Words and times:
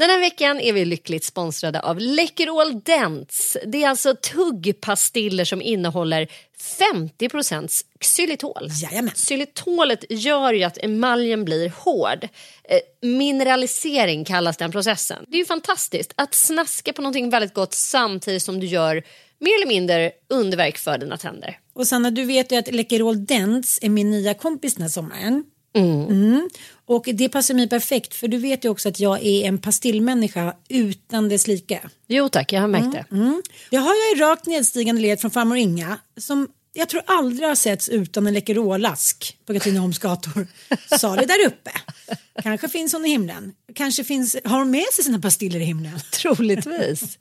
Den 0.00 0.10
här 0.10 0.20
veckan 0.20 0.60
är 0.60 0.72
vi 0.72 0.84
lyckligt 0.84 1.24
sponsrade 1.24 1.80
av 1.80 1.98
Läkerol 1.98 2.80
Dents. 2.80 3.56
Det 3.66 3.84
är 3.84 3.88
alltså 3.88 4.14
tuggpastiller 4.14 5.44
som 5.44 5.62
innehåller 5.62 6.28
50 6.58 7.28
xylitol. 8.00 8.68
Jajamän. 8.82 9.10
Xylitolet 9.14 10.04
gör 10.10 10.52
ju 10.52 10.62
att 10.62 10.78
emaljen 10.78 11.44
blir 11.44 11.72
hård. 11.76 12.28
Eh, 12.64 13.08
mineralisering 13.08 14.24
kallas 14.24 14.56
den 14.56 14.72
processen. 14.72 15.24
Det 15.28 15.36
är 15.36 15.38
ju 15.38 15.44
fantastiskt 15.44 16.12
att 16.14 16.34
snaska 16.34 16.92
på 16.92 17.02
någonting 17.02 17.30
väldigt 17.30 17.54
gott 17.54 17.74
samtidigt 17.74 18.42
som 18.42 18.60
du 18.60 18.66
gör 18.66 19.02
mer 19.38 19.54
eller 19.54 19.66
mindre 19.66 20.12
underverk 20.28 20.78
för 20.78 20.98
dina 20.98 21.16
tänder. 21.16 21.58
Och 21.72 21.86
Sanna, 21.86 22.10
du 22.10 22.24
vet 22.24 22.52
ju 22.52 22.56
att 22.56 22.74
Läkerol 22.74 23.26
Dents 23.26 23.78
är 23.82 23.88
min 23.88 24.10
nya 24.10 24.34
kompis 24.34 24.74
den 24.74 24.82
här 24.82 24.90
sommaren. 24.90 25.44
Mm. 25.74 26.48
Och 26.90 27.08
det 27.14 27.28
passar 27.28 27.54
mig 27.54 27.68
perfekt 27.68 28.14
för 28.14 28.28
du 28.28 28.38
vet 28.38 28.64
ju 28.64 28.68
också 28.68 28.88
att 28.88 29.00
jag 29.00 29.26
är 29.26 29.44
en 29.48 29.58
pastillmänniska 29.58 30.56
utan 30.68 31.28
dess 31.28 31.46
like. 31.46 31.80
Jo 32.06 32.28
tack, 32.28 32.52
jag 32.52 32.60
har 32.60 32.68
märkt 32.68 32.92
det. 32.92 33.16
Mm. 33.16 33.42
Jag 33.70 33.80
har 33.80 33.94
ju 33.94 34.20
rakt 34.20 34.46
nedstigande 34.46 35.02
led 35.02 35.20
från 35.20 35.30
farmor 35.30 35.56
Inga 35.56 35.98
som 36.16 36.48
jag 36.72 36.88
tror 36.88 37.02
aldrig 37.06 37.48
har 37.48 37.54
setts 37.54 37.88
utan 37.88 38.26
en 38.26 38.34
Läkerolask 38.34 39.38
på 39.46 39.52
Katrineholms 39.52 39.98
gator. 39.98 40.46
Salig 40.98 41.28
där 41.28 41.46
uppe. 41.46 41.70
Kanske 42.42 42.68
finns 42.68 42.92
hon 42.92 43.04
i 43.04 43.08
himlen. 43.08 43.52
Kanske 43.74 44.04
finns, 44.04 44.36
har 44.44 44.58
hon 44.58 44.70
med 44.70 44.86
sig 44.92 45.04
sina 45.04 45.18
pastiller 45.18 45.60
i 45.60 45.64
himlen. 45.64 46.00
Troligtvis. 46.12 47.18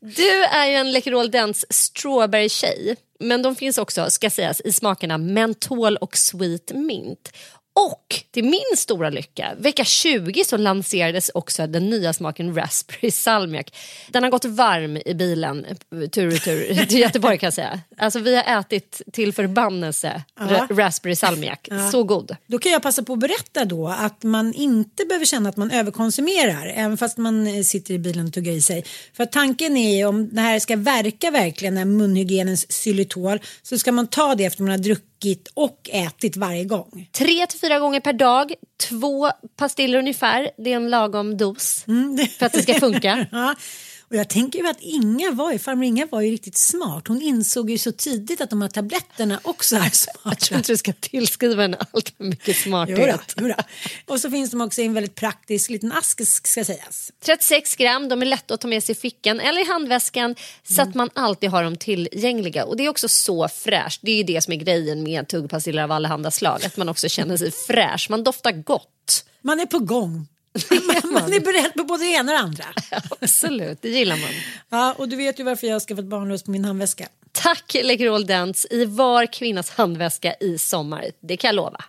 Du 0.00 0.42
är 0.44 0.66
ju 0.66 0.74
en 0.74 0.92
Läkerol 0.92 1.30
Dents 1.30 1.66
strawberry-tjej. 1.70 2.96
Men 3.20 3.42
de 3.42 3.56
finns 3.56 3.78
också, 3.78 4.10
ska 4.10 4.30
sägas, 4.30 4.60
i 4.60 4.72
smakerna 4.72 5.18
mentol 5.18 5.96
och 5.96 6.16
sweet 6.16 6.72
mint. 6.74 7.32
Och 7.76 8.24
till 8.30 8.44
min 8.44 8.76
stora 8.76 9.10
lycka, 9.10 9.52
vecka 9.58 9.84
20 9.84 10.44
så 10.44 10.56
lanserades 10.56 11.30
också 11.34 11.66
den 11.66 11.90
nya 11.90 12.12
smaken 12.12 12.54
raspberry 12.54 13.10
salmiak. 13.10 13.76
Den 14.08 14.22
har 14.22 14.30
gått 14.30 14.44
varm 14.44 14.96
i 14.96 15.14
bilen 15.14 15.66
tur 16.12 16.34
och 16.34 16.42
tur 16.42 16.84
till 16.88 16.98
Göteborg 16.98 17.38
kan 17.38 17.46
jag 17.46 17.54
säga. 17.54 17.80
Alltså 17.98 18.18
vi 18.18 18.36
har 18.36 18.60
ätit 18.60 19.02
till 19.12 19.32
förbannelse 19.32 20.22
ra 20.40 20.66
raspberry 20.70 21.16
salmiak. 21.16 21.68
Så 21.92 22.02
god. 22.02 22.36
Då 22.46 22.58
kan 22.58 22.72
jag 22.72 22.82
passa 22.82 23.02
på 23.02 23.12
att 23.12 23.18
berätta 23.18 23.64
då 23.64 23.88
att 23.88 24.22
man 24.22 24.54
inte 24.54 25.04
behöver 25.04 25.26
känna 25.26 25.48
att 25.48 25.56
man 25.56 25.70
överkonsumerar 25.70 26.66
även 26.66 26.96
fast 26.96 27.18
man 27.18 27.46
eh, 27.46 27.62
sitter 27.62 27.94
i 27.94 27.98
bilen 27.98 28.26
och 28.26 28.32
tuggar 28.32 28.52
i 28.52 28.60
sig. 28.60 28.84
För 29.12 29.26
tanken 29.26 29.76
är 29.76 30.06
om 30.06 30.28
det 30.34 30.40
här 30.40 30.58
ska 30.58 30.76
verka 30.76 31.30
verkligen, 31.30 31.74
den 31.74 31.78
här 31.78 31.96
munhygienens 31.96 32.66
xylitol, 32.66 33.40
så 33.62 33.78
ska 33.78 33.92
man 33.92 34.06
ta 34.06 34.34
det 34.34 34.44
efter 34.44 34.62
man 34.62 34.70
har 34.70 34.78
druckit 34.78 35.13
och 35.54 35.90
ätit 35.92 36.36
varje 36.36 36.64
gång. 36.64 37.08
Tre 37.12 37.46
till 37.46 37.60
fyra 37.60 37.78
gånger 37.78 38.00
per 38.00 38.12
dag, 38.12 38.54
två 38.88 39.30
pastiller 39.56 39.98
ungefär. 39.98 40.50
Det 40.58 40.72
är 40.72 40.76
en 40.76 40.90
lagom 40.90 41.36
dos 41.36 41.84
för 42.38 42.46
att 42.46 42.52
det 42.52 42.62
ska 42.62 42.74
funka. 42.74 43.26
Ja. 43.32 43.54
Och 44.14 44.20
jag 44.20 44.28
tänker 44.28 44.58
ju 44.58 44.68
att 44.68 44.80
Inga 44.80 45.30
var 45.30 45.52
ju, 45.52 45.58
farmor 45.58 45.84
Inga 45.84 46.06
var 46.06 46.20
ju 46.20 46.30
riktigt 46.30 46.56
smart. 46.56 47.08
Hon 47.08 47.22
insåg 47.22 47.70
ju 47.70 47.78
så 47.78 47.92
tidigt 47.92 48.40
att 48.40 48.50
de 48.50 48.62
här 48.62 48.68
tabletterna 48.68 49.40
också 49.42 49.76
är 49.76 49.80
Jag 49.80 49.94
smarta. 49.94 50.36
tror 50.36 50.56
inte 50.58 50.72
du 50.72 50.76
ska 50.76 50.92
tillskriva 50.92 51.62
henne 51.62 51.76
allt 51.92 52.12
för 52.16 52.24
mycket 52.24 52.56
smarthet. 52.56 53.34
jodå. 53.40 53.54
Och 54.06 54.20
så 54.20 54.30
finns 54.30 54.50
de 54.50 54.60
också 54.60 54.82
i 54.82 54.84
en 54.84 54.94
väldigt 54.94 55.14
praktisk 55.14 55.70
liten 55.70 55.92
ask 55.92 56.28
ska 56.28 56.64
sägas. 56.64 57.12
36 57.24 57.76
gram, 57.76 58.08
de 58.08 58.22
är 58.22 58.26
lätta 58.26 58.54
att 58.54 58.60
ta 58.60 58.68
med 58.68 58.84
sig 58.84 58.92
i 58.92 58.96
fickan 58.96 59.40
eller 59.40 59.60
i 59.60 59.66
handväskan 59.66 60.34
så 60.62 60.82
att 60.82 60.94
man 60.94 61.10
alltid 61.14 61.50
har 61.50 61.64
dem 61.64 61.76
tillgängliga. 61.76 62.64
Och 62.64 62.76
det 62.76 62.84
är 62.84 62.88
också 62.88 63.08
så 63.08 63.48
fräscht. 63.48 64.00
Det 64.02 64.10
är 64.10 64.16
ju 64.16 64.22
det 64.22 64.40
som 64.40 64.52
är 64.52 64.56
grejen 64.56 65.02
med 65.02 65.28
tuggpastiller 65.28 65.82
av 65.82 65.92
allehanda 65.92 66.30
slag. 66.30 66.64
Att 66.64 66.76
man 66.76 66.88
också 66.88 67.08
känner 67.08 67.36
sig 67.36 67.50
fräsch. 67.66 68.06
Man 68.10 68.24
doftar 68.24 68.52
gott. 68.52 69.24
Man 69.42 69.60
är 69.60 69.66
på 69.66 69.78
gång. 69.78 70.26
Man, 71.12 71.32
är 71.32 71.40
beredd 71.40 71.74
på 71.74 71.84
både 71.84 72.04
det 72.04 72.10
ena 72.10 72.32
och 72.32 72.38
det 72.38 72.44
andra. 72.44 72.64
Absolut, 73.20 73.78
det 73.82 73.88
gillar 73.88 74.16
man. 74.16 74.30
Ja, 74.70 74.94
och 74.98 75.08
du 75.08 75.16
vet 75.16 75.40
ju 75.40 75.44
varför 75.44 75.66
jag 75.66 75.74
har 75.74 75.80
skaffat 75.80 76.04
barnlös 76.04 76.42
på 76.42 76.50
min 76.50 76.64
handväska. 76.64 77.08
Tack 77.32 77.76
Läkerol 77.82 78.26
Dents 78.26 78.66
i 78.70 78.84
var 78.84 79.26
kvinnas 79.32 79.70
handväska 79.70 80.34
i 80.40 80.58
sommar. 80.58 81.04
Det 81.20 81.36
kan 81.36 81.48
jag 81.48 81.54
lova. 81.54 81.84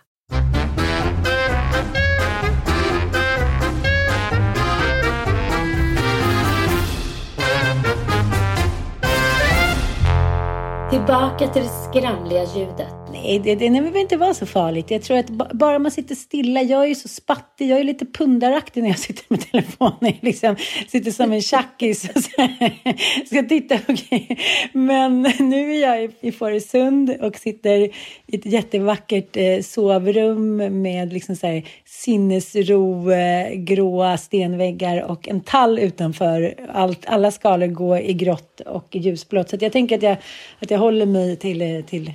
Tillbaka 10.90 11.48
till 11.48 11.62
det 11.62 11.68
skramliga 11.68 12.44
ljudet. 12.44 13.05
Nej, 13.26 13.38
det, 13.38 13.54
det, 13.54 13.68
det 13.68 13.80
behöver 13.80 14.00
inte 14.00 14.16
vara 14.16 14.34
så 14.34 14.46
farligt. 14.46 14.90
Jag 14.90 15.02
tror 15.02 15.18
att 15.18 15.30
bara 15.30 15.78
man 15.78 15.90
sitter 15.90 16.14
stilla, 16.14 16.62
jag 16.62 16.82
är 16.82 16.86
ju 16.86 16.94
så 16.94 17.08
spattig, 17.08 17.70
jag 17.70 17.80
är 17.80 17.84
lite 17.84 18.06
pundaraktig 18.06 18.82
när 18.82 18.88
jag 18.88 18.98
sitter 19.08 19.24
med 19.28 19.50
telefonen. 19.50 19.96
Jag 20.00 20.18
liksom 20.20 20.56
sitter 20.88 21.10
som 21.10 21.32
en 21.32 21.42
tjackis 21.42 22.10
och 22.14 22.22
så 22.22 22.30
här, 22.42 23.26
ska 23.26 23.42
titta 23.42 23.74
Okay. 23.88 24.36
Men 24.72 25.22
nu 25.38 25.74
är 25.74 25.80
jag 25.80 26.04
i, 26.04 26.10
i 26.20 26.32
Fårösund 26.32 27.10
och 27.20 27.36
sitter 27.36 27.78
i 28.26 28.36
ett 28.36 28.46
jättevackert 28.46 29.36
eh, 29.36 29.60
sovrum 29.60 30.56
med 30.82 31.12
liksom 31.12 31.36
så 31.36 31.46
här 31.46 31.62
sinnesro, 31.84 33.10
eh, 33.10 33.54
gråa 33.54 34.16
stenväggar 34.16 35.02
och 35.02 35.28
en 35.28 35.40
tall 35.40 35.78
utanför. 35.78 36.54
Allt, 36.72 37.06
alla 37.06 37.30
skalor 37.30 37.66
går 37.66 37.98
i 37.98 38.12
grått 38.12 38.60
och 38.60 38.96
ljusblått. 38.96 39.50
Så 39.50 39.56
att 39.56 39.62
jag 39.62 39.72
tänker 39.72 39.96
att 39.96 40.02
jag, 40.02 40.16
att 40.58 40.70
jag 40.70 40.78
håller 40.78 41.06
mig 41.06 41.36
till, 41.36 41.62
eh, 41.62 41.84
till 41.84 42.12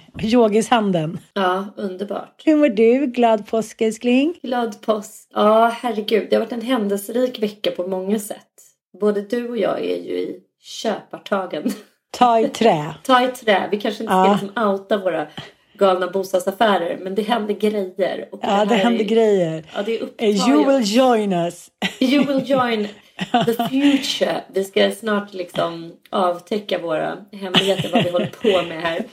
yogishanden. 1.01 1.19
Ja, 1.33 1.65
underbart. 1.77 2.41
Hur 2.45 2.55
mår 2.55 2.69
du? 2.69 3.05
Glad 3.07 3.47
påsk 3.47 3.81
älskling? 3.81 4.39
Glad 4.43 4.81
påsk. 4.81 5.27
Ja, 5.33 5.71
herregud. 5.81 6.27
Det 6.29 6.35
har 6.35 6.41
varit 6.43 6.51
en 6.51 6.61
händelserik 6.61 7.39
vecka 7.43 7.71
på 7.71 7.87
många 7.87 8.19
sätt. 8.19 8.47
Både 9.01 9.21
du 9.21 9.49
och 9.49 9.57
jag 9.57 9.79
är 9.79 9.97
ju 10.03 10.13
i 10.19 10.39
köpartagen. 10.61 11.71
Ta 12.11 12.39
i 12.39 12.47
trä. 12.49 12.93
Ta 13.03 13.23
i 13.23 13.27
trä. 13.27 13.67
Vi 13.71 13.79
kanske 13.81 14.03
inte 14.03 14.13
ska 14.13 14.25
Ja. 14.25 14.39
liksom 14.41 14.63
outa 14.67 14.97
våra 14.97 15.27
galna 15.73 16.07
bostadsaffärer. 16.07 16.97
Men 17.01 17.15
det 17.15 17.21
händer 17.21 17.53
grejer. 17.53 18.27
Och 18.31 18.39
Ja, 18.43 18.65
det 18.65 18.75
här 18.75 18.83
händer 18.83 19.03
är- 19.05 19.07
grejer. 19.07 19.65
Ja, 19.75 19.81
det 19.85 19.99
upptar 19.99 20.25
Eh, 20.25 20.49
You 20.49 20.65
will 20.73 20.95
join 20.97 21.33
us. 21.33 21.69
You 21.99 22.25
will 22.25 22.49
join 22.51 22.87
the 23.45 23.53
future. 23.69 24.41
Vi 24.53 24.63
ska 24.63 24.91
snart 24.91 25.33
liksom 25.33 25.91
avtäcka 26.09 26.79
våra 26.79 27.17
hemligheter 27.31 27.89
vad 27.93 28.03
vi 28.03 28.09
håller 28.09 28.31
på 28.41 28.67
med 28.67 28.81
här. 28.81 29.03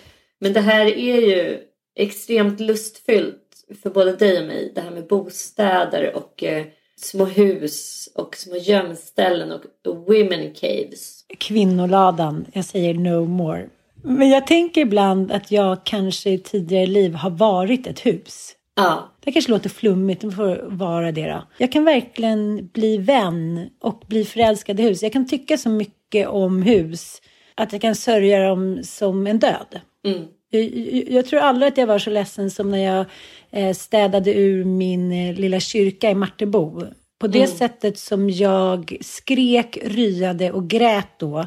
Men 0.41 0.53
det 0.53 0.61
här 0.61 0.87
är 0.87 1.21
ju 1.21 1.59
extremt 1.99 2.61
lustfyllt 2.61 3.65
för 3.83 3.91
både 3.91 4.17
dig 4.17 4.41
och 4.41 4.47
mig. 4.47 4.73
Det 4.75 4.81
här 4.81 4.91
med 4.91 5.07
bostäder 5.07 6.17
och 6.17 6.45
eh, 6.45 6.67
små 6.97 7.25
hus 7.25 8.09
och 8.15 8.37
små 8.37 8.57
gömställen 8.57 9.53
och 9.53 9.97
women 9.97 10.55
caves. 10.55 11.25
Kvinnoladan. 11.39 12.47
Jag 12.53 12.65
säger 12.65 12.95
no 12.95 13.25
more. 13.25 13.69
Men 14.03 14.31
jag 14.31 14.47
tänker 14.47 14.81
ibland 14.81 15.33
att 15.33 15.51
jag 15.51 15.85
kanske 15.85 16.31
i 16.31 16.39
tidigare 16.39 16.87
liv 16.87 17.15
har 17.15 17.31
varit 17.31 17.87
ett 17.87 18.07
hus. 18.07 18.55
Ja. 18.75 19.13
Det 19.25 19.33
kanske 19.33 19.51
låter 19.51 19.71
flummigt, 19.71 20.21
det 20.21 20.31
får 20.31 20.69
vara 20.71 21.13
det 21.13 21.27
då. 21.27 21.43
Jag 21.59 21.73
kan 21.73 21.85
verkligen 21.85 22.69
bli 22.73 22.97
vän 22.97 23.69
och 23.81 24.03
bli 24.07 24.25
förälskad 24.25 24.81
i 24.81 24.83
hus. 24.83 25.03
Jag 25.03 25.13
kan 25.13 25.29
tycka 25.29 25.59
så 25.59 25.69
mycket 25.69 26.29
om 26.29 26.63
hus 26.63 27.23
att 27.55 27.73
jag 27.73 27.83
kan 27.83 27.95
sörja 27.95 28.49
dem 28.49 28.81
som 28.83 29.27
en 29.27 29.39
död. 29.39 29.81
Mm. 30.07 30.25
Jag, 31.07 31.27
tror 31.27 31.41
aldrig 31.41 31.73
att 31.73 31.79
jag 31.79 31.87
var 31.87 31.99
så 31.99 32.11
ledsen 32.11 32.51
som 32.51 32.71
när 32.71 32.85
jag 32.85 33.07
eh, 33.51 33.75
städade 33.75 34.35
ur 34.35 34.65
min 34.65 35.13
eh, 35.13 35.35
lilla 35.35 35.61
kyrka 35.61 36.11
i 36.11 36.15
Martebo. 36.15 36.83
På 37.19 37.27
det 37.27 37.47
sättet 37.47 37.99
som 37.99 38.31
jag 38.31 38.97
skrek, 39.01 39.79
ryade 39.83 40.53
och 40.53 40.69
grät 40.69 41.09
då 41.19 41.47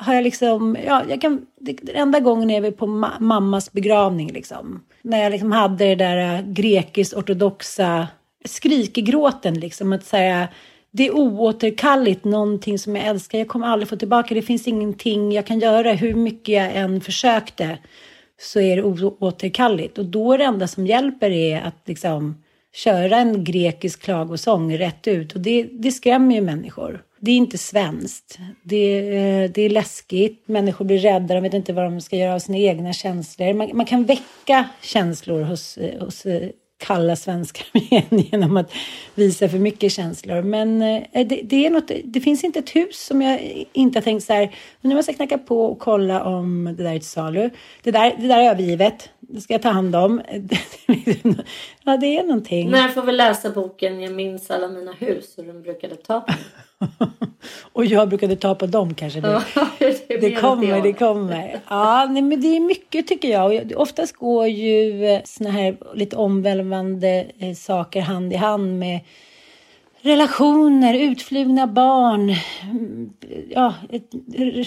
har 0.00 0.14
jag 0.14 0.24
liksom, 0.24 0.76
ja, 0.86 1.04
jag 1.08 1.20
kan, 1.20 1.46
den 1.60 1.96
enda 1.96 2.20
gången 2.20 2.50
är 2.50 2.60
vi 2.60 2.72
på 2.72 2.86
ma 2.86 3.12
mammas 3.20 3.72
begravning 3.72 4.32
liksom. 4.32 4.84
När 5.02 5.22
jag 5.22 5.32
liksom 5.32 5.52
hade 5.52 5.84
det 5.84 5.94
där 5.94 6.34
äh, 6.34 6.42
grekiskt 6.46 7.14
ortodoxa 7.14 8.08
skrikegråten 8.44 9.60
liksom. 9.60 9.92
Att 9.92 10.04
säga, 10.04 10.48
det 10.90 11.06
är 11.06 11.14
oåterkalligt, 11.14 12.24
någonting 12.24 12.78
som 12.78 12.96
jag 12.96 13.06
älskar. 13.06 13.38
Jag 13.38 13.48
kommer 13.48 13.66
aldrig 13.66 13.88
få 13.88 13.96
tillbaka. 13.96 14.34
Det 14.34 14.42
finns 14.42 14.68
ingenting 14.68 15.32
jag 15.32 15.46
kan 15.46 15.60
göra. 15.60 15.92
Hur 15.92 16.14
mycket 16.14 16.54
jag 16.54 16.76
än 16.76 17.00
försökte 17.00 17.78
så 18.40 18.60
är 18.60 18.76
det 18.76 18.82
oåterkalleligt. 18.82 19.98
Och 19.98 20.04
då 20.04 20.32
är 20.32 20.38
det 20.38 20.44
enda 20.44 20.66
som 20.66 20.86
hjälper 20.86 21.30
är 21.30 21.60
att 21.60 21.76
liksom 21.84 22.42
köra 22.72 23.16
en 23.16 23.44
grekisk 23.44 24.02
klagosång 24.02 24.78
rätt 24.78 25.08
ut. 25.08 25.32
Och 25.32 25.40
det, 25.40 25.62
det 25.62 25.92
skrämmer 25.92 26.34
ju 26.34 26.40
människor. 26.40 27.02
Det 27.20 27.30
är 27.30 27.36
inte 27.36 27.58
svenskt. 27.58 28.38
Det, 28.62 28.98
eh, 28.98 29.50
det 29.50 29.62
är 29.62 29.70
läskigt. 29.70 30.48
Människor 30.48 30.84
blir 30.84 30.98
rädda. 30.98 31.34
De 31.34 31.42
vet 31.42 31.54
inte 31.54 31.72
vad 31.72 31.84
de 31.84 32.00
ska 32.00 32.16
göra 32.16 32.34
av 32.34 32.38
sina 32.38 32.58
egna 32.58 32.92
känslor. 32.92 33.52
Man, 33.52 33.70
man 33.72 33.86
kan 33.86 34.04
väcka 34.04 34.68
känslor 34.82 35.42
hos, 35.42 35.78
eh, 35.78 36.00
hos 36.00 36.26
eh, 36.26 36.48
kalla 36.80 37.16
svenskar 37.16 37.66
genom 38.30 38.56
att 38.56 38.72
visa 39.14 39.48
för 39.48 39.58
mycket 39.58 39.92
känslor. 39.92 40.42
Men 40.42 40.82
eh, 40.82 41.26
det, 41.26 41.40
det, 41.44 41.66
är 41.66 41.70
något, 41.70 41.90
det 42.04 42.20
finns 42.20 42.44
inte 42.44 42.58
ett 42.58 42.76
hus 42.76 43.06
som 43.06 43.22
jag 43.22 43.66
inte 43.72 43.98
har 43.98 44.02
tänkt 44.02 44.24
så 44.24 44.32
här, 44.32 44.54
nu 44.80 44.94
måste 44.94 45.12
jag 45.12 45.16
knacka 45.16 45.38
på 45.38 45.64
och 45.64 45.78
kolla 45.78 46.24
om 46.24 46.74
det 46.76 46.82
där 46.82 46.94
är 46.94 46.98
till 46.98 47.08
salu. 47.08 47.50
Det 47.82 47.90
där, 47.90 48.14
det 48.18 48.28
där 48.28 48.38
är 48.38 48.50
övergivet, 48.50 49.10
det 49.20 49.40
ska 49.40 49.54
jag 49.54 49.62
ta 49.62 49.68
hand 49.70 49.96
om. 49.96 50.20
ja, 51.84 51.96
det 51.96 52.18
är 52.18 52.22
någonting. 52.22 52.70
När 52.70 52.88
får 52.88 53.02
vi 53.02 53.12
läsa 53.12 53.50
boken 53.50 54.00
Jag 54.00 54.12
minns 54.12 54.50
alla 54.50 54.68
mina 54.68 54.92
hus 54.92 55.38
och 55.38 55.44
de 55.44 55.62
brukade 55.62 55.96
ta 55.96 56.20
på 56.20 56.32
och 57.72 57.84
jag 57.84 58.08
brukade 58.08 58.36
ta 58.36 58.54
på 58.54 58.66
dem 58.66 58.94
kanske. 58.94 59.20
Det, 59.78 60.08
det, 60.08 60.16
det 60.16 60.32
kommer, 60.32 60.82
det 60.82 60.92
kommer. 60.92 61.60
Ja, 61.68 62.06
nej, 62.10 62.22
men 62.22 62.40
det 62.40 62.56
är 62.56 62.60
mycket 62.60 63.06
tycker 63.06 63.28
jag. 63.28 63.72
Och 63.72 63.82
oftast 63.82 64.16
går 64.16 64.46
ju 64.46 65.06
eh, 65.06 65.20
såna 65.24 65.50
här 65.50 65.76
lite 65.94 66.16
omvälvande 66.16 67.26
eh, 67.38 67.54
saker 67.54 68.00
hand 68.00 68.32
i 68.32 68.36
hand 68.36 68.78
med 68.78 69.00
relationer, 70.02 70.94
utflugna 70.94 71.66
barn, 71.66 72.34
mm, 72.62 73.12
ja, 73.50 73.74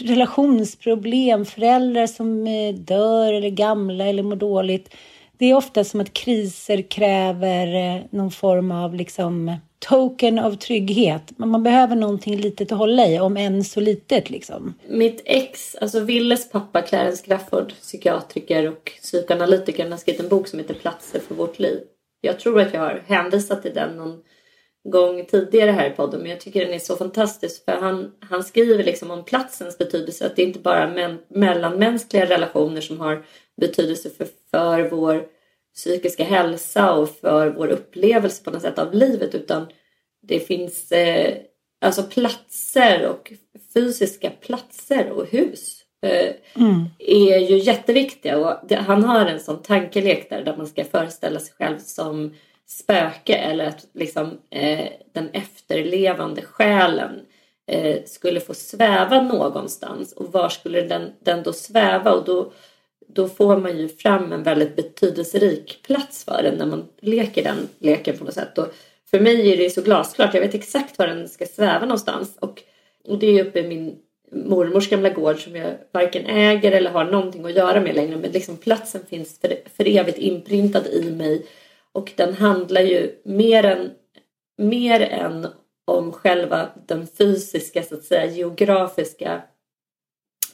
relationsproblem, 0.02 1.46
föräldrar 1.46 2.08
som 2.08 2.48
eh, 2.48 2.74
dör 2.76 3.34
eller 3.34 3.50
gamla 3.50 4.06
eller 4.06 4.24
mår 4.24 4.36
dåligt. 4.36 4.96
Det 5.38 5.46
är 5.46 5.54
ofta 5.56 5.84
som 5.84 6.02
att 6.02 6.14
kriser 6.14 6.82
kräver 6.82 8.04
någon 8.10 8.32
form 8.32 8.72
av 8.72 8.96
liksom 8.96 9.58
token 9.90 10.40
av 10.40 10.56
trygghet. 10.56 11.32
men 11.38 11.50
Man 11.50 11.64
behöver 11.64 11.96
någonting 11.96 12.38
litet 12.38 12.72
att 12.72 12.78
hålla 12.78 13.08
i, 13.08 13.20
om 13.20 13.38
än 13.38 13.64
så 13.64 13.80
litet 13.80 14.30
liksom. 14.30 14.74
Mitt 14.88 15.22
ex, 15.26 15.76
alltså 15.76 16.00
Willes 16.00 16.52
pappa 16.52 16.82
Clarence 16.82 17.24
Grafford, 17.28 17.74
psykiatriker 17.82 18.68
och 18.68 18.92
psykoanalytiker, 19.02 19.90
har 19.90 19.98
skrivit 19.98 20.22
en 20.22 20.30
bok 20.30 20.48
som 20.48 20.60
heter 20.60 20.74
Platser 20.74 21.20
för 21.20 21.36
vårt 21.36 21.60
liv. 21.60 21.80
Jag 22.22 22.40
tror 22.40 22.62
att 22.62 22.74
jag 22.74 22.82
har 22.82 23.04
hänvisat 23.08 23.62
till 23.62 23.74
den 23.74 23.98
någon 23.98 24.20
gång 24.90 25.26
tidigare 25.26 25.72
här 25.72 25.90
i 25.90 25.94
podden 25.94 26.22
men 26.22 26.30
jag 26.30 26.40
tycker 26.40 26.66
den 26.66 26.74
är 26.74 26.80
så 26.80 26.96
fantastisk 26.96 27.66
för 27.66 27.72
han, 27.72 28.12
han 28.20 28.44
skriver 28.44 28.84
liksom 28.84 29.12
om 29.12 29.26
platsens 29.26 29.78
betydelse 29.78 30.26
att 30.26 30.36
det 30.36 30.42
är 30.42 30.48
inte 30.48 30.60
bara 30.60 30.88
men, 30.88 31.20
mellanmänskliga 31.28 32.26
relationer 32.26 32.82
som 32.82 33.00
har 33.00 33.26
betydelse 33.62 34.10
för, 34.10 34.28
för 34.52 34.90
vår 34.90 35.26
psykiska 35.76 36.24
hälsa 36.24 36.94
och 36.94 37.10
för 37.10 37.50
vår 37.50 37.68
upplevelse 37.68 38.44
på 38.44 38.52
något 38.52 38.62
sätt 38.62 38.80
av 38.80 38.94
livet 38.94 39.36
utan 39.36 39.68
det 40.22 40.40
finns 40.40 40.92
eh, 40.92 41.38
alltså 41.82 42.04
platser 42.04 43.08
och 43.08 43.34
fysiska 43.74 44.30
platser 44.30 45.10
och 45.10 45.28
hus 45.28 45.84
eh, 46.02 46.36
mm. 46.56 46.86
är 47.00 47.38
ju 47.38 47.58
jätteviktiga. 47.58 48.38
Och 48.38 48.68
det, 48.68 48.76
han 48.76 49.04
har 49.04 49.26
en 49.26 49.40
sån 49.40 49.62
tankelek 49.62 50.30
där, 50.30 50.44
där 50.44 50.58
man 50.58 50.68
ska 50.68 50.84
föreställa 50.84 51.40
sig 51.40 51.54
själv 51.58 51.80
som 51.80 52.34
spöke 52.68 53.36
eller 53.36 53.68
att 53.68 53.86
liksom, 53.94 54.38
eh, 54.50 54.88
den 55.14 55.30
efterlevande 55.30 56.42
själen 56.42 57.26
eh, 57.68 58.04
skulle 58.06 58.40
få 58.40 58.54
sväva 58.54 59.22
någonstans. 59.22 60.14
Och 60.14 60.34
var 60.34 60.50
skulle 60.50 60.82
den, 60.82 61.12
den 61.20 61.44
då 61.44 61.54
sväva? 61.54 62.12
Och 62.12 62.26
då 62.26 62.52
då 63.14 63.30
får 63.30 63.58
man 63.58 63.78
ju 63.78 63.90
fram 63.90 64.32
en 64.32 64.44
väldigt 64.44 64.76
betydelserik 64.76 65.80
plats 65.84 66.24
för 66.24 66.44
den 66.44 66.56
när 66.56 66.66
man 66.66 66.86
leker 67.02 67.44
den 67.44 67.68
leken 67.80 68.18
på 68.18 68.24
något 68.24 68.34
sätt. 68.34 68.58
Och 68.58 68.68
för 69.10 69.20
mig 69.20 69.54
är 69.54 69.58
det 69.58 69.70
så 69.70 69.82
glasklart. 69.82 70.34
Jag 70.34 70.42
vet 70.42 70.54
exakt 70.54 70.98
var 70.98 71.08
den 71.08 71.30
ska 71.30 71.46
sväva 71.46 71.86
någonstans. 71.86 72.38
Och, 72.40 72.62
och 73.08 73.20
det 73.20 73.28
är 73.28 73.46
uppe 73.46 73.60
i 73.60 73.68
min 73.68 73.96
mormors 74.32 74.90
gamla 74.90 75.10
gård 75.10 75.44
som 75.44 75.56
jag 75.56 75.78
varken 75.92 76.26
äger 76.26 76.72
eller 76.72 76.92
har 76.92 77.06
någonting 77.06 77.46
att 77.46 77.56
göra 77.56 77.82
med 77.82 77.96
längre. 77.96 78.18
Men 78.18 78.32
liksom 78.32 78.58
platsen 78.58 79.06
finns 79.06 79.40
för, 79.40 79.58
för 79.76 79.88
evigt 79.88 80.18
inprintad 80.18 80.88
i 80.88 81.12
mig. 81.12 81.46
Och 81.92 82.12
den 82.16 82.34
handlar 82.34 82.82
ju 82.82 83.12
mer 83.24 83.66
än, 83.66 83.92
mer 84.58 85.02
än 85.02 85.48
om 85.86 86.12
själva 86.12 86.70
den 86.88 87.08
fysiska, 87.08 87.84
så 87.84 87.96
att 87.96 88.04
säga, 88.04 88.26
geografiska 88.26 89.42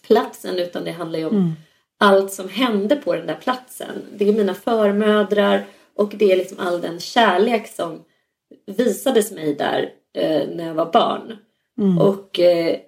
platsen. 0.07 0.59
Utan 0.59 0.83
det 0.83 0.91
handlar 0.91 1.19
ju 1.19 1.25
om 1.25 1.35
mm 1.35 1.53
allt 1.99 2.33
som 2.33 2.49
hände 2.49 2.95
på 2.95 3.15
den 3.15 3.27
där 3.27 3.35
platsen. 3.35 4.05
Det 4.17 4.29
är 4.29 4.33
mina 4.33 4.53
förmödrar 4.53 5.65
och 5.95 6.13
det 6.15 6.31
är 6.31 6.37
liksom 6.37 6.59
all 6.59 6.81
den 6.81 6.99
kärlek 6.99 7.67
som 7.67 8.03
visades 8.65 9.31
mig 9.31 9.55
där 9.55 9.89
eh, 10.13 10.47
när 10.49 10.67
jag 10.67 10.73
var 10.73 10.91
barn. 10.91 11.37
Mm. 11.77 11.97
Och 11.97 12.39
eh, 12.39 12.79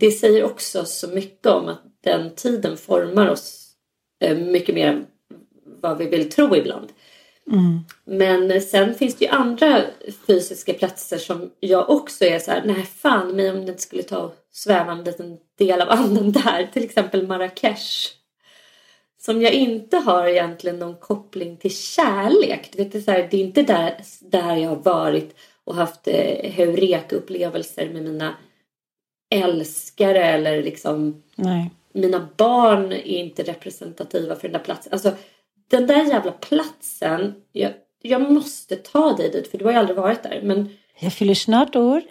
det 0.00 0.10
säger 0.10 0.44
också 0.44 0.84
så 0.84 1.08
mycket 1.08 1.46
om 1.46 1.68
att 1.68 1.82
den 2.04 2.34
tiden 2.34 2.76
formar 2.76 3.28
oss 3.28 3.72
eh, 4.20 4.38
mycket 4.38 4.74
mer 4.74 4.86
än 4.86 5.06
vad 5.82 5.98
vi 5.98 6.06
vill 6.06 6.30
tro 6.30 6.56
ibland. 6.56 6.88
Mm. 7.52 7.80
Men 8.04 8.60
sen 8.60 8.94
finns 8.94 9.16
det 9.16 9.24
ju 9.24 9.30
andra 9.30 9.82
fysiska 10.26 10.74
platser 10.74 11.18
som 11.18 11.50
jag 11.60 11.90
också 11.90 12.24
är 12.24 12.38
så 12.38 12.50
här, 12.50 12.62
nej 12.64 12.82
fan 12.82 13.36
mig 13.36 13.50
om 13.50 13.56
det 13.56 13.70
inte 13.70 13.82
skulle 13.82 14.02
ta 14.02 14.32
sväva 14.52 14.92
en 14.92 15.04
liten 15.04 15.36
del 15.58 15.80
av 15.80 15.90
anden 15.90 16.32
där. 16.32 16.70
Till 16.72 16.84
exempel 16.84 17.26
Marrakesh 17.26 18.19
som 19.20 19.42
jag 19.42 19.52
inte 19.52 19.96
har 19.96 20.26
egentligen 20.26 20.78
någon 20.78 20.96
koppling 20.96 21.56
till 21.56 21.76
kärlek. 21.76 22.68
Du 22.72 22.78
vet, 22.78 22.92
det, 22.92 22.98
är 22.98 23.02
så 23.02 23.10
här, 23.10 23.28
det 23.30 23.36
är 23.36 23.40
inte 23.40 23.62
där, 23.62 23.94
där 24.20 24.56
jag 24.56 24.68
har 24.68 24.76
varit 24.76 25.36
och 25.64 25.74
haft 25.74 26.08
eh, 26.08 26.50
heureka-upplevelser 26.52 27.90
med 27.92 28.02
mina 28.02 28.34
älskare 29.34 30.24
eller 30.24 30.62
liksom 30.62 31.22
Nej. 31.36 31.70
mina 31.92 32.28
barn 32.36 32.92
är 32.92 33.06
inte 33.06 33.42
representativa 33.42 34.36
för 34.36 34.42
den 34.42 34.52
där 34.52 34.64
platsen. 34.64 34.92
Alltså 34.92 35.12
den 35.70 35.86
där 35.86 36.04
jävla 36.04 36.32
platsen, 36.32 37.34
jag, 37.52 37.72
jag 38.02 38.32
måste 38.32 38.76
ta 38.76 39.12
dig 39.12 39.30
dit 39.30 39.50
för 39.50 39.58
du 39.58 39.64
har 39.64 39.72
ju 39.72 39.78
aldrig 39.78 39.96
varit 39.96 40.22
där. 40.22 40.40
Men 40.42 40.76
jag 40.98 41.12
fyller 41.12 41.34
snart 41.34 41.76
år. 41.76 42.02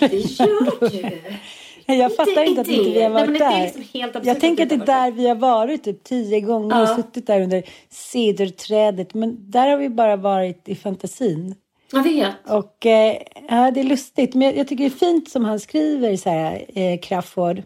Det 0.00 0.16
gör 0.16 0.90
du. 0.90 1.22
Jag 1.94 2.16
fattar 2.16 2.30
inte, 2.30 2.42
inte 2.42 2.60
att 2.60 2.68
inte 2.68 2.90
vi 2.90 3.02
har 3.02 3.10
varit 3.10 3.30
Nej, 3.30 3.38
där. 3.38 3.78
Liksom 3.78 4.22
jag 4.24 4.40
tänker 4.40 4.62
att 4.62 4.68
det 4.68 4.74
är 4.74 4.86
där 4.86 5.10
vi 5.10 5.28
har 5.28 5.34
varit 5.34 5.84
typ 5.84 6.04
tio 6.04 6.40
gånger 6.40 6.76
ja. 6.76 6.82
och 6.82 6.88
suttit 6.96 7.26
där 7.26 7.40
under 7.40 7.62
cederträdet. 7.90 9.14
Men 9.14 9.50
där 9.50 9.68
har 9.68 9.76
vi 9.76 9.88
bara 9.88 10.16
varit 10.16 10.68
i 10.68 10.74
fantasin. 10.74 11.54
Jag 11.92 12.02
vet. 12.02 12.34
Och 12.48 12.86
eh, 12.86 13.16
ja, 13.48 13.70
det 13.70 13.80
är 13.80 13.84
lustigt. 13.84 14.34
Men 14.34 14.48
jag, 14.48 14.56
jag, 14.56 14.68
tycker 14.68 14.84
det 14.84 14.94
är 14.94 14.98
fint 14.98 15.30
som 15.30 15.44
han 15.44 15.60
skriver 15.60 16.16
så 16.16 16.30
här, 16.30 16.64
eh, 16.74 16.98
Crafoord. 16.98 17.62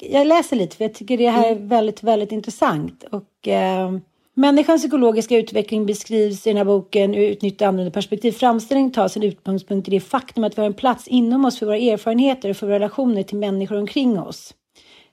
Jag 0.00 0.26
läser 0.26 0.56
lite 0.56 0.76
för 0.76 0.84
jag 0.84 0.94
tycker 0.94 1.18
det 1.18 1.30
här 1.30 1.46
är 1.46 1.52
mm. 1.52 1.68
väldigt, 1.68 2.02
väldigt 2.02 2.32
intressant. 2.32 3.04
Och 3.10 3.48
eh, 3.48 3.90
Människans 4.36 4.82
psykologiska 4.82 5.36
utveckling 5.36 5.86
beskrivs 5.86 6.46
i 6.46 6.50
den 6.50 6.56
här 6.56 6.64
boken 6.64 7.14
ur 7.14 7.32
ett 7.32 7.42
nytt 7.42 7.62
användarperspektiv. 7.62 8.32
Framställningen 8.32 8.92
tar 8.92 9.08
sin 9.08 9.22
utgångspunkt 9.22 9.88
i 9.88 9.90
det 9.90 10.00
faktum 10.00 10.44
att 10.44 10.58
vi 10.58 10.62
har 10.62 10.66
en 10.66 10.74
plats 10.74 11.08
inom 11.08 11.44
oss 11.44 11.58
för 11.58 11.66
våra 11.66 11.76
erfarenheter 11.76 12.50
och 12.50 12.56
för 12.56 12.66
våra 12.66 12.76
relationer 12.76 13.22
till 13.22 13.38
människor 13.38 13.76
omkring 13.76 14.20
oss. 14.20 14.54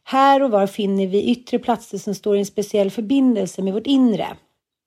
Här 0.04 0.44
och 0.44 0.52
var 0.52 0.68
finner 0.68 1.08
vi 1.08 1.24
yttre 1.32 1.60
platser 1.60 1.98
som 1.98 2.16
står 2.16 2.36
i 2.36 2.40
en 2.40 2.46
speciell 2.46 2.92
förbindelse 2.92 3.62
med 3.62 3.74
vårt 3.74 3.88
inre. 3.88 4.28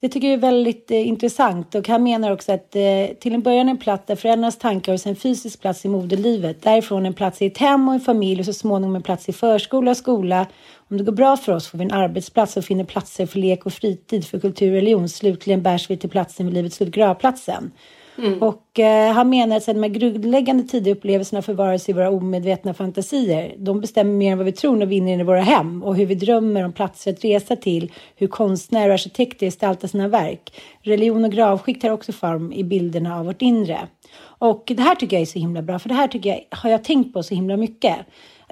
Det 0.03 0.09
tycker 0.09 0.29
jag 0.29 0.35
är 0.35 0.41
väldigt 0.41 0.91
eh, 0.91 1.09
intressant 1.09 1.75
och 1.75 1.89
han 1.89 2.03
menar 2.03 2.31
också 2.31 2.53
att 2.53 2.77
eh, 2.77 3.07
till 3.21 3.35
en 3.35 3.43
början 3.43 3.69
en 3.69 3.79
plats 3.79 4.05
där 4.07 4.17
föräldrarnas 4.17 4.59
tankar 4.59 4.93
och 4.93 5.01
sen 5.01 5.17
fysisk 5.17 5.61
plats 5.61 5.85
i 5.85 5.89
moderlivet. 5.89 6.63
Därifrån 6.63 7.07
en 7.07 7.15
plats 7.15 7.43
i 7.43 7.47
ett 7.47 7.59
hem 7.59 7.89
och 7.89 7.95
en 7.95 8.01
familj 8.01 8.41
och 8.41 8.47
så 8.47 8.53
småningom 8.53 8.97
en 8.97 9.03
plats 9.03 9.29
i 9.29 9.33
förskola 9.33 9.91
och 9.91 9.97
skola. 9.97 10.47
Om 10.91 10.97
det 10.97 11.05
går 11.05 11.13
bra 11.13 11.37
för 11.37 11.53
oss 11.53 11.69
får 11.69 11.79
vi 11.79 11.85
en 11.85 11.93
arbetsplats 11.93 12.57
och 12.57 12.65
finner 12.65 12.85
platser 12.85 13.27
för 13.27 13.39
lek 13.39 13.67
och 13.67 13.73
fritid, 13.73 14.25
för 14.25 14.41
kultur 14.41 14.69
och 14.69 14.75
religion. 14.75 15.09
Slutligen 15.09 15.63
bärs 15.63 15.91
vi 15.91 15.97
till 15.97 16.11
platsen 16.11 16.47
vid 16.47 16.55
livets 16.55 16.77
slut, 16.77 16.95
gravplatsen. 16.95 17.71
Mm. 18.23 18.43
Och 18.43 18.79
eh, 18.79 19.13
han 19.13 19.29
menar 19.31 19.57
att 19.57 19.67
de 19.67 19.83
här 19.83 19.91
grundläggande 19.91 20.63
tidiga 20.63 20.95
upplevelserna 20.95 21.43
förvaras 21.43 21.89
i 21.89 21.93
våra 21.93 22.11
omedvetna 22.11 22.75
fantasier. 22.75 23.55
De 23.59 23.81
bestämmer 23.81 24.13
mer 24.13 24.33
än 24.33 24.39
vad 24.39 24.45
vi 24.45 24.53
tror 24.53 24.77
när 24.77 24.87
vi 24.87 24.95
är 24.95 24.99
inne 24.99 25.21
i 25.21 25.23
våra 25.23 25.41
hem 25.41 25.83
och 25.83 25.97
hur 25.97 26.07
vi 26.07 26.15
drömmer 26.15 26.65
om 26.65 26.73
platser 26.73 27.13
att 27.13 27.25
resa 27.25 27.57
till, 27.57 27.93
hur 28.17 28.27
konstnärer 28.27 28.89
och 28.89 28.95
arkitekter 28.95 29.47
gestaltar 29.47 29.89
sina 29.89 30.09
verk. 30.09 30.53
Religion 30.83 31.25
och 31.25 31.33
gravskikt 31.33 31.83
tar 31.83 31.91
också 31.91 32.13
form 32.13 32.53
i 32.53 32.65
bilderna 32.65 33.19
av 33.19 33.27
vårt 33.27 33.43
inre. 33.43 33.79
Och 34.23 34.63
det 34.67 34.83
här 34.83 34.95
tycker 34.95 35.17
jag 35.17 35.23
är 35.23 35.27
så 35.27 35.39
himla 35.39 35.63
bra, 35.63 35.79
för 35.79 35.89
det 35.89 35.95
här 35.95 36.09
tycker 36.09 36.31
jag 36.31 36.59
har 36.59 36.71
jag 36.71 36.85
tänkt 36.85 37.13
på 37.13 37.23
så 37.23 37.35
himla 37.35 37.57
mycket 37.57 37.97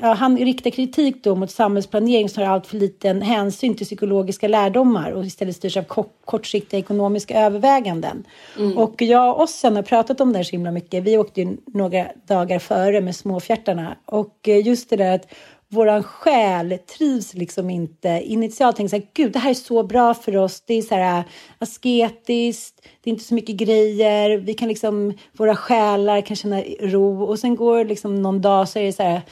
han 0.01 0.39
riktar 0.39 0.71
kritik 0.71 1.25
då 1.25 1.35
mot 1.35 1.51
samhällsplanering 1.51 2.29
som 2.29 2.43
har 2.43 2.51
allt 2.51 2.67
för 2.67 2.77
liten 2.77 3.23
hänsyn 3.23 3.75
till 3.75 3.87
psykologiska 3.87 4.49
lärdomar 4.49 5.11
och 5.11 5.25
istället 5.25 5.57
styrs 5.57 5.77
av 5.77 5.85
kortsiktiga 6.25 6.81
ekonomiska 6.81 7.41
överväganden. 7.41 8.25
Mm. 8.59 8.79
Och 8.79 9.03
jag 9.03 9.31
och 9.31 9.43
Ossen 9.43 9.77
har 9.77 9.83
pratat 9.83 10.21
om 10.21 10.33
det 10.33 10.39
här 10.39 10.45
så 10.45 10.51
himla 10.51 10.71
mycket. 10.71 11.05
Vi 11.05 11.19
åkte 11.19 11.41
ju 11.41 11.57
några 11.67 12.07
dagar 12.27 12.59
före 12.59 13.01
med 13.01 13.17
småfjärtarna 13.17 13.97
och 14.05 14.49
eh, 14.49 14.67
just 14.67 14.91
det 14.91 14.97
där 14.97 15.15
att 15.15 15.27
våran 15.71 16.03
själ 16.03 16.79
trivs 16.99 17.35
liksom 17.35 17.71
inte. 17.71 18.09
Initialt 18.09 18.77
tänker 18.77 18.89
så 18.89 18.97
här, 18.97 19.09
gud, 19.15 19.33
det 19.33 19.39
här 19.39 19.51
är 19.51 19.55
så 19.55 19.83
bra 19.83 20.15
för 20.15 20.37
oss. 20.37 20.63
Det 20.67 20.75
är 20.75 20.83
så 20.83 20.95
här 20.95 21.25
asketiskt, 21.59 22.83
det 23.03 23.11
är 23.11 23.13
inte 23.13 23.25
så 23.25 23.35
mycket 23.35 23.57
grejer. 23.57 24.39
Vi 24.39 24.55
kan 24.55 24.69
liksom, 24.69 25.13
våra 25.33 25.57
själar 25.57 26.21
kan 26.21 26.37
känna 26.37 26.63
ro 26.81 27.25
och 27.25 27.39
sen 27.39 27.57
går 27.57 27.85
liksom 27.85 28.23
någon 28.23 28.41
dag 28.41 28.69
så 28.69 28.79
är 28.79 28.85
det 28.85 28.93
så 28.93 29.03
här, 29.03 29.23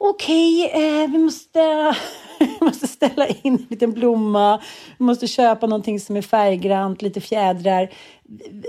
okej, 0.00 0.70
eh, 0.74 1.10
vi 1.10 1.18
måste, 1.18 1.94
måste 2.60 2.86
ställa 2.86 3.26
in 3.26 3.36
en 3.42 3.66
liten 3.70 3.92
blomma, 3.92 4.60
vi 4.98 5.04
måste 5.04 5.26
köpa 5.26 5.66
någonting 5.66 6.00
som 6.00 6.16
är 6.16 6.22
färggrant, 6.22 7.02
lite 7.02 7.20
fjädrar. 7.20 7.90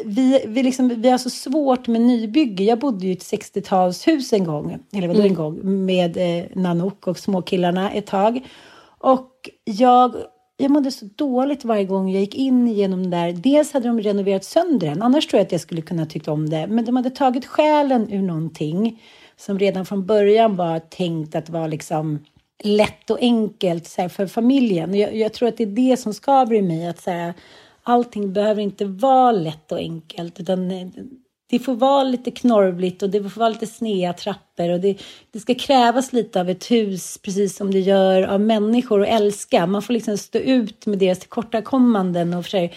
Vi, 0.05 0.43
vi, 0.47 0.63
liksom, 0.63 1.01
vi 1.01 1.09
har 1.09 1.17
så 1.17 1.29
svårt 1.29 1.87
med 1.87 2.01
nybygge. 2.01 2.63
Jag 2.63 2.79
bodde 2.79 3.05
ju 3.05 3.11
i 3.11 3.13
ett 3.13 3.23
60-talshus 3.23 4.33
en 4.33 4.43
gång, 4.43 4.79
eller 4.93 5.07
vadå 5.07 5.19
mm. 5.19 5.31
en 5.31 5.35
gång, 5.35 5.85
med 5.85 6.17
eh, 6.17 6.45
Nanook 6.55 7.07
och 7.07 7.17
småkillarna 7.17 7.91
ett 7.91 8.07
tag. 8.07 8.47
Och 8.97 9.49
jag 9.63 10.15
jag 10.57 10.71
mådde 10.71 10.91
så 10.91 11.05
dåligt 11.15 11.65
varje 11.65 11.85
gång 11.85 12.09
jag 12.09 12.21
gick 12.21 12.35
in 12.35 12.67
genom 12.67 13.09
där. 13.09 13.31
Dels 13.31 13.73
hade 13.73 13.87
de 13.87 14.01
renoverat 14.01 14.43
sönder 14.43 14.87
den, 14.87 15.01
annars 15.01 15.27
tror 15.27 15.39
jag 15.39 15.45
att 15.45 15.51
jag 15.51 15.61
skulle 15.61 15.81
kunna 15.81 16.05
tycka 16.05 16.31
om 16.31 16.49
det. 16.49 16.67
Men 16.67 16.85
de 16.85 16.95
hade 16.95 17.09
tagit 17.09 17.45
själen 17.45 18.11
ur 18.11 18.21
någonting 18.21 18.99
som 19.41 19.59
redan 19.59 19.85
från 19.85 20.05
början 20.05 20.55
var 20.55 20.79
tänkt 20.79 21.35
att 21.35 21.49
vara 21.49 21.67
liksom 21.67 22.25
lätt 22.63 23.09
och 23.09 23.17
enkelt 23.21 23.87
så 23.87 24.01
här, 24.01 24.09
för 24.09 24.27
familjen. 24.27 24.95
Jag, 24.95 25.15
jag, 25.15 25.33
tror 25.33 25.49
att 25.49 25.57
det 25.57 25.63
är 25.63 25.89
det 25.91 25.97
som 25.97 26.13
skaver 26.13 26.55
i 26.55 26.61
mig. 26.61 26.87
Att 26.87 27.01
så 27.01 27.11
här, 27.11 27.33
allting 27.83 28.33
behöver 28.33 28.61
inte 28.61 28.85
vara 28.85 29.31
lätt 29.31 29.71
och 29.71 29.77
enkelt. 29.77 30.39
Utan 30.39 30.71
eh, 30.71 30.87
det 31.49 31.59
får 31.59 31.75
vara 31.75 32.03
lite 32.03 32.31
knorvligt 32.31 33.03
och 33.03 33.09
det 33.09 33.29
får 33.29 33.39
vara 33.39 33.49
lite 33.49 33.67
sneda 33.67 34.13
trappor. 34.13 34.69
Och 34.69 34.79
det, 34.79 34.97
det 35.31 35.39
ska 35.39 35.55
krävas 35.55 36.13
lite 36.13 36.41
av 36.41 36.49
ett 36.49 36.71
hus, 36.71 37.17
precis 37.17 37.55
som 37.55 37.71
det 37.71 37.79
gör 37.79 38.21
av 38.23 38.41
människor 38.41 39.01
att 39.01 39.09
älska. 39.09 39.65
Man 39.65 39.81
får 39.81 39.93
liksom 39.93 40.17
stå 40.17 40.39
ut 40.39 40.85
med 40.85 40.99
deras 40.99 41.19
tillkortakommanden 41.19 42.33
och 42.33 42.45
för 42.45 42.69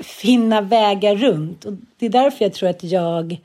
finna 0.00 0.60
vägar 0.60 1.16
runt. 1.16 1.64
Och 1.64 1.72
det 1.98 2.06
är 2.06 2.10
därför 2.10 2.44
jag 2.44 2.52
tror 2.52 2.68
att 2.68 2.84
jag 2.84 3.40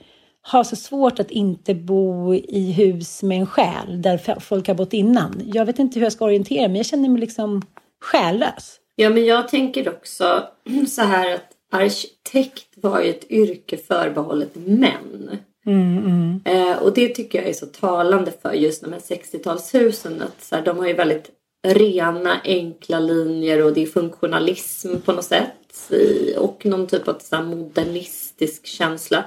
har 0.48 0.64
så 0.64 0.76
svårt 0.76 1.20
att 1.20 1.32
inte 1.32 1.76
bo 1.76 2.34
i 2.34 2.72
hus 2.72 3.24
med 3.24 3.40
en 3.40 3.48
själ 3.48 4.02
där 4.02 4.40
folk 4.40 4.68
har 4.68 4.76
bott 4.76 4.94
innan. 4.94 5.42
Jag 5.46 5.66
vet 5.66 5.80
inte 5.80 6.00
hur 6.00 6.06
jag 6.06 6.14
ska 6.14 6.26
orientera 6.26 6.68
mig. 6.68 6.78
Jag 6.78 6.86
känner 6.86 7.10
mig 7.10 7.22
liksom 7.22 7.62
själlös. 8.02 8.80
Ja, 8.96 9.10
men 9.10 9.26
jag 9.26 9.48
tänker 9.48 9.90
också 9.90 10.44
så 10.88 11.02
här 11.02 11.36
att 11.36 11.52
arkitekt 11.72 12.68
var 12.76 13.02
ju 13.02 13.10
ett 13.10 13.32
yrke 13.32 13.78
förbehållet 13.78 14.56
män. 14.56 15.40
Mm, 15.66 15.98
mm. 15.98 16.42
Eh, 16.46 16.78
och 16.78 16.94
det 16.94 17.08
tycker 17.08 17.40
jag 17.40 17.50
är 17.50 17.54
så 17.54 17.66
talande 17.66 18.32
för 18.42 18.54
just 18.54 18.84
de 18.84 18.94
här 18.94 19.00
60-talshusen. 19.00 20.24
Att 20.24 20.44
så 20.44 20.56
här, 20.56 20.66
de 20.66 20.78
har 20.78 20.88
ju 20.88 20.94
väldigt 20.94 21.30
rena, 21.68 22.42
enkla 22.44 23.00
linjer 23.00 23.64
och 23.64 23.74
det 23.74 23.84
är 23.84 23.88
funktionalism 23.88 24.96
på 25.06 25.12
något 25.12 25.26
sätt. 25.26 25.92
Och 26.38 26.66
någon 26.66 26.88
typ 26.88 27.08
av 27.08 27.18
så 27.20 27.42
modernistisk 27.42 28.66
känsla. 28.66 29.26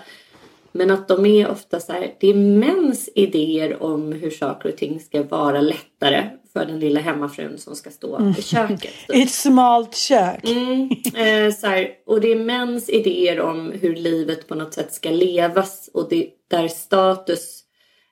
Men 0.78 0.90
att 0.90 1.08
de 1.08 1.26
är 1.26 1.50
ofta 1.50 1.80
så 1.80 1.92
här, 1.92 2.14
det 2.20 2.28
är 2.28 2.34
mäns 2.34 3.08
idéer 3.14 3.82
om 3.82 4.12
hur 4.12 4.30
saker 4.30 4.68
och 4.68 4.76
ting 4.76 5.00
ska 5.00 5.22
vara 5.22 5.60
lättare 5.60 6.30
för 6.52 6.66
den 6.66 6.80
lilla 6.80 7.00
hemmafrun 7.00 7.58
som 7.58 7.76
ska 7.76 7.90
stå 7.90 8.16
mm. 8.16 8.34
i 8.38 8.42
köket. 8.42 8.94
I 9.12 9.22
ett 9.22 9.30
smalt 9.30 9.96
kök. 9.96 10.44
Mm, 10.44 10.90
eh, 11.14 11.54
så 11.54 11.66
här, 11.66 11.90
och 12.06 12.20
det 12.20 12.32
är 12.32 12.36
mäns 12.36 12.88
idéer 12.88 13.40
om 13.40 13.72
hur 13.80 13.96
livet 13.96 14.48
på 14.48 14.54
något 14.54 14.74
sätt 14.74 14.92
ska 14.92 15.10
levas 15.10 15.90
och 15.94 16.08
det, 16.10 16.28
där 16.50 16.68
status 16.68 17.62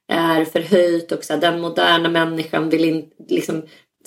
är 0.09 0.45
förhöjt 0.45 1.13
och 1.13 1.25
så 1.25 1.33
här, 1.33 1.41
den 1.41 1.61
moderna 1.61 2.09
människan 2.09 2.69
vill 2.69 2.85
inte, 2.85 3.17
liksom 3.29 3.63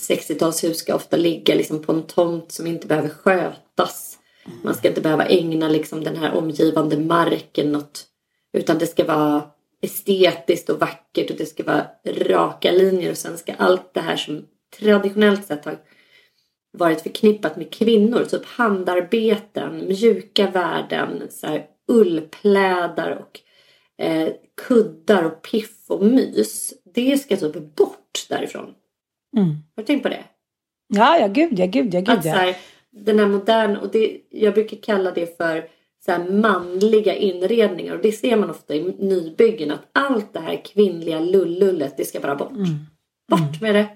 60-talshus 0.09 0.73
ska 0.73 0.95
ofta 0.95 1.17
ligga 1.17 1.55
liksom 1.55 1.81
på 1.81 1.91
en 1.91 2.03
tomt 2.03 2.51
som 2.51 2.67
inte 2.67 2.87
behöver 2.87 3.09
skötas. 3.09 4.17
Man 4.63 4.75
ska 4.75 4.87
inte 4.87 5.01
behöva 5.01 5.25
ägna 5.25 5.69
liksom 5.69 6.03
den 6.03 6.15
här 6.15 6.33
omgivande 6.33 6.97
marken 6.97 7.71
något 7.71 8.05
utan 8.53 8.77
det 8.77 8.87
ska 8.87 9.05
vara 9.05 9.43
estetiskt 9.81 10.69
och 10.69 10.79
vackert 10.79 11.31
och 11.31 11.37
det 11.37 11.45
ska 11.45 11.63
vara 11.63 11.87
raka 12.05 12.71
linjer 12.71 13.11
och 13.11 13.17
sen 13.17 13.37
ska 13.37 13.53
allt 13.53 13.93
det 13.93 14.01
här 14.01 14.15
som 14.15 14.45
traditionellt 14.79 15.45
sett 15.45 15.65
har 15.65 15.77
varit 16.71 17.01
förknippat 17.01 17.57
med 17.57 17.73
kvinnor, 17.73 18.23
typ 18.23 18.45
handarbeten, 18.45 19.87
mjuka 19.87 20.49
värden, 20.49 21.27
så 21.29 21.47
här, 21.47 21.65
ullplädar 21.87 23.11
och 23.11 23.39
eh, 24.03 24.29
kuddar 24.67 25.23
och 25.23 25.41
piff 25.41 25.89
och 25.89 26.05
mys. 26.05 26.73
Det 26.95 27.17
ska 27.17 27.37
typ 27.37 27.75
bort 27.75 28.25
därifrån. 28.29 28.73
Mm. 29.37 29.49
Har 29.49 29.83
du 29.83 29.83
tänkt 29.83 30.03
på 30.03 30.09
det? 30.09 30.23
Ja, 30.87 31.19
ja 31.19 31.27
gud 31.27 31.59
ja, 31.59 31.65
gud 31.65 31.93
ja, 31.93 31.99
gud 31.99 32.09
ja. 32.09 32.13
Att, 32.13 32.23
så 32.23 32.29
här, 32.29 32.55
den 32.91 33.19
här 33.19 33.27
moderna, 33.27 33.81
och 33.81 33.91
det, 33.91 34.21
jag 34.29 34.53
brukar 34.53 34.77
kalla 34.77 35.11
det 35.11 35.37
för 35.37 35.69
så 36.17 36.31
manliga 36.31 37.15
inredningar 37.15 37.95
och 37.95 38.01
det 38.01 38.11
ser 38.11 38.35
man 38.35 38.49
ofta 38.49 38.75
i 38.75 38.95
nybyggen 38.99 39.71
att 39.71 39.89
allt 39.93 40.33
det 40.33 40.39
här 40.39 40.65
kvinnliga 40.65 41.19
lullullet 41.19 41.97
det 41.97 42.05
ska 42.05 42.19
bara 42.19 42.35
bort. 42.35 42.51
Mm. 42.51 42.85
Bort 43.27 43.61
med 43.61 43.75
det. 43.75 43.87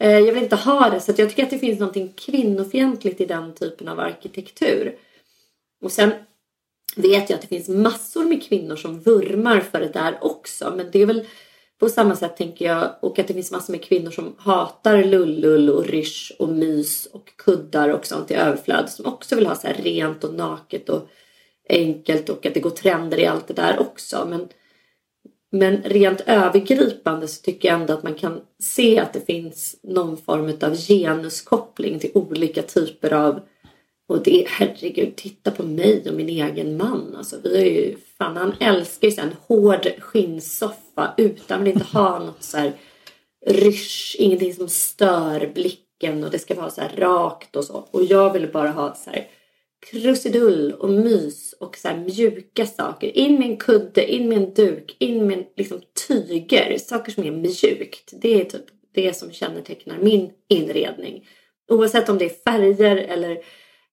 Eh, 0.00 0.18
jag 0.18 0.32
vill 0.32 0.42
inte 0.42 0.56
ha 0.56 0.90
det 0.90 1.00
så 1.00 1.12
jag 1.16 1.28
tycker 1.28 1.42
att 1.42 1.50
det 1.50 1.58
finns 1.58 1.80
något 1.80 2.16
kvinnofientligt 2.16 3.20
i 3.20 3.26
den 3.26 3.54
typen 3.54 3.88
av 3.88 4.00
arkitektur. 4.00 4.96
Och 5.82 5.92
sen 5.92 6.12
vet 6.96 7.30
jag 7.30 7.36
att 7.36 7.42
det 7.42 7.48
finns 7.48 7.68
massor 7.68 8.24
med 8.24 8.42
kvinnor 8.42 8.76
som 8.76 9.00
vurmar 9.00 9.60
för 9.60 9.80
det 9.80 9.88
där 9.88 10.18
också 10.20 10.72
men 10.76 10.90
det 10.92 11.02
är 11.02 11.06
väl 11.06 11.26
på 11.78 11.88
samma 11.88 12.16
sätt 12.16 12.36
tänker 12.36 12.64
jag 12.64 12.90
och 13.00 13.18
att 13.18 13.28
det 13.28 13.34
finns 13.34 13.50
massor 13.50 13.72
med 13.72 13.84
kvinnor 13.84 14.10
som 14.10 14.34
hatar 14.38 15.04
lullull 15.04 15.70
och 15.70 15.86
rysch 15.86 16.32
och 16.38 16.48
mys 16.48 17.06
och 17.06 17.36
kuddar 17.36 17.88
och 17.88 18.06
sånt 18.06 18.30
i 18.30 18.34
överflöd 18.34 18.90
som 18.90 19.06
också 19.06 19.36
vill 19.36 19.46
ha 19.46 19.54
så 19.54 19.66
här 19.66 19.74
rent 19.74 20.24
och 20.24 20.34
naket 20.34 20.88
och 20.88 21.08
enkelt 21.68 22.28
och 22.28 22.46
att 22.46 22.54
det 22.54 22.60
går 22.60 22.70
trender 22.70 23.20
i 23.20 23.26
allt 23.26 23.48
det 23.48 23.54
där 23.54 23.80
också. 23.80 24.26
Men, 24.30 24.48
men 25.52 25.82
rent 25.82 26.20
övergripande 26.20 27.28
så 27.28 27.42
tycker 27.42 27.68
jag 27.68 27.80
ändå 27.80 27.92
att 27.92 28.02
man 28.02 28.14
kan 28.14 28.40
se 28.62 28.98
att 28.98 29.12
det 29.12 29.26
finns 29.26 29.76
någon 29.82 30.16
form 30.16 30.52
av 30.62 30.76
genuskoppling 30.76 31.98
till 31.98 32.10
olika 32.14 32.62
typer 32.62 33.12
av 33.12 33.40
och 34.06 34.22
det, 34.22 34.46
herregud, 34.48 35.16
titta 35.16 35.50
på 35.50 35.62
mig 35.62 36.04
och 36.08 36.14
min 36.14 36.28
egen 36.28 36.76
man. 36.76 37.16
Alltså, 37.16 37.36
vi 37.42 37.56
är 37.56 37.64
ju, 37.64 37.96
fan, 38.18 38.36
han 38.36 38.54
älskar 38.60 39.08
ju 39.08 39.14
så 39.14 39.20
en 39.20 39.36
hård 39.46 39.88
skinnsoffa 39.98 41.14
utan 41.16 41.64
vill 41.64 41.72
inte 41.72 41.84
ha 41.84 42.18
något 42.18 42.42
så 42.42 42.56
här 42.56 42.72
rysch, 43.46 44.16
ingenting 44.18 44.54
som 44.54 44.68
stör 44.68 45.50
blicken 45.54 46.24
och 46.24 46.30
det 46.30 46.38
ska 46.38 46.54
vara 46.54 46.70
så 46.70 46.80
här 46.80 46.96
rakt 46.96 47.56
och 47.56 47.64
så. 47.64 47.88
Och 47.90 48.04
jag 48.04 48.32
vill 48.32 48.52
bara 48.52 48.70
ha 48.70 48.94
så 48.94 49.10
här 49.10 49.26
krusidull 49.90 50.72
och 50.72 50.90
mys 50.90 51.52
och 51.52 51.76
så 51.76 51.88
mjuka 51.96 52.66
saker. 52.66 53.16
In 53.16 53.38
med 53.38 53.50
en 53.50 53.56
kudde, 53.56 54.12
in 54.12 54.28
med 54.28 54.38
en 54.38 54.54
duk, 54.54 54.96
in 54.98 55.26
med 55.26 55.44
liksom 55.56 55.80
tyger. 56.08 56.78
Saker 56.78 57.12
som 57.12 57.24
är 57.24 57.30
mjukt. 57.30 58.12
Det 58.22 58.40
är 58.40 58.44
typ 58.44 58.64
det 58.94 59.16
som 59.16 59.32
kännetecknar 59.32 59.98
min 59.98 60.30
inredning. 60.48 61.28
Oavsett 61.70 62.08
om 62.08 62.18
det 62.18 62.24
är 62.24 62.52
färger 62.52 62.96
eller 62.96 63.38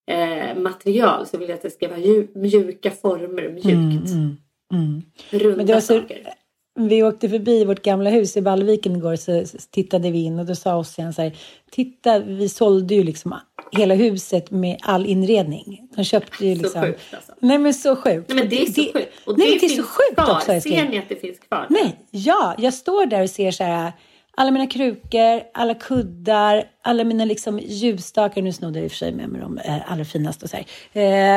eh, 0.07 0.55
material 0.61 1.27
så 1.27 1.37
vill 1.37 1.49
jag 1.49 1.55
att 1.55 1.61
det 1.61 1.69
ska 1.69 1.87
vara 1.87 2.25
mjuka 2.35 2.91
former, 2.91 3.49
mjukt. 3.49 4.11
Mm, 4.11 4.37
mm, 4.73 4.83
mm. 4.83 5.01
Runda 5.29 5.57
Men 5.57 5.65
det 5.65 5.73
var 5.73 5.81
så, 5.81 5.99
saker. 5.99 6.33
Vi 6.75 7.03
åkte 7.03 7.29
förbi 7.29 7.65
vårt 7.65 7.81
gamla 7.81 8.09
hus 8.09 8.37
i 8.37 8.41
Vallviken 8.41 8.95
igår 8.95 9.15
så 9.15 9.57
tittade 9.71 10.11
vi 10.11 10.23
in 10.23 10.39
och 10.39 10.45
då 10.45 10.55
sa 10.55 10.77
Ossian 10.77 11.13
så 11.13 11.21
här, 11.21 11.37
titta 11.71 12.19
vi 12.19 12.49
sålde 12.49 12.95
ju 12.95 13.03
liksom 13.03 13.35
hela 13.71 13.93
huset 13.93 14.51
med 14.51 14.77
all 14.81 15.05
inredning. 15.05 15.89
De 15.95 16.03
köpte 16.03 16.45
ju 16.45 16.55
liksom. 16.55 16.81
Så 16.81 16.87
sjukt 16.87 17.13
alltså. 17.13 17.33
Nej 17.39 17.57
men 17.57 17.73
så 17.73 17.95
sjukt. 17.95 18.29
Nej 18.29 18.37
men 18.37 18.49
det 18.49 18.61
är 18.61 18.65
så 18.65 18.81
sjukt. 18.93 19.11
Och 19.25 19.37
nej, 19.37 19.47
det, 19.47 19.51
det 19.51 19.57
är 19.57 19.59
finns 19.59 19.75
så 19.75 19.83
sjukt 19.83 20.15
kvar. 20.15 20.35
också. 20.35 20.61
Ser 20.61 20.89
ni 20.89 20.97
att 20.97 21.09
det 21.09 21.15
finns 21.15 21.39
kvar? 21.39 21.67
Nej, 21.69 21.95
ja, 22.11 22.55
jag 22.57 22.73
står 22.73 23.05
där 23.05 23.23
och 23.23 23.29
ser 23.29 23.51
så 23.51 23.63
här 23.63 23.91
alla 24.35 24.51
mina 24.51 24.67
krukor, 24.67 25.41
alla 25.53 25.73
kuddar, 25.73 26.63
alla 26.81 27.03
mina 27.03 27.25
liksom 27.25 27.59
ljusstakar. 27.59 28.41
Nu 28.41 28.53
snodde 28.53 28.79
jag 28.79 28.85
i 28.85 28.87
och 28.87 28.91
för 28.91 28.97
sig 28.97 29.11
med 29.11 29.29
mig 29.29 29.41
de 29.41 29.57
eh, 29.57 29.91
allra 29.91 30.05
finaste. 30.05 30.45
Och 30.45 30.49
så 30.49 30.57
här. 30.57 30.65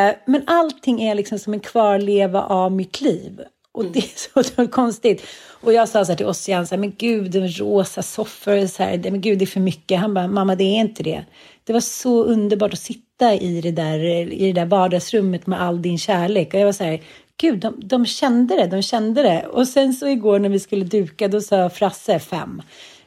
Eh, 0.09 0.15
men 0.27 0.43
allting 0.47 1.03
är 1.03 1.15
liksom 1.15 1.39
som 1.39 1.53
en 1.53 1.61
kvarleva 1.61 2.43
av 2.43 2.73
mitt 2.73 3.01
liv. 3.01 3.41
Och 3.75 3.85
det 3.85 3.99
är 3.99 4.43
så, 4.43 4.43
så 4.43 4.69
konstigt. 4.69 5.27
Och 5.61 5.73
jag 5.73 5.89
sa 5.89 6.05
så 6.05 6.13
här 6.13 6.17
till 6.17 6.27
Ossian, 6.27 6.67
så 6.67 6.75
här, 6.75 6.81
men 6.81 6.95
gud, 6.99 7.59
rosa 7.59 8.03
soffor, 8.03 8.67
så 8.67 8.83
här, 8.83 8.99
men 8.99 9.21
gud, 9.21 9.39
det 9.39 9.45
är 9.45 9.47
för 9.47 9.61
mycket. 9.61 10.01
Han 10.01 10.15
bara, 10.15 10.29
mamma, 10.29 10.55
det 10.55 10.65
är 10.65 10.81
inte 10.81 11.03
det. 11.03 11.25
Det 11.65 11.73
var 11.73 11.81
så 11.81 12.25
underbart 12.25 12.73
att 12.73 12.79
sitta 12.79 13.35
i 13.35 13.61
det 13.61 13.71
där, 13.71 13.99
i 14.33 14.53
det 14.53 14.61
där 14.61 14.67
vardagsrummet 14.67 15.47
med 15.47 15.63
all 15.63 15.83
din 15.83 15.99
kärlek. 15.99 16.55
Och 16.55 16.61
jag 16.61 16.65
var 16.65 16.73
så 16.73 16.85
här, 16.85 17.03
gud, 17.41 17.61
de, 17.61 17.75
de 17.79 18.07
kände 18.07 18.57
det, 18.57 18.67
de 18.67 18.83
kände 18.83 19.23
det. 19.23 19.47
Och 19.47 19.69
sen 19.69 19.93
så 19.93 20.09
igår 20.09 20.39
när 20.39 20.49
vi 20.49 20.61
skulle 20.61 20.85
duka, 20.85 21.29
då 21.29 21.41
sa 21.41 21.71
Frasse 21.71 22.19
fem. 22.19 22.63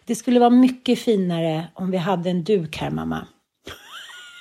Det 0.06 0.16
skulle 0.16 0.40
vara 0.40 0.50
mycket 0.50 1.00
finare 1.00 1.68
om 1.74 1.92
vi 1.92 1.98
hade 1.98 2.30
en 2.30 2.44
duk 2.44 2.78
här, 2.78 2.90
mamma. 2.90 3.28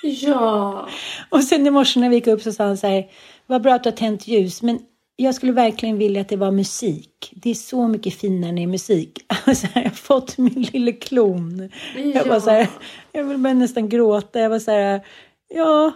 Ja. 0.03 0.89
Och 1.29 1.45
sen 1.45 1.67
i 1.67 1.71
morse 1.71 2.01
när 2.01 2.09
vi 2.09 2.15
gick 2.15 2.27
upp 2.27 2.43
så 2.43 2.53
sa 2.53 2.65
han 2.65 2.77
så 2.77 2.87
här, 2.87 3.07
vad 3.47 3.63
bra 3.63 3.75
att 3.75 3.83
du 3.83 3.91
har 3.91 3.97
tänt 3.97 4.29
ljus, 4.29 4.63
men 4.63 4.79
jag 5.17 5.35
skulle 5.35 5.53
verkligen 5.53 5.99
vilja 5.99 6.21
att 6.21 6.29
det 6.29 6.37
var 6.37 6.51
musik. 6.51 7.33
Det 7.37 7.51
är 7.51 7.55
så 7.55 7.89
mycket 7.89 8.15
finare 8.15 8.53
när 8.53 8.57
det 8.57 8.63
är 8.63 8.67
musik. 8.67 9.25
Alltså, 9.47 9.67
jag 9.75 9.83
har 9.83 9.91
fått 9.91 10.39
min 10.39 10.63
lille 10.73 10.93
klon. 10.93 11.71
Jag, 12.15 12.25
var 12.25 12.41
så 12.41 12.51
här, 12.51 12.69
jag 13.13 13.25
vill 13.25 13.39
bara 13.39 13.55
nästan 13.55 13.89
gråta. 13.89 14.41
Jag 14.41 14.51
var 14.51 14.59
så 14.59 14.71
här, 14.71 15.01
ja, 15.49 15.93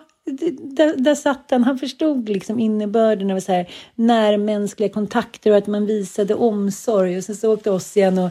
där, 0.59 0.97
där 0.97 1.15
satt 1.15 1.51
han. 1.51 1.65
Han 1.65 1.79
förstod 1.79 2.29
liksom 2.29 2.59
innebörden 2.59 3.31
av 3.31 3.41
så 3.41 3.53
här, 3.53 3.69
närmänskliga 3.95 4.89
kontakter 4.89 5.51
och 5.51 5.57
att 5.57 5.67
man 5.67 5.87
visade 5.87 6.35
omsorg. 6.35 7.17
Och 7.17 7.25
sen 7.25 7.37
så 7.37 7.53
åkte 7.53 7.71
oss 7.71 7.97
igen 7.97 8.19
och, 8.19 8.31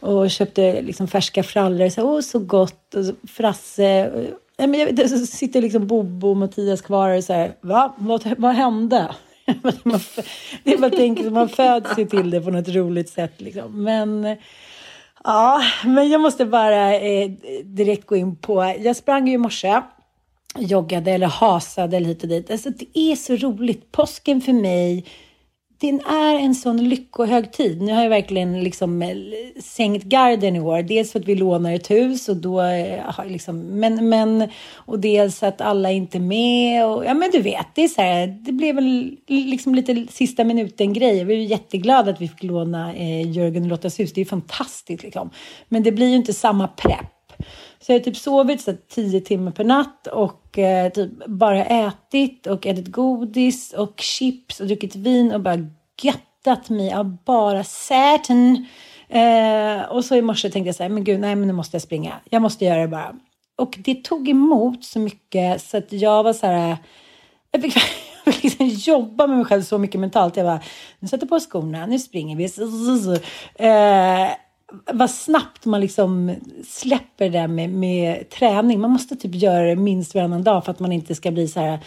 och 0.00 0.30
köpte 0.30 0.82
liksom 0.82 1.08
färska 1.08 1.42
frallor. 1.42 1.88
Så, 1.88 2.02
Åh, 2.02 2.20
så 2.20 2.38
gott! 2.38 2.94
Och 2.94 3.04
så, 3.04 3.12
Frasse. 3.28 4.10
Ja, 4.56 4.66
men 4.66 4.80
jag, 4.80 5.10
så 5.10 5.18
sitter 5.18 5.62
liksom 5.62 5.86
Bobo 5.86 6.28
och 6.28 6.36
Mattias 6.36 6.80
kvar 6.80 7.16
och 7.16 7.24
så 7.24 7.32
här, 7.32 7.52
va? 7.60 7.94
Vad, 7.98 8.34
vad 8.38 8.54
hände? 8.54 9.08
Man 9.82 10.00
det 10.64 10.72
är 10.72 10.78
bara 10.78 10.90
tänker, 10.90 11.26
att 11.26 11.32
man 11.32 11.48
föds 11.48 11.98
ju 11.98 12.06
till 12.06 12.30
det 12.30 12.40
på 12.40 12.50
något 12.50 12.68
roligt 12.68 13.08
sätt. 13.08 13.40
Liksom. 13.40 13.84
Men, 13.84 14.36
ja, 15.24 15.62
men 15.84 16.08
jag 16.08 16.20
måste 16.20 16.46
bara 16.46 16.94
eh, 16.94 17.30
direkt 17.64 18.06
gå 18.06 18.16
in 18.16 18.36
på... 18.36 18.74
Jag 18.78 18.96
sprang 18.96 19.28
ju 19.28 19.34
i 19.34 19.38
morse, 19.38 19.80
joggade 20.58 21.12
eller 21.12 21.26
hasade 21.26 21.96
eller 21.96 22.06
hit 22.06 22.22
och 22.22 22.28
dit. 22.28 22.50
Alltså, 22.50 22.70
det 22.70 22.98
är 22.98 23.16
så 23.16 23.36
roligt. 23.36 23.92
Påsken 23.92 24.40
för 24.40 24.52
mig, 24.52 25.06
den 25.80 26.00
är 26.00 26.34
en 26.34 26.54
sån 26.54 26.88
lyckohögtid. 26.88 27.82
Nu 27.82 27.92
har 27.92 28.02
jag 28.02 28.10
verkligen 28.10 28.64
liksom 28.64 29.02
eh, 29.02 29.16
sänkt 29.62 30.04
garden 30.04 30.56
i 30.56 30.60
år. 30.60 30.82
Dels 30.82 31.12
för 31.12 31.20
att 31.20 31.28
vi 31.28 31.34
lånar 31.34 31.72
ett 31.72 31.90
hus 31.90 32.28
och 32.28 32.36
då 32.36 32.60
eh, 32.60 33.00
har 33.04 33.24
jag 33.24 33.32
liksom, 33.32 33.60
men, 33.60 34.08
men 34.08 34.48
och 34.74 34.98
dels 34.98 35.42
att 35.42 35.60
alla 35.60 35.90
inte 35.90 36.18
är 36.18 36.20
med 36.20 36.86
och 36.86 37.04
ja 37.04 37.14
men 37.14 37.30
du 37.30 37.40
vet, 37.40 37.66
det 37.74 37.84
är 37.84 37.88
så 37.88 38.02
här, 38.02 38.26
det 38.26 38.52
blev 38.52 38.74
väl 38.74 39.16
liksom 39.26 39.74
lite 39.74 40.06
sista 40.10 40.44
minuten 40.44 40.92
grej. 40.92 41.24
Vi 41.24 41.34
är 41.34 41.38
ju 41.38 41.92
att 41.92 42.20
vi 42.20 42.28
fick 42.28 42.42
låna 42.42 42.94
eh, 42.94 43.30
Jörgen 43.30 43.62
och 43.62 43.68
Lottas 43.68 44.00
hus. 44.00 44.12
Det 44.12 44.20
är 44.20 44.24
ju 44.24 44.28
fantastiskt 44.28 45.02
liksom. 45.02 45.30
Men 45.68 45.82
det 45.82 45.92
blir 45.92 46.08
ju 46.08 46.16
inte 46.16 46.32
samma 46.32 46.68
prepp. 46.68 47.19
Så 47.82 47.92
jag 47.92 47.98
har 47.98 48.04
typ 48.04 48.16
sovit 48.16 48.60
så 48.60 48.74
tio 48.88 49.20
timmar 49.20 49.52
per 49.52 49.64
natt 49.64 50.06
och 50.06 50.58
eh, 50.58 50.92
typ 50.92 51.26
bara 51.26 51.64
ätit 51.64 52.46
och 52.46 52.66
ätit 52.66 52.88
godis 52.88 53.72
och 53.72 54.00
chips 54.00 54.60
och 54.60 54.66
druckit 54.66 54.96
vin 54.96 55.32
och 55.32 55.40
bara 55.40 55.58
göttat 56.02 56.70
mig 56.70 56.92
av 56.92 57.16
bara 57.24 57.64
säten. 57.64 58.66
Eh, 59.08 59.82
och 59.82 60.04
så 60.04 60.16
i 60.16 60.22
morse 60.22 60.50
tänkte 60.50 60.68
jag 60.68 60.74
så 60.74 60.82
här, 60.82 60.90
men 60.90 61.04
gud, 61.04 61.20
nej 61.20 61.34
men 61.36 61.46
nu 61.48 61.52
måste 61.54 61.74
jag 61.74 61.82
springa. 61.82 62.14
Jag 62.30 62.42
måste 62.42 62.64
göra 62.64 62.80
det 62.80 62.88
bara. 62.88 63.16
Och 63.56 63.78
det 63.84 64.04
tog 64.04 64.28
emot 64.28 64.84
så 64.84 64.98
mycket 64.98 65.62
så 65.62 65.76
att 65.76 65.92
jag 65.92 66.22
var 66.22 66.32
så 66.32 66.46
här, 66.46 66.76
jag 67.50 67.62
fick, 67.62 67.76
jag 68.24 68.34
fick 68.34 68.44
liksom 68.44 68.68
jobba 68.68 69.26
med 69.26 69.36
mig 69.36 69.46
själv 69.46 69.62
så 69.62 69.78
mycket 69.78 70.00
mentalt. 70.00 70.36
Jag 70.36 70.46
bara, 70.46 70.60
nu 70.98 71.08
sätter 71.08 71.26
jag 71.26 71.30
på 71.30 71.40
skorna, 71.40 71.86
nu 71.86 71.98
springer 71.98 72.36
vi. 72.36 72.44
Eh, 73.54 74.30
vad 74.92 75.10
snabbt 75.10 75.64
man 75.64 75.80
liksom 75.80 76.34
släpper 76.68 77.24
det 77.24 77.38
där 77.38 77.48
med, 77.48 77.70
med 77.70 78.30
träning. 78.30 78.80
Man 78.80 78.90
måste 78.90 79.16
typ 79.16 79.34
göra 79.34 79.64
det 79.64 79.76
minst 79.76 80.14
varannan 80.14 80.42
dag 80.42 80.64
för 80.64 80.72
att 80.72 80.80
man 80.80 80.92
inte 80.92 81.14
ska 81.14 81.30
bli 81.30 81.48
så 81.48 81.60
här 81.60 81.78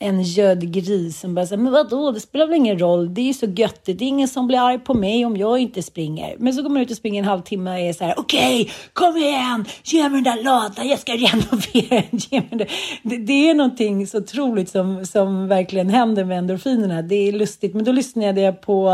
en 0.00 0.22
gödd 0.22 0.72
gris 0.72 1.20
som 1.20 1.34
bara 1.34 1.46
säger 1.46 1.62
men 1.62 1.72
vadå, 1.72 2.12
det 2.12 2.20
spelar 2.20 2.46
väl 2.46 2.56
ingen 2.56 2.78
roll, 2.78 3.14
det 3.14 3.20
är 3.20 3.24
ju 3.24 3.34
så 3.34 3.46
gött, 3.46 3.84
det 3.84 3.92
är 3.92 4.02
ingen 4.02 4.28
som 4.28 4.46
blir 4.46 4.58
arg 4.58 4.78
på 4.78 4.94
mig 4.94 5.24
om 5.24 5.36
jag 5.36 5.58
inte 5.58 5.82
springer. 5.82 6.36
Men 6.38 6.54
så 6.54 6.62
går 6.62 6.70
man 6.70 6.82
ut 6.82 6.90
och 6.90 6.96
springer 6.96 7.22
en 7.22 7.28
halvtimme 7.28 7.70
och 7.70 7.78
är 7.78 7.92
så 7.92 8.04
här, 8.04 8.14
okej, 8.18 8.62
okay, 8.62 8.74
kom 8.92 9.16
igen, 9.16 9.64
ge 9.84 10.08
mig 10.08 10.22
den 10.22 10.36
där 10.36 10.44
lådan, 10.44 10.88
jag 10.88 10.98
ska 10.98 11.12
renovera 11.12 12.02
den. 12.30 12.58
Det. 12.58 12.68
Det, 13.02 13.16
det 13.16 13.50
är 13.50 13.54
någonting 13.54 14.06
så 14.06 14.18
otroligt 14.18 14.70
som, 14.70 15.06
som 15.06 15.48
verkligen 15.48 15.90
händer 15.90 16.24
med 16.24 16.38
endorfinerna, 16.38 17.02
det 17.02 17.28
är 17.28 17.32
lustigt. 17.32 17.74
Men 17.74 17.84
då 17.84 17.92
lyssnade 17.92 18.40
jag 18.40 18.60
på 18.60 18.90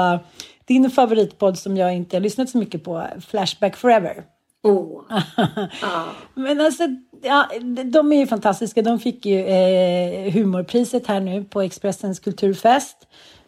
din 0.65 0.91
favoritpodd 0.91 1.59
som 1.59 1.77
jag 1.77 1.95
inte 1.95 2.17
har 2.17 2.21
lyssnat 2.21 2.51
så 2.51 2.59
mycket 2.59 2.85
på, 2.85 3.07
Flashback 3.29 3.77
Forever. 3.77 4.25
Oh. 4.63 5.03
Men 6.35 6.61
alltså, 6.61 6.83
ja, 7.23 7.49
de 7.85 8.13
är 8.13 8.17
ju 8.17 8.27
fantastiska. 8.27 8.83
De 8.83 8.99
fick 8.99 9.27
ju 9.27 9.47
eh, 9.47 10.33
humorpriset 10.33 11.07
här 11.07 11.21
nu 11.21 11.45
på 11.45 11.63
Expressens 11.63 12.19
kulturfest. 12.19 12.97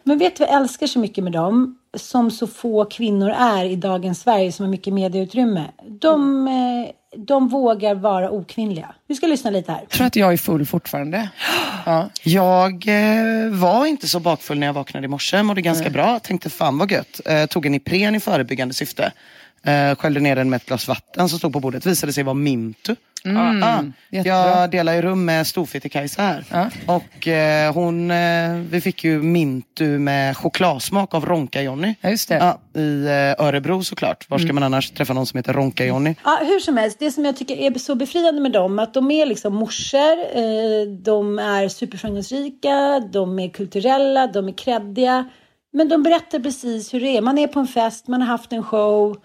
Men 0.03 0.17
vet 0.17 0.35
du 0.35 0.43
vad 0.43 0.53
jag 0.53 0.61
älskar 0.61 0.87
så 0.87 0.99
mycket 0.99 1.23
med 1.23 1.33
dem? 1.33 1.77
Som 1.97 2.31
så 2.31 2.47
få 2.47 2.85
kvinnor 2.85 3.29
är 3.29 3.65
i 3.65 3.75
dagens 3.75 4.21
Sverige 4.21 4.51
som 4.51 4.65
har 4.65 4.71
mycket 4.71 4.93
medieutrymme. 4.93 5.65
De, 5.87 6.47
eh, 6.47 6.89
de 7.17 7.49
vågar 7.49 7.95
vara 7.95 8.31
okvinnliga. 8.31 8.95
Vi 9.07 9.15
ska 9.15 9.27
lyssna 9.27 9.49
lite 9.49 9.71
här. 9.71 9.79
Jag 9.79 9.89
tror 9.89 10.07
att 10.07 10.15
jag 10.15 10.33
är 10.33 10.37
full 10.37 10.65
fortfarande. 10.65 11.29
Ja. 11.85 12.09
Jag 12.23 12.87
eh, 12.87 13.49
var 13.51 13.85
inte 13.85 14.07
så 14.07 14.19
bakfull 14.19 14.59
när 14.59 14.67
jag 14.67 14.73
vaknade 14.73 15.05
i 15.05 15.07
morse. 15.07 15.43
Mådde 15.43 15.61
ganska 15.61 15.89
bra. 15.89 16.19
Tänkte 16.19 16.49
fan 16.49 16.77
vad 16.77 16.91
gött. 16.91 17.21
Eh, 17.25 17.45
tog 17.45 17.65
en 17.65 17.75
Ipren 17.75 18.15
i 18.15 18.19
förebyggande 18.19 18.73
syfte. 18.73 19.11
Eh, 19.63 19.95
sköljde 19.95 20.19
ner 20.19 20.35
den 20.35 20.49
med 20.49 20.57
ett 20.57 20.65
glas 20.65 20.87
vatten 20.87 21.29
som 21.29 21.39
stod 21.39 21.53
på 21.53 21.59
bordet. 21.59 21.85
Visade 21.85 22.13
sig 22.13 22.23
vara 22.23 22.33
Mintu. 22.33 22.95
Mm, 23.25 23.63
Ah, 23.63 23.67
ah. 23.67 23.83
jättebra. 24.11 24.59
Jag 24.59 24.71
delar 24.71 24.93
ju 24.93 25.01
rum 25.01 25.25
med 25.25 25.45
Storfitte-Kajsa 25.45 26.21
här. 26.21 26.71
Och 26.85 27.27
eh, 27.27 27.73
hon, 27.73 28.11
eh, 28.11 28.53
vi 28.69 28.81
fick 28.81 29.03
ju 29.03 29.21
Mintu 29.21 29.99
med 29.99 30.37
chokladsmak 30.37 31.13
av 31.13 31.25
Ronka-Johnny. 31.25 31.95
Ja, 32.01 32.09
just 32.09 32.29
det. 32.29 32.35
Ja, 32.35 32.81
I 32.81 33.05
eh, 33.05 33.45
Örebro 33.45 33.83
såklart. 33.83 34.29
Var 34.29 34.37
ska 34.37 34.53
man 34.53 34.63
annars 34.63 34.89
träffa 34.91 35.13
någon 35.13 35.25
som 35.25 35.37
heter 35.37 35.53
Ronka-Johnny? 35.53 36.15
Ja, 36.23 36.39
hur 36.41 36.59
som 36.59 36.77
helst, 36.77 36.99
det 36.99 37.11
som 37.11 37.25
jag 37.25 37.37
tycker 37.37 37.55
är 37.55 37.79
så 37.79 37.95
befriande 37.95 38.41
med 38.41 38.51
dem, 38.51 38.79
att 38.79 38.93
de 38.93 39.11
är 39.11 39.25
liksom 39.25 39.55
morsor, 39.55 40.19
eh, 40.35 40.87
de 41.03 41.39
är 41.39 41.67
superframgångsrika, 41.69 42.99
de 43.13 43.39
är 43.39 43.49
kulturella, 43.49 44.27
de 44.27 44.47
är 44.47 44.57
kreddiga. 44.57 45.29
Men 45.73 45.89
de 45.89 46.03
berättar 46.03 46.39
precis 46.39 46.93
hur 46.93 46.99
det 46.99 47.17
är. 47.17 47.21
Man 47.21 47.37
är 47.37 47.47
på 47.47 47.59
en 47.59 47.67
fest, 47.67 48.07
man 48.07 48.21
har 48.21 48.27
haft 48.27 48.53
en 48.53 48.63
show, 48.63 49.17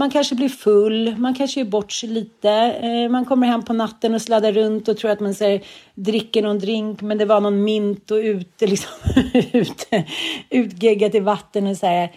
man 0.00 0.10
kanske 0.10 0.34
blir 0.34 0.48
full, 0.48 1.16
man 1.16 1.34
kanske 1.34 1.60
gör 1.60 1.66
bort 1.66 1.92
sig 1.92 2.08
lite. 2.08 2.50
Eh, 2.82 3.10
man 3.10 3.24
kommer 3.24 3.46
hem 3.46 3.62
på 3.62 3.72
natten 3.72 4.14
och 4.14 4.22
sladdar 4.22 4.52
runt 4.52 4.88
och 4.88 4.96
tror 4.96 5.10
att 5.10 5.20
man 5.20 5.34
här, 5.40 5.64
dricker 5.94 6.42
någon 6.42 6.58
drink, 6.58 7.00
men 7.00 7.18
det 7.18 7.24
var 7.24 7.40
någon 7.40 7.64
mint 7.64 8.10
och 8.10 8.16
ute, 8.16 8.66
liksom, 8.72 8.92
ut, 9.52 9.88
utgeggat 10.50 11.14
i 11.14 11.20
vatten 11.20 11.66
och 11.66 11.76
så 11.76 11.86
här. 11.86 12.12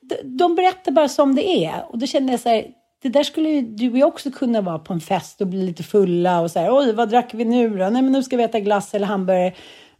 De, 0.00 0.36
de 0.36 0.54
berättar 0.54 0.92
bara 0.92 1.08
som 1.08 1.34
det 1.34 1.64
är. 1.64 1.84
Och 1.88 1.98
då 1.98 2.06
kände 2.06 2.32
jag 2.32 2.40
så 2.40 2.48
här, 2.48 2.66
det 3.02 3.08
där 3.08 3.22
skulle 3.22 3.48
ju 3.48 3.62
du 3.62 3.90
och 3.90 3.98
jag 3.98 4.08
också 4.08 4.30
kunna 4.30 4.60
vara 4.60 4.78
på 4.78 4.92
en 4.92 5.00
fest 5.00 5.40
och 5.40 5.46
bli 5.46 5.66
lite 5.66 5.82
fulla 5.82 6.40
och 6.40 6.50
så 6.50 6.58
här, 6.58 6.78
oj, 6.78 6.92
vad 6.92 7.08
drack 7.08 7.34
vi 7.34 7.44
nu 7.44 7.68
då? 7.68 7.76
Nej, 7.76 8.02
men 8.02 8.12
nu 8.12 8.22
ska 8.22 8.36
vi 8.36 8.42
äta 8.42 8.60
glass 8.60 8.94
eller 8.94 9.06
hamburgare. 9.06 9.52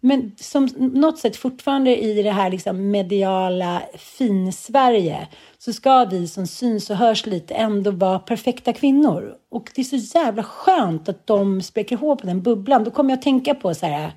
Men 0.07 0.33
som 0.37 0.69
något 0.77 1.19
sätt 1.19 1.37
fortfarande 1.37 1.97
i 2.03 2.23
det 2.23 2.31
här 2.31 2.51
liksom 2.51 2.91
mediala 2.91 3.83
fin-Sverige 3.99 5.29
så 5.59 5.73
ska 5.73 6.05
vi 6.05 6.29
som 6.29 6.47
syns 6.47 6.91
och 6.91 6.97
hörs 6.97 7.27
lite 7.27 7.55
ändå 7.55 7.91
vara 7.91 8.19
perfekta 8.19 8.73
kvinnor. 8.73 9.35
Och 9.51 9.71
det 9.75 9.81
är 9.81 9.99
så 9.99 10.19
jävla 10.19 10.43
skönt 10.43 11.09
att 11.09 11.27
de 11.27 11.63
spräcker 11.63 11.97
hål 11.97 12.17
på 12.17 12.27
den 12.27 12.43
bubblan. 12.43 12.85
Då 12.85 12.91
kommer 12.91 13.11
jag 13.11 13.19
att 13.19 13.23
tänka 13.23 13.55
på 13.55 13.75
så 13.75 13.87
här, 13.87 14.13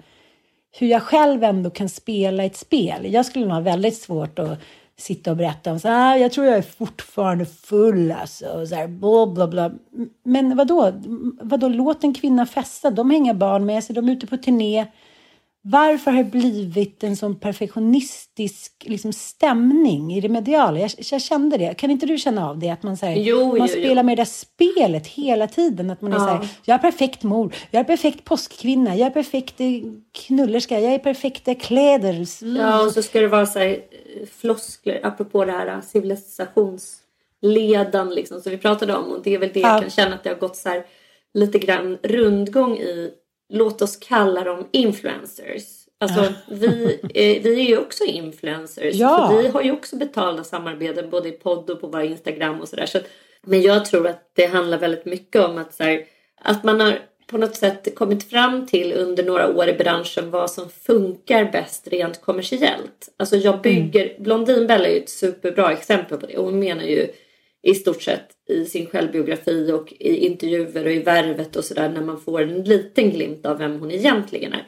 hur 0.79 0.87
jag 0.87 1.03
själv 1.03 1.43
ändå 1.43 1.69
kan 1.69 1.89
spela 1.89 2.43
ett 2.43 2.57
spel. 2.57 3.13
Jag 3.13 3.25
skulle 3.25 3.45
nog 3.45 3.53
ha 3.53 3.61
väldigt 3.61 3.97
svårt 3.97 4.39
att 4.39 4.59
sitta 4.97 5.31
och 5.31 5.37
berätta 5.37 5.71
om 5.71 5.79
så 5.79 5.87
här, 5.87 6.15
ah, 6.15 6.17
jag 6.17 6.31
tror 6.31 6.45
jag 6.45 6.57
är 6.57 6.61
fortfarande 6.61 7.45
full 7.45 8.11
alltså. 8.11 8.45
Och 8.45 8.67
så 8.67 8.75
här, 8.75 8.87
bla, 8.87 9.27
bla, 9.27 9.47
bla. 9.47 9.71
Men 10.23 10.57
vadå? 10.57 10.91
vadå? 11.41 11.67
Låt 11.67 12.03
en 12.03 12.13
kvinna 12.13 12.45
festa. 12.45 12.89
De 12.89 13.09
har 13.09 13.17
inga 13.17 13.33
barn 13.33 13.65
med 13.65 13.83
sig, 13.83 13.95
de 13.95 14.09
är 14.09 14.13
ute 14.13 14.27
på 14.27 14.37
turné 14.37 14.85
varför 15.71 16.11
har 16.11 16.23
det 16.23 16.29
blivit 16.31 17.03
en 17.03 17.15
sån 17.15 17.39
perfektionistisk 17.39 18.73
liksom, 18.85 19.13
stämning 19.13 20.13
i 20.13 20.21
det 20.21 20.29
mediala? 20.29 20.79
Jag, 20.79 20.91
jag 21.11 21.21
kände 21.21 21.57
det. 21.57 21.73
Kan 21.77 21.91
inte 21.91 22.05
du 22.05 22.17
känna 22.17 22.49
av 22.49 22.59
det? 22.59 22.69
Att 22.69 22.83
man, 22.83 22.97
så 22.97 23.05
här, 23.05 23.15
Jo, 23.15 23.47
man 23.47 23.57
jo, 23.57 23.67
spelar 23.67 24.01
jo. 24.01 24.05
med 24.05 24.17
det 24.17 24.21
där 24.21 24.25
spelet 24.25 25.07
hela 25.07 25.47
tiden. 25.47 25.89
Att 25.91 26.01
man 26.01 26.11
är 26.13 26.15
Ja. 26.15 26.19
så 26.21 26.27
här, 26.27 26.47
jag 26.65 26.75
är 26.75 26.79
perfekt 26.79 27.23
mor, 27.23 27.53
jag 27.71 27.79
är 27.79 27.83
perfekt 27.83 28.23
påskkvinna, 28.23 28.95
jag 28.95 29.05
är 29.07 29.11
perfekt 29.11 29.61
eh, 29.61 29.67
knullerska, 30.11 30.79
jag 30.79 30.93
är 30.93 30.99
perfekta 30.99 31.55
kläder. 31.55 32.25
Ja, 32.57 32.85
och 32.85 32.91
så 32.91 33.03
ska 33.03 33.21
det 33.21 33.27
vara 33.27 33.45
så 33.45 33.59
här, 33.59 33.67
eh, 33.67 33.77
floskler 34.41 34.99
apropå 35.03 35.45
det 35.45 35.51
här 35.51 35.81
civilisationsledan 35.81 38.09
liksom, 38.15 38.41
som 38.41 38.51
vi 38.51 38.57
pratade 38.57 38.95
om. 38.95 39.11
Och 39.11 39.21
det 39.23 39.33
är 39.33 39.37
väl 39.39 39.49
det 39.53 39.59
Ja. 39.59 39.73
jag 39.73 39.81
kan 39.81 39.89
känna 39.91 40.15
att 40.15 40.23
det 40.23 40.29
har 40.29 40.37
gått 40.37 40.55
så 40.55 40.69
här 40.69 40.85
lite 41.33 41.59
grann 41.59 41.97
rundgång 42.03 42.77
i. 42.77 43.11
Låt 43.49 43.81
oss 43.81 43.97
kalla 43.97 44.43
dem 44.43 44.67
influencers. 44.71 45.87
Alltså 45.99 46.33
vi, 46.47 46.99
eh, 47.13 47.43
vi 47.43 47.59
är 47.59 47.69
ju 47.69 47.77
också 47.77 48.03
influencers. 48.03 48.95
Ja. 48.95 49.27
För 49.27 49.41
vi 49.41 49.47
har 49.47 49.61
ju 49.61 49.71
också 49.71 49.95
betalda 49.95 50.43
samarbeten 50.43 51.09
både 51.09 51.29
i 51.29 51.31
podd 51.31 51.69
och 51.69 51.81
på 51.81 51.87
våra 51.87 52.03
Instagram 52.03 52.61
och 52.61 52.67
sådär. 52.67 52.85
Så, 52.85 52.99
men 53.41 53.61
jag 53.61 53.85
tror 53.85 54.07
att 54.07 54.31
det 54.35 54.45
handlar 54.45 54.77
väldigt 54.77 55.05
mycket 55.05 55.41
om 55.41 55.57
att, 55.57 55.73
så 55.73 55.83
här, 55.83 56.05
att 56.41 56.63
man 56.63 56.79
har 56.79 56.99
på 57.27 57.37
något 57.37 57.55
sätt 57.55 57.95
kommit 57.95 58.29
fram 58.29 58.67
till 58.67 58.93
under 58.93 59.23
några 59.23 59.57
år 59.57 59.69
i 59.69 59.73
branschen 59.73 60.31
vad 60.31 60.51
som 60.51 60.69
funkar 60.69 61.51
bäst 61.51 61.87
rent 61.87 62.21
kommersiellt. 62.21 63.09
Alltså 63.17 63.35
jag 63.35 63.61
bygger, 63.61 64.15
Blondinbella 64.19 64.87
är 64.87 64.93
ju 64.93 64.99
ett 64.99 65.09
superbra 65.09 65.71
exempel 65.71 66.17
på 66.17 66.25
det. 66.25 66.37
Och 66.37 66.45
hon 66.45 66.59
menar 66.59 66.83
ju 66.83 67.07
i 67.67 67.75
stort 67.75 68.01
sett 68.01 68.29
i 68.49 68.65
sin 68.65 68.87
självbiografi 68.87 69.71
och 69.71 69.93
i 69.99 70.25
intervjuer 70.25 70.85
och 70.85 70.91
i 70.91 70.99
värvet 70.99 71.55
och 71.55 71.63
sådär 71.63 71.89
när 71.89 72.01
man 72.01 72.21
får 72.21 72.41
en 72.41 72.63
liten 72.63 73.11
glimt 73.11 73.45
av 73.45 73.57
vem 73.57 73.79
hon 73.79 73.91
egentligen 73.91 74.53
är. 74.53 74.67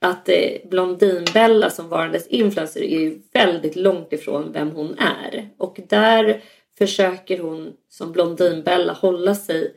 Att 0.00 0.28
eh, 0.28 0.68
Blondinbella 0.70 1.70
som 1.70 1.88
varandes 1.88 2.26
influencer 2.26 2.80
är 2.80 3.00
ju 3.00 3.18
väldigt 3.32 3.76
långt 3.76 4.12
ifrån 4.12 4.52
vem 4.52 4.70
hon 4.70 4.98
är. 4.98 5.48
Och 5.56 5.80
där 5.88 6.42
försöker 6.78 7.38
hon 7.38 7.72
som 7.88 8.12
Blondinbella 8.12 8.92
hålla 8.92 9.34
sig 9.34 9.74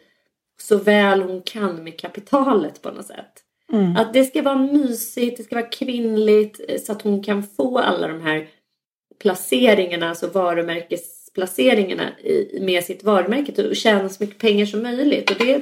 så 0.61 0.77
väl 0.77 1.21
hon 1.21 1.41
kan 1.41 1.83
med 1.83 1.99
kapitalet 1.99 2.81
på 2.81 2.91
något 2.91 3.05
sätt. 3.05 3.33
Att 3.97 4.13
det 4.13 4.23
ska 4.23 4.41
vara 4.41 4.57
mysigt, 4.57 5.37
det 5.37 5.43
ska 5.43 5.55
vara 5.55 5.67
kvinnligt 5.67 6.61
eh, 6.67 6.79
så 6.79 6.91
att 6.91 7.01
hon 7.01 7.23
kan 7.23 7.43
få 7.43 7.77
alla 7.79 8.07
de 8.07 8.21
här 8.21 8.47
placeringarna, 9.19 10.09
alltså 10.09 10.27
marknadsplaceringarna 11.37 12.19
i, 12.19 12.59
med 12.61 12.83
sitt 12.83 13.03
varumärke 13.03 13.67
och 13.67 13.75
tjäna 13.75 14.09
så 14.09 14.23
mycket 14.23 14.37
pengar 14.37 14.65
som 14.65 14.83
möjligt. 14.83 15.31
Och 15.31 15.37
det, 15.37 15.61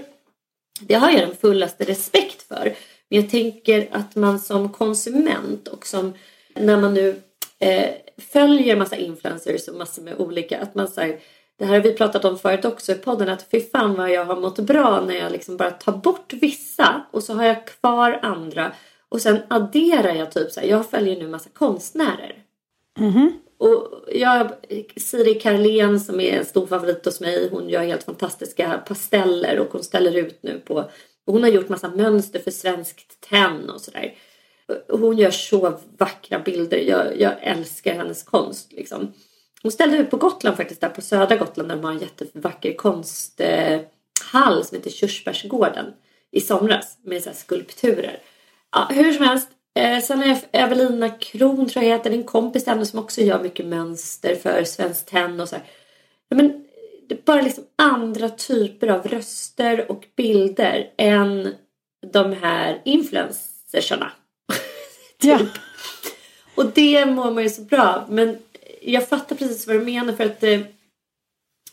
det 0.82 0.94
har 0.94 1.12
jag 1.12 1.22
den 1.22 1.36
fullaste 1.36 1.84
respekt 1.84 2.42
för. 2.42 2.76
Men 3.10 3.22
jag 3.22 3.30
tänker 3.30 3.88
att 3.92 4.16
man 4.16 4.40
som 4.40 4.70
konsument 4.70 5.68
och 5.68 5.86
som 5.86 6.14
när 6.56 6.78
man 6.78 6.94
nu 6.94 7.22
eh, 7.60 7.90
följer 8.18 8.76
massa 8.76 8.96
influencers 8.96 9.68
och 9.68 9.76
massor 9.76 10.02
med 10.02 10.16
olika, 10.18 10.60
att 10.62 10.76
man 10.76 10.88
säger 10.88 11.20
det 11.58 11.66
här 11.66 11.74
har 11.74 11.82
vi 11.82 11.94
pratat 11.94 12.26
om 12.26 12.40
förut 12.40 12.66
också 12.66 12.92
i 12.92 12.96
podden 12.96 13.30
att 13.30 13.48
fy 13.52 13.62
fan 13.62 13.96
vad 13.96 14.12
jag 14.12 14.26
har 14.26 14.36
mått 14.36 14.60
bra 14.60 15.02
när 15.02 15.16
jag 15.16 15.32
liksom 15.32 15.58
bara 15.58 15.72
tar 15.72 15.98
bort 15.98 16.34
vissa 16.34 17.06
och 17.12 17.24
så 17.24 17.34
har 17.34 17.44
jag 17.44 17.68
kvar 17.68 18.20
andra 18.22 18.72
och 19.10 19.22
sen 19.22 19.38
adderar 19.48 20.16
jag 20.16 20.32
typ 20.32 20.52
så 20.52 20.60
här, 20.60 20.68
jag 20.68 20.90
följer 20.90 21.20
nu 21.20 21.28
massa 21.28 21.50
konstnärer. 21.54 22.36
Mm-hmm. 23.00 23.32
Och 23.60 24.04
jag, 24.14 24.52
Siri 24.96 25.40
Karlén 25.40 26.00
som 26.00 26.20
är 26.20 26.38
en 26.38 26.46
stor 26.46 26.68
favorit 26.68 27.06
hos 27.06 27.20
mig, 27.20 27.50
hon 27.52 27.70
gör 27.70 27.84
helt 27.84 28.04
fantastiska 28.04 28.84
pasteller 28.88 29.60
och 29.60 29.72
hon 29.72 29.84
ställer 29.84 30.18
ut 30.18 30.44
nu 30.44 30.60
på, 30.60 30.76
och 31.26 31.34
hon 31.34 31.44
har 31.44 31.50
gjort 31.50 31.70
massa 31.70 31.90
mönster 31.90 32.40
för 32.40 32.52
Svenskt 32.52 33.22
Tenn 33.30 33.70
och 33.70 33.82
sådär. 33.82 34.14
Hon 34.90 35.18
gör 35.18 35.32
så 35.32 35.80
vackra 35.98 36.40
bilder, 36.40 36.78
jag, 36.78 37.20
jag 37.20 37.34
älskar 37.42 37.94
hennes 37.94 38.24
konst 38.24 38.74
liksom. 38.74 39.14
Hon 39.62 39.72
ställde 39.72 39.98
ut 39.98 40.10
på 40.10 40.18
Gotland 40.18 40.58
faktiskt, 40.58 40.82
där 40.82 40.90
på 40.90 41.02
södra 41.02 41.36
Gotland 41.36 41.70
där 41.70 41.76
de 41.76 41.84
har 41.84 41.92
en 41.92 42.00
jättevacker 42.00 42.74
konsthall 42.74 44.66
som 44.66 44.78
heter 44.78 44.90
Körsbärsgården 44.90 45.86
i 46.32 46.42
somras 46.42 46.98
med 47.04 47.24
så 47.24 47.30
här 47.30 47.36
skulpturer. 47.36 48.22
Ja, 48.72 48.88
hur 48.92 49.14
som 49.14 49.26
helst. 49.26 49.50
Eh, 49.76 50.02
sen 50.04 50.24
är 50.24 50.38
Evelina 50.52 51.10
Kron 51.10 51.70
tror 51.70 51.86
jag 51.86 51.92
heter, 51.92 52.12
en 52.12 52.24
kompis 52.24 52.64
till 52.64 52.74
henne 52.74 52.86
som 52.86 53.00
också 53.00 53.22
gör 53.22 53.44
mycket 53.44 53.66
mönster 53.66 54.36
för 54.36 54.64
Svenskt 54.64 55.08
Tenn 55.08 55.40
och 55.40 55.50
så 55.50 55.56
här. 55.56 55.66
Men 56.30 56.66
bara 57.26 57.42
liksom 57.42 57.64
andra 57.76 58.30
typer 58.30 58.88
av 58.88 59.08
röster 59.08 59.92
och 59.92 60.06
bilder 60.16 60.90
än 60.98 61.56
de 62.12 62.34
här 62.34 62.82
influencersarna. 62.86 64.12
Ja. 65.22 65.40
Och 66.56 66.66
det 66.66 67.06
mår 67.06 67.32
man 67.32 67.44
ju 67.44 67.50
så 67.50 67.62
bra 67.62 67.84
av. 67.84 68.12
Men 68.12 68.38
jag 68.82 69.10
fattar 69.10 69.36
precis 69.36 69.68
vad 69.68 69.76
du 69.76 69.86
menar 69.86 70.14
för 70.14 70.26
att 70.26 70.44
eh, 70.44 70.60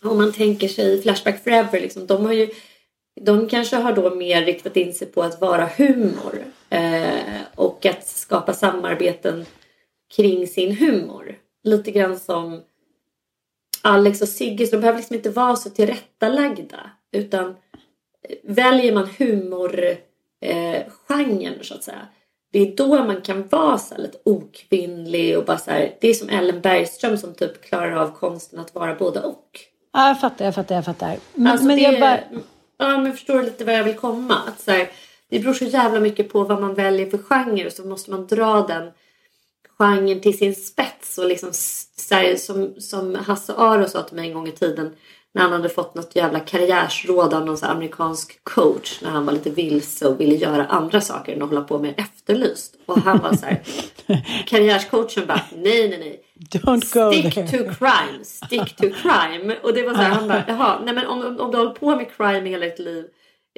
om 0.02 0.18
man 0.18 0.32
tänker 0.32 0.68
sig 0.68 1.02
Flashback 1.02 1.44
Forever, 1.44 1.80
liksom, 1.80 2.06
de 2.06 2.24
har 2.24 2.32
ju 2.32 2.48
de 3.20 3.48
kanske 3.48 3.76
har 3.76 3.92
då 3.92 4.14
mer 4.14 4.44
riktat 4.44 4.76
in 4.76 4.94
sig 4.94 5.06
på 5.06 5.22
att 5.22 5.40
vara 5.40 5.70
humor 5.76 6.44
och 7.54 7.86
att 7.86 8.06
skapa 8.06 8.52
samarbeten 8.52 9.46
kring 10.16 10.46
sin 10.46 10.76
humor. 10.76 11.38
Lite 11.64 11.90
grann 11.90 12.18
som 12.18 12.62
Alex 13.82 14.22
och 14.22 14.28
Sigge, 14.28 14.66
så 14.66 14.76
de 14.76 14.80
behöver 14.80 14.98
liksom 14.98 15.16
inte 15.16 15.30
vara 15.30 15.56
så 15.56 15.70
tillrättalagda 15.70 16.90
utan 17.12 17.48
eh, 17.48 17.54
väljer 18.42 18.94
man 18.94 19.08
humorgenren 19.18 19.98
eh, 21.56 21.62
så 21.62 21.74
att 21.74 21.84
säga 21.84 22.08
det 22.52 22.58
är 22.58 22.76
då 22.76 23.04
man 23.04 23.20
kan 23.20 23.48
vara 23.48 23.78
så 23.78 23.96
lite 23.98 24.18
okvinnlig 24.24 25.38
och 25.38 25.44
bara 25.44 25.58
så 25.58 25.70
här, 25.70 25.94
det 26.00 26.08
är 26.08 26.14
som 26.14 26.28
Ellen 26.28 26.60
Bergström 26.60 27.18
som 27.18 27.34
typ 27.34 27.62
klarar 27.62 27.92
av 27.92 28.10
konsten 28.10 28.58
att 28.58 28.74
vara 28.74 28.94
både 28.94 29.20
och. 29.20 29.60
Ja, 29.92 30.08
jag 30.08 30.20
fattar, 30.20 30.44
jag 30.44 30.54
fattar, 30.54 30.74
jag 30.74 30.84
fattar. 30.84 31.16
Men, 31.34 31.46
Alltså 31.46 31.66
men 31.66 31.76
det, 31.76 31.82
jag 31.82 32.00
bara... 32.00 32.20
Ja, 32.78 32.98
men 32.98 33.12
förstår 33.12 33.42
lite 33.42 33.64
vad 33.64 33.74
jag 33.74 33.84
vill 33.84 33.94
komma? 33.94 34.34
Att 34.48 34.60
så 34.60 34.70
här, 34.70 34.88
det 35.30 35.40
beror 35.40 35.54
så 35.54 35.64
jävla 35.64 36.00
mycket 36.00 36.28
på 36.28 36.44
vad 36.44 36.60
man 36.60 36.74
väljer 36.74 37.10
för 37.10 37.18
genre 37.18 37.66
och 37.66 37.72
så 37.72 37.86
måste 37.86 38.10
man 38.10 38.26
dra 38.26 38.66
den 38.68 38.90
genren 39.78 40.20
till 40.20 40.38
sin 40.38 40.54
spets 40.54 41.18
och 41.18 41.26
liksom 41.26 41.52
här, 42.10 42.36
som, 42.36 42.74
som 42.78 43.14
Hasse 43.14 43.54
Aro 43.56 43.88
sa 43.88 44.02
till 44.02 44.16
mig 44.16 44.28
en 44.28 44.34
gång 44.34 44.48
i 44.48 44.52
tiden 44.52 44.96
när 45.36 45.42
han 45.42 45.52
hade 45.52 45.68
fått 45.68 45.94
något 45.94 46.16
jävla 46.16 46.40
karriärsråd 46.40 47.34
av 47.34 47.46
någon 47.46 47.56
amerikansk 47.62 48.44
coach 48.44 49.02
när 49.02 49.10
han 49.10 49.26
var 49.26 49.32
lite 49.32 49.50
vilse 49.50 50.08
och 50.08 50.20
ville 50.20 50.34
göra 50.34 50.66
andra 50.66 51.00
saker 51.00 51.32
än 51.32 51.42
att 51.42 51.48
hålla 51.48 51.60
på 51.62 51.78
med 51.78 51.94
Efterlyst. 51.96 52.76
Och 52.86 52.98
han 52.98 53.18
var 53.18 53.32
så 53.32 53.46
här, 53.46 53.62
karriärscoachen 54.46 55.26
bara 55.26 55.40
nej, 55.56 55.88
nej, 55.88 55.98
nej. 55.98 56.20
Don't 56.50 56.94
go 56.94 57.12
Stick 57.12 57.34
to 57.34 57.74
crime, 57.74 58.24
stick 58.24 58.76
to 58.76 58.86
crime. 59.02 59.56
Och 59.62 59.74
det 59.74 59.82
var 59.82 59.94
så 59.94 60.00
här, 60.00 60.10
han 60.10 60.28
bara, 60.28 60.44
jaha, 60.48 60.80
nej 60.84 60.94
men 60.94 61.06
om, 61.06 61.40
om, 61.40 61.50
du 61.50 61.58
håller 61.58 61.70
på 61.70 61.96
med 61.96 62.10
crime 62.16 62.50
hela 62.50 62.66
ditt 62.66 62.78
liv, 62.78 63.04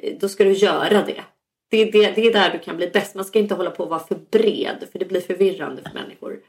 eh, 0.03 0.13
då 0.19 0.29
ska 0.29 0.43
du 0.43 0.53
göra 0.53 1.03
det. 1.03 1.23
Det 1.69 1.77
är, 1.77 1.91
det, 1.91 2.11
det 2.11 2.27
är 2.27 2.33
där 2.33 2.51
du 2.51 2.59
kan 2.59 2.77
bli 2.77 2.87
bäst. 2.87 3.15
Man 3.15 3.25
ska 3.25 3.39
inte 3.39 3.55
hålla 3.55 3.71
på 3.71 3.83
att 3.83 3.89
vara 3.89 3.99
för 3.99 4.19
bred, 4.31 4.87
för 4.91 4.99
det 4.99 5.05
blir 5.05 5.21
förvirrande 5.21 5.81
för 5.81 5.93
människor. 5.93 6.39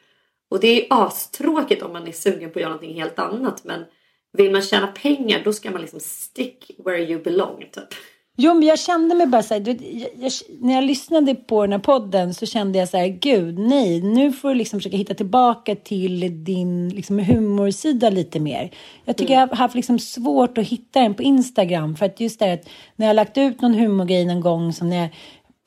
Och 0.50 0.60
det 0.60 0.68
är 0.68 0.86
astråkigt 0.90 1.82
om 1.82 1.92
man 1.92 2.08
är 2.08 2.12
sugen 2.12 2.50
på 2.50 2.58
att 2.58 2.62
göra 2.62 2.72
någonting 2.72 3.00
helt 3.00 3.18
annat. 3.18 3.64
Men 3.64 3.84
vill 4.32 4.52
man 4.52 4.62
tjäna 4.62 4.86
pengar, 4.86 5.42
då 5.44 5.52
ska 5.52 5.70
man 5.70 5.80
liksom 5.80 6.00
stick 6.00 6.70
where 6.84 7.02
you 7.02 7.22
belong, 7.22 7.68
typ. 7.72 7.94
Jo, 8.42 8.54
men 8.54 8.68
jag 8.68 8.78
kände 8.78 9.14
mig 9.14 9.26
bara 9.26 9.42
så 9.42 9.54
här, 9.54 9.60
du, 9.60 9.70
jag, 9.70 10.10
jag, 10.18 10.32
när 10.60 10.74
jag 10.74 10.84
lyssnade 10.84 11.34
på 11.34 11.62
den 11.62 11.72
här 11.72 11.78
podden 11.78 12.34
så 12.34 12.46
kände 12.46 12.78
jag 12.78 12.88
så 12.88 12.96
här, 12.96 13.06
gud, 13.06 13.58
nej, 13.58 14.02
nu 14.02 14.32
får 14.32 14.48
du 14.48 14.54
liksom 14.54 14.78
försöka 14.78 14.96
hitta 14.96 15.14
tillbaka 15.14 15.74
till 15.76 16.44
din 16.44 16.88
liksom, 16.88 17.18
humorsida 17.18 18.10
lite 18.10 18.40
mer. 18.40 18.70
Jag 19.04 19.16
tycker 19.16 19.34
jag 19.34 19.46
har 19.46 19.56
haft 19.56 19.74
liksom 19.74 19.98
svårt 19.98 20.58
att 20.58 20.66
hitta 20.66 21.00
den 21.00 21.14
på 21.14 21.22
Instagram 21.22 21.96
för 21.96 22.06
att 22.06 22.20
just 22.20 22.38
det 22.38 22.46
här 22.46 22.54
att 22.54 22.68
när 22.96 23.06
jag 23.06 23.08
har 23.08 23.14
lagt 23.14 23.38
ut 23.38 23.60
någon 23.60 23.74
humorgrej 23.74 24.24
någon 24.24 24.40
gång 24.40 24.72
som 24.72 24.88
när 24.88 24.96
jag 24.96 25.08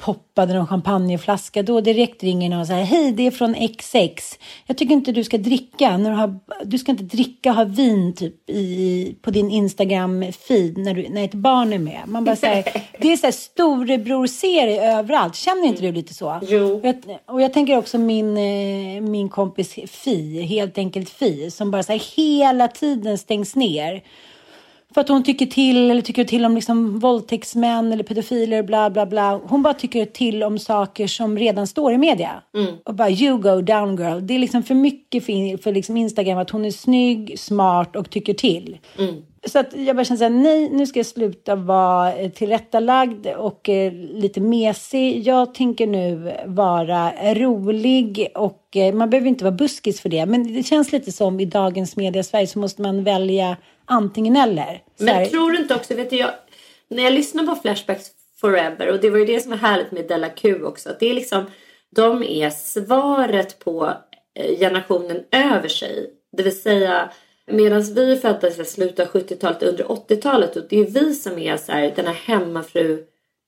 poppade 0.04 0.54
någon 0.54 0.68
champagneflaska, 0.68 1.64
då 1.64 1.82
direkt 1.82 2.24
ringer 2.24 2.50
någon 2.50 2.60
och 2.60 2.68
säger 2.68 2.84
hej, 2.84 3.12
det 3.12 3.28
är 3.28 3.32
från 3.32 3.54
XX. 3.54 4.40
Jag 4.66 4.78
tycker 4.78 4.94
inte 4.94 5.12
du 5.12 5.24
ska 5.24 5.38
dricka, 5.38 5.98
när 5.98 6.10
du, 6.10 6.16
har, 6.16 6.40
du 6.64 6.78
ska 6.78 6.92
inte 6.92 7.04
dricka 7.04 7.50
och 7.50 7.56
ha 7.56 7.64
vin 7.64 8.14
typ 8.16 8.50
i, 8.50 9.16
på 9.22 9.32
din 9.32 9.50
Instagram-feed 9.50 10.78
när, 10.78 10.94
du, 10.94 11.10
när 11.10 11.24
ett 11.24 11.34
barn 11.34 11.74
är 11.74 11.80
med. 11.80 12.02
Man 12.06 12.24
bara 12.24 12.36
säger, 12.36 12.64
det 13.00 13.12
är 13.12 13.18
så 13.18 13.28
här 13.28 13.32
storebror-serie 13.32 15.00
överallt. 15.00 15.36
Känner 15.36 15.68
inte 15.68 15.82
du 15.82 15.92
lite 15.92 16.14
så? 16.14 16.40
Jo. 16.48 16.74
Och 16.74 16.86
jag, 16.86 16.96
och 17.26 17.42
jag 17.42 17.54
tänker 17.54 17.78
också 17.78 17.98
min, 17.98 18.38
eh, 18.38 19.02
min 19.02 19.30
kompis 19.30 19.76
Fi, 19.88 20.42
helt 20.42 20.78
enkelt 20.78 21.10
Fi, 21.10 21.52
som 21.52 21.72
bara 21.72 21.84
så 21.84 21.92
här 21.92 22.04
hela 22.16 22.68
tiden 22.68 23.18
stängs 23.18 23.56
ner 23.56 24.04
för 24.94 25.02
att 25.02 25.10
hon 25.10 25.24
tycker 25.24 25.46
till 25.46 25.92
eller 25.92 26.02
tycker 26.02 26.24
till 26.24 26.46
om 26.46 26.56
liksom 26.56 27.00
våldtäktsmän 27.00 27.94
eller 27.94 28.04
pedofiler 28.04 28.64
bla 28.64 28.90
bla 28.90 29.06
bla. 29.06 29.40
Hon 29.44 29.64
bara 29.64 29.74
tycker 29.74 30.06
till 30.06 30.44
om 30.44 30.60
saker 30.60 31.08
som 31.08 31.38
redan 31.38 31.68
står 31.68 31.94
i 31.94 31.98
media. 31.98 32.32
Mm. 32.58 32.76
Och 32.86 32.96
bara 32.96 33.10
you 33.10 33.38
go 33.38 33.62
down 33.62 33.98
girl. 33.98 34.20
Det 34.22 34.34
är 34.34 34.40
liksom 34.40 34.64
för 34.64 34.76
mycket 34.76 35.26
för, 35.26 35.62
för 35.62 35.72
liksom 35.72 35.98
Instagram 35.98 36.38
att 36.38 36.50
hon 36.50 36.66
är 36.66 36.72
snygg, 36.72 37.40
smart 37.40 37.96
och 37.96 38.10
tycker 38.10 38.34
till. 38.34 38.78
Mm. 39.00 39.16
Så 39.46 39.60
att 39.60 39.74
jag 39.76 39.96
bara 39.96 40.04
känner 40.06 40.18
så 40.18 40.24
här, 40.24 40.30
nej, 40.30 40.70
nu 40.70 40.86
ska 40.86 41.00
jag 41.00 41.06
sluta 41.06 41.56
vara 41.56 42.16
eh, 42.16 42.32
tillrättalagd 42.32 43.28
och 43.28 43.70
eh, 43.70 43.94
lite 43.94 44.42
mesig. 44.42 45.28
Jag 45.28 45.54
tänker 45.54 45.88
nu 45.88 46.34
vara 46.46 47.12
rolig 47.34 48.28
och 48.36 48.78
eh, 48.78 48.94
man 48.94 49.10
behöver 49.10 49.28
inte 49.28 49.44
vara 49.44 49.56
buskis 49.56 50.02
för 50.02 50.10
det. 50.10 50.26
Men 50.26 50.54
det 50.54 50.64
känns 50.64 50.92
lite 50.92 51.12
som 51.12 51.40
i 51.40 51.46
dagens 51.46 51.96
media 51.96 52.24
Sverige 52.24 52.48
så 52.48 52.60
måste 52.60 52.82
man 52.82 53.04
välja 53.04 53.58
antingen 53.94 54.36
eller. 54.36 54.82
Så 55.00 55.06
här, 55.06 55.20
Men 55.20 55.30
tror 55.30 55.52
du 55.52 55.58
inte 55.58 55.76
också, 55.76 55.96
vet 55.96 56.10
du, 56.10 56.16
jag, 56.16 56.32
när 56.88 57.04
jag 57.04 57.14
lyssnar 57.14 57.46
på 57.46 57.56
Flashbacks 57.56 58.12
Forever 58.42 58.92
och 58.92 59.00
det 59.00 59.10
var 59.10 59.18
ju 59.18 59.26
det 59.26 59.40
som 59.40 59.52
var 59.52 59.58
härligt 59.58 59.92
med 59.92 60.08
Della 60.08 60.30
Q 60.30 60.64
också. 60.64 60.90
Att 60.90 61.00
det 61.00 61.10
är 61.10 61.14
liksom, 61.14 61.46
de 61.96 62.24
är 62.24 62.50
svaret 62.50 63.60
på 63.60 63.94
eh, 64.36 64.60
generationen 64.60 65.24
över 65.32 65.68
sig. 65.68 66.10
Det 66.38 66.44
vill 66.44 66.62
säga 66.62 67.10
medan 67.48 67.82
vi 67.82 68.16
födda 68.16 68.48
i 68.48 68.66
slutet 68.66 69.00
av 69.00 69.22
70-talet 69.22 69.64
under 69.64 69.84
80-talet 69.84 70.56
och 70.56 70.64
det 70.70 70.80
är 70.80 70.86
vi 70.86 71.14
som 71.14 71.40
är 71.40 71.58
så 71.58 71.72
här, 71.72 71.94
den 71.96 72.06
här 72.06 72.14
hemmafru 72.14 73.04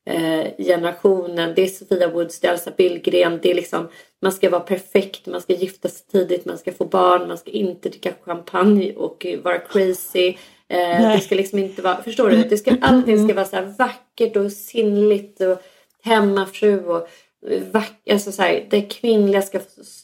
eh, 0.06 0.48
generationen. 0.58 1.54
Det 1.56 1.62
är 1.62 1.68
Sofia 1.68 2.08
Woods, 2.08 2.40
det 2.40 2.48
är 2.48 2.52
Elsa 2.52 2.72
Billgren. 2.78 3.40
Det 3.42 3.52
är 3.52 3.56
liksom, 3.56 3.90
man 4.22 4.32
ska 4.32 4.50
vara 4.50 4.62
perfekt, 4.62 5.26
man 5.26 5.42
ska 5.42 5.54
gifta 5.54 5.90
sig 5.90 6.06
tidigt, 6.12 6.46
man 6.46 6.58
ska 6.58 6.72
få 6.72 6.86
barn, 6.86 7.28
man 7.28 7.38
ska 7.38 7.52
inte 7.52 7.90
dricka 7.90 8.14
champagne 8.26 8.94
och 8.96 9.26
vara 9.44 9.60
crazy. 9.60 10.38
Eh, 10.68 11.14
det 11.14 11.20
ska 11.20 11.36
liksom 11.36 11.60
inte 11.60 11.82
vara, 11.82 12.04
förstår 12.04 12.30
du? 12.30 12.44
Det 12.44 12.58
ska, 12.58 12.76
allting 12.82 13.28
ska 13.28 13.36
vara 13.36 13.46
så 13.46 13.74
vackert 13.78 14.36
och 14.36 14.52
sinnligt 14.52 15.42
och 15.42 15.62
hemmafru 16.04 16.86
och 16.86 17.08
eh, 17.48 17.64
vack, 17.72 18.10
alltså 18.10 18.32
så 18.32 18.42
här, 18.42 18.68
det 18.70 18.82
kvinnliga 18.82 19.42
ska 19.42 19.60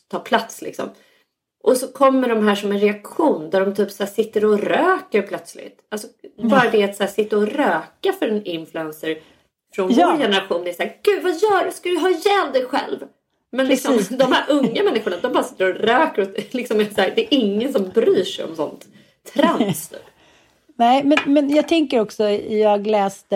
ta 0.08 0.20
plats 0.20 0.62
liksom. 0.62 0.90
Och 1.64 1.78
så 1.78 1.88
kommer 1.88 2.30
de 2.30 2.48
här 2.48 2.56
som 2.56 2.72
en 2.72 2.80
reaktion 2.80 3.50
där 3.50 3.66
de 3.66 3.76
typ 3.76 3.92
så 3.92 4.06
sitter 4.06 4.46
och 4.46 4.60
röker 4.60 5.22
plötsligt. 5.22 5.80
Alltså 5.90 6.08
bara 6.38 6.70
det 6.72 6.84
att 6.84 6.96
så 6.96 7.08
sitta 7.08 7.38
och 7.38 7.48
röka 7.48 8.14
för 8.20 8.28
en 8.28 8.44
influencer 8.44 9.18
från 9.76 9.92
Ja. 9.94 10.12
vår 10.12 10.18
generation 10.24 10.68
är 10.68 10.72
såhär, 10.74 10.96
gud 11.04 11.24
vad 11.24 11.32
gör 11.32 11.66
du? 11.66 11.72
Ska 11.72 11.90
du 11.90 11.98
ha 11.98 12.10
ihjäl 12.10 12.54
dig 12.54 12.66
själv? 12.66 12.98
Men 13.52 13.68
liksom, 13.68 13.94
Precis. 13.98 14.18
de 14.18 14.32
här 14.32 14.44
unga 14.50 14.84
människorna 14.84 15.16
de 15.22 15.34
bara 15.34 15.44
sitter 15.44 15.70
och 15.70 15.76
röker 15.82 16.22
och 16.22 16.28
liksom 16.56 16.80
är 16.80 16.86
så 16.86 17.02
här, 17.02 17.14
det 17.16 17.22
är 17.22 17.28
ingen 17.40 17.74
som 17.74 17.90
bryr 17.90 18.24
sig 18.24 18.46
om 18.46 18.56
sånt 18.56 18.86
trams. 19.34 19.92
Nej, 20.76 21.04
men, 21.04 21.18
men 21.26 21.50
jag 21.56 21.68
tänker 21.68 22.00
också, 22.00 22.30
jag 22.30 22.88
läste... 22.88 23.36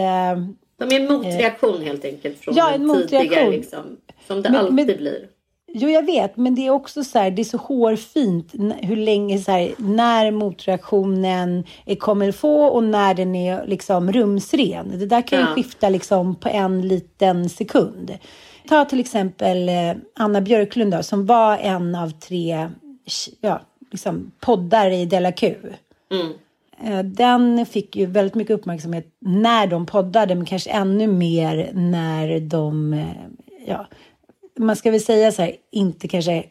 De 0.78 0.91
är 0.95 1.00
en 1.00 1.06
motreaktion 1.13 1.82
helt 1.82 2.06
enkelt 2.06 2.39
från 2.39 2.56
Ja, 2.56 2.71
en 2.71 2.86
motreaktion. 2.86 3.19
tidigare 3.21 3.50
liksom, 3.52 3.98
som 4.28 4.41
det 4.41 4.50
Men- 4.50 4.60
alltid 4.60 4.76
men- 4.88 4.98
blir. 4.98 5.28
Jo, 5.78 5.90
jag 5.90 6.06
vet, 6.06 6.38
men 6.38 6.56
det 6.56 6.68
är 6.68 6.70
också 6.70 7.04
så 7.04 7.20
här, 7.20 7.32
det 7.32 7.42
är 7.42 7.44
så 7.44 7.58
hårfint 7.58 8.54
hur 8.82 8.96
länge 8.96 9.38
så 9.40 9.52
här, 9.52 9.72
när 9.78 10.32
motreaktionen 10.32 11.64
är 11.86 11.96
kommer 11.96 12.32
få 12.32 12.66
och 12.66 12.84
när 12.84 13.14
den 13.14 13.36
är 13.36 13.68
liksom 13.68 14.12
rumsren. 14.12 15.00
Det 15.00 15.06
där 15.06 15.22
kan 15.22 15.40
ju 15.40 15.46
Ja. 15.46 15.52
skifta 15.52 15.90
liksom 15.90 16.36
på 16.36 16.50
en 16.50 16.88
liten 16.88 17.50
sekund. 17.50 18.18
Ta 18.68 18.86
till 18.86 19.00
exempel 19.00 19.70
eh, 19.70 19.92
Anna 20.16 20.42
Björklund 20.42 20.92
då, 20.94 21.04
som 21.04 21.26
var 21.26 21.58
en 21.58 21.96
av 21.96 22.10
tre 22.10 22.70
ja, 23.42 23.62
liksom 23.92 24.32
poddare 24.40 24.96
i 24.96 25.06
Della 25.06 25.32
Q. 25.32 25.56
Mm. 26.12 26.34
Eh, 26.84 27.04
Den 27.06 27.66
fick 27.66 27.96
ju 27.96 28.06
väldigt 28.06 28.36
mycket 28.36 28.54
uppmärksamhet 28.54 29.08
när 29.20 29.68
de 29.68 29.86
poddade, 29.86 30.36
men 30.36 30.46
kanske 30.46 30.70
ännu 30.70 31.08
mer 31.08 31.70
när 31.74 32.40
de, 32.40 32.94
eh, 32.94 33.06
ja, 33.68 33.88
man 34.60 34.76
ska 34.76 34.91
väl 34.91 35.02
säga 35.02 35.32
så 35.32 35.41
här, 35.41 35.56
inte 35.72 36.08
kanske 36.08 36.46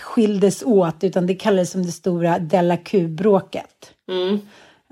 skildes 0.00 0.62
åt, 0.62 1.04
utan 1.04 1.26
det 1.26 1.34
kallades 1.34 1.70
som 1.70 1.82
det 1.82 1.92
stora 1.92 2.38
Della 2.38 2.76
Q-bråket. 2.76 3.92
Mm. 4.08 4.38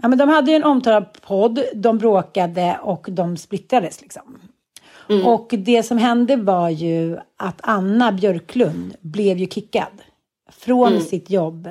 Ja, 0.03 0.09
men 0.09 0.19
de 0.19 0.29
hade 0.29 0.51
ju 0.51 0.57
en 0.57 0.65
omtalad 0.65 1.07
podd, 1.27 1.65
de 1.75 1.99
bråkade 1.99 2.79
och 2.83 3.07
de 3.11 3.37
splittrades 3.37 4.01
liksom. 4.01 4.39
Och 5.25 5.55
det 5.59 5.83
som 5.83 5.99
hände 5.99 6.37
var 6.37 6.69
ju 6.69 7.19
att 7.37 7.61
Anna 7.63 8.13
Björklund 8.13 8.97
blev 9.01 9.39
ju 9.39 9.47
kickad 9.47 10.03
från 10.53 11.01
sitt 11.01 11.31
jobb 11.31 11.69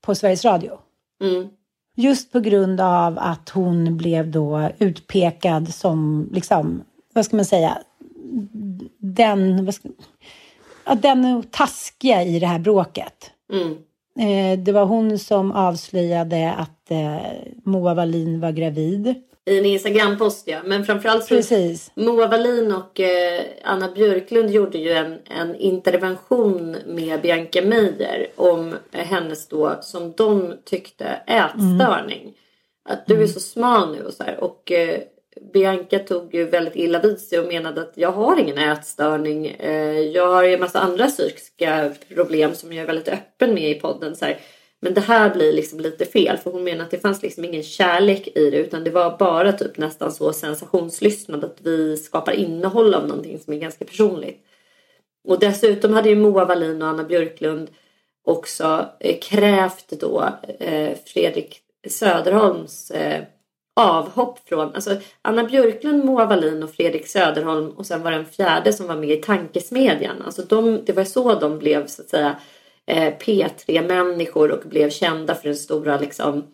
på 0.00 0.14
Sveriges 0.14 0.44
Radio. 0.44 0.78
Mm. 1.20 1.48
Just 1.96 2.32
på 2.32 2.40
grund 2.40 2.80
av 2.80 3.18
att 3.18 3.48
hon 3.48 3.96
blev 3.96 4.30
då 4.30 4.68
utpekad 4.78 5.74
som, 5.74 6.28
liksom, 6.32 6.82
vad 7.14 7.24
ska 7.24 7.36
man 7.36 7.44
säga, 7.44 7.78
den, 8.98 9.72
ska, 9.72 9.88
den 10.96 11.42
taskiga 11.50 12.22
i 12.22 12.38
det 12.38 12.46
här 12.46 12.58
bråket. 12.58 13.30
Mm. 13.52 13.76
Eh, 14.18 14.58
det 14.58 14.72
var 14.72 14.84
hon 14.84 15.18
som 15.18 15.52
avslöjade 15.52 16.52
att 16.52 16.90
eh, 16.90 17.32
Moa 17.64 17.94
Wallin 17.94 18.40
var 18.40 18.52
gravid. 18.52 19.14
I 19.44 19.58
en 19.58 19.64
Instagram-post 19.64 20.48
ja. 20.48 20.58
Men 20.64 20.84
framförallt 20.84 21.24
så 21.24 21.34
Precis. 21.34 21.90
Moa 21.94 22.26
Wallin 22.26 22.72
och 22.72 23.00
eh, 23.00 23.42
Anna 23.64 23.88
Björklund 23.88 24.50
gjorde 24.50 24.78
ju 24.78 24.92
en, 24.92 25.18
en 25.24 25.54
intervention 25.54 26.76
med 26.86 27.20
Bianca 27.22 27.62
Meijer 27.62 28.26
om 28.36 28.74
hennes 28.92 29.48
då 29.48 29.78
som 29.82 30.12
de 30.16 30.54
tyckte 30.64 31.04
ätstörning. 31.26 32.34
Att 32.88 33.06
du 33.06 33.22
är 33.22 33.26
så 33.26 33.40
smal 33.40 33.96
nu 33.96 34.02
och 34.02 34.12
så 34.12 34.22
här. 34.24 34.44
Och 34.44 34.72
Bianca 35.52 35.98
tog 35.98 36.34
ju 36.34 36.44
väldigt 36.44 36.76
illa 36.76 37.00
vid 37.00 37.18
sig 37.18 37.38
och 37.38 37.46
menade 37.46 37.80
att 37.80 37.92
jag 37.94 38.12
har 38.12 38.38
ingen 38.38 38.58
ätstörning. 38.58 39.46
Eh, 39.46 39.98
jag 40.00 40.26
har 40.26 40.44
ju 40.44 40.54
en 40.54 40.60
massa 40.60 40.80
andra 40.80 41.06
psykiska 41.06 41.92
problem 42.14 42.54
som 42.54 42.72
jag 42.72 42.82
är 42.82 42.86
väldigt 42.86 43.08
öppen 43.08 43.54
med 43.54 43.70
i 43.70 43.74
podden. 43.74 44.16
Så 44.16 44.24
här. 44.24 44.38
Men 44.80 44.94
det 44.94 45.00
här 45.00 45.34
blir 45.34 45.52
liksom 45.52 45.80
lite 45.80 46.04
fel 46.04 46.36
för 46.36 46.50
hon 46.50 46.64
menar 46.64 46.84
att 46.84 46.90
det 46.90 46.98
fanns 46.98 47.22
liksom 47.22 47.44
ingen 47.44 47.62
kärlek 47.62 48.28
i 48.34 48.50
det 48.50 48.56
utan 48.56 48.84
det 48.84 48.90
var 48.90 49.18
bara 49.18 49.52
typ 49.52 49.78
nästan 49.78 50.12
så 50.12 50.32
sensationslyssnad 50.32 51.44
att 51.44 51.58
vi 51.62 51.96
skapar 51.96 52.32
innehåll 52.32 52.94
av 52.94 53.08
någonting 53.08 53.38
som 53.38 53.52
är 53.52 53.58
ganska 53.58 53.84
personligt. 53.84 54.44
Och 55.28 55.38
dessutom 55.38 55.92
hade 55.92 56.08
ju 56.08 56.16
Moa 56.16 56.44
Wallin 56.44 56.82
och 56.82 56.88
Anna 56.88 57.04
Björklund 57.04 57.70
också 58.24 58.88
eh, 59.00 59.18
krävt 59.18 59.90
då 60.00 60.28
eh, 60.58 60.96
Fredrik 61.06 61.60
Söderholms 61.88 62.92
avhopp 63.78 64.48
från, 64.48 64.74
alltså 64.74 64.96
Anna 65.22 65.44
Björklund, 65.44 66.04
Moa 66.04 66.24
Wallin 66.24 66.62
och 66.62 66.74
Fredrik 66.74 67.08
Söderholm 67.08 67.70
och 67.70 67.86
sen 67.86 68.02
var 68.02 68.10
det 68.10 68.16
en 68.16 68.26
fjärde 68.26 68.72
som 68.72 68.86
var 68.86 68.96
med 68.96 69.10
i 69.10 69.16
Tankesmedjan. 69.16 70.22
Alltså 70.22 70.42
de, 70.42 70.84
det 70.84 70.92
var 70.92 71.04
så 71.04 71.34
de 71.34 71.58
blev 71.58 71.86
så 71.86 72.02
att 72.02 72.08
säga 72.08 72.36
eh, 72.86 73.14
P3-människor 73.18 74.50
och 74.50 74.68
blev 74.68 74.90
kända 74.90 75.34
för 75.34 75.48
den 75.48 75.56
stora 75.56 75.98
liksom, 75.98 76.46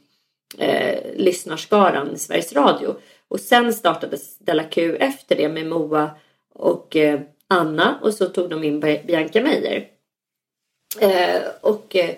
eh, 0.58 0.98
lyssnarskaran 1.16 2.14
i 2.14 2.18
Sveriges 2.18 2.52
Radio. 2.52 2.94
Och 3.28 3.40
sen 3.40 3.72
startades 3.72 4.38
Della 4.38 4.64
Q 4.64 4.96
efter 4.96 5.36
det 5.36 5.48
med 5.48 5.66
Moa 5.66 6.10
och 6.54 6.96
eh, 6.96 7.20
Anna 7.48 7.98
och 8.02 8.14
så 8.14 8.26
tog 8.26 8.50
de 8.50 8.64
in 8.64 8.80
Bianca 8.80 9.42
Meijer. 9.42 9.88
Eh, 11.00 11.42
och 11.60 11.96
eh, 11.96 12.14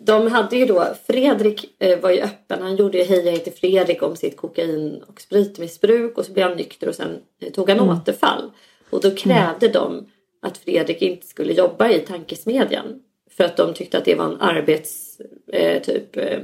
de 0.00 0.26
hade 0.26 0.56
ju 0.56 0.66
då, 0.66 0.94
Fredrik 1.06 1.74
eh, 1.78 2.00
var 2.00 2.10
ju 2.10 2.20
öppen, 2.20 2.62
han 2.62 2.76
gjorde 2.76 2.98
ju 2.98 3.04
Hej 3.04 3.24
jag 3.24 3.32
heter 3.32 3.50
Fredrik 3.50 4.02
om 4.02 4.16
sitt 4.16 4.36
kokain 4.36 5.02
och 5.06 5.20
spritmissbruk 5.20 6.18
och 6.18 6.26
så 6.26 6.32
blev 6.32 6.48
han 6.48 6.56
nykter 6.56 6.88
och 6.88 6.94
sen 6.94 7.18
eh, 7.40 7.52
tog 7.52 7.70
han 7.70 7.80
återfall. 7.80 8.50
Och 8.90 9.00
då 9.00 9.10
krävde 9.10 9.68
de 9.68 10.06
att 10.42 10.58
Fredrik 10.58 11.02
inte 11.02 11.26
skulle 11.26 11.52
jobba 11.52 11.90
i 11.90 11.98
tankesmedjan. 11.98 13.02
För 13.30 13.44
att 13.44 13.56
de 13.56 13.74
tyckte 13.74 13.98
att 13.98 14.04
det 14.04 14.14
var 14.14 14.24
en 14.24 14.40
arbets, 14.40 15.20
eh, 15.52 15.82
typ, 15.82 16.16
eh, 16.16 16.40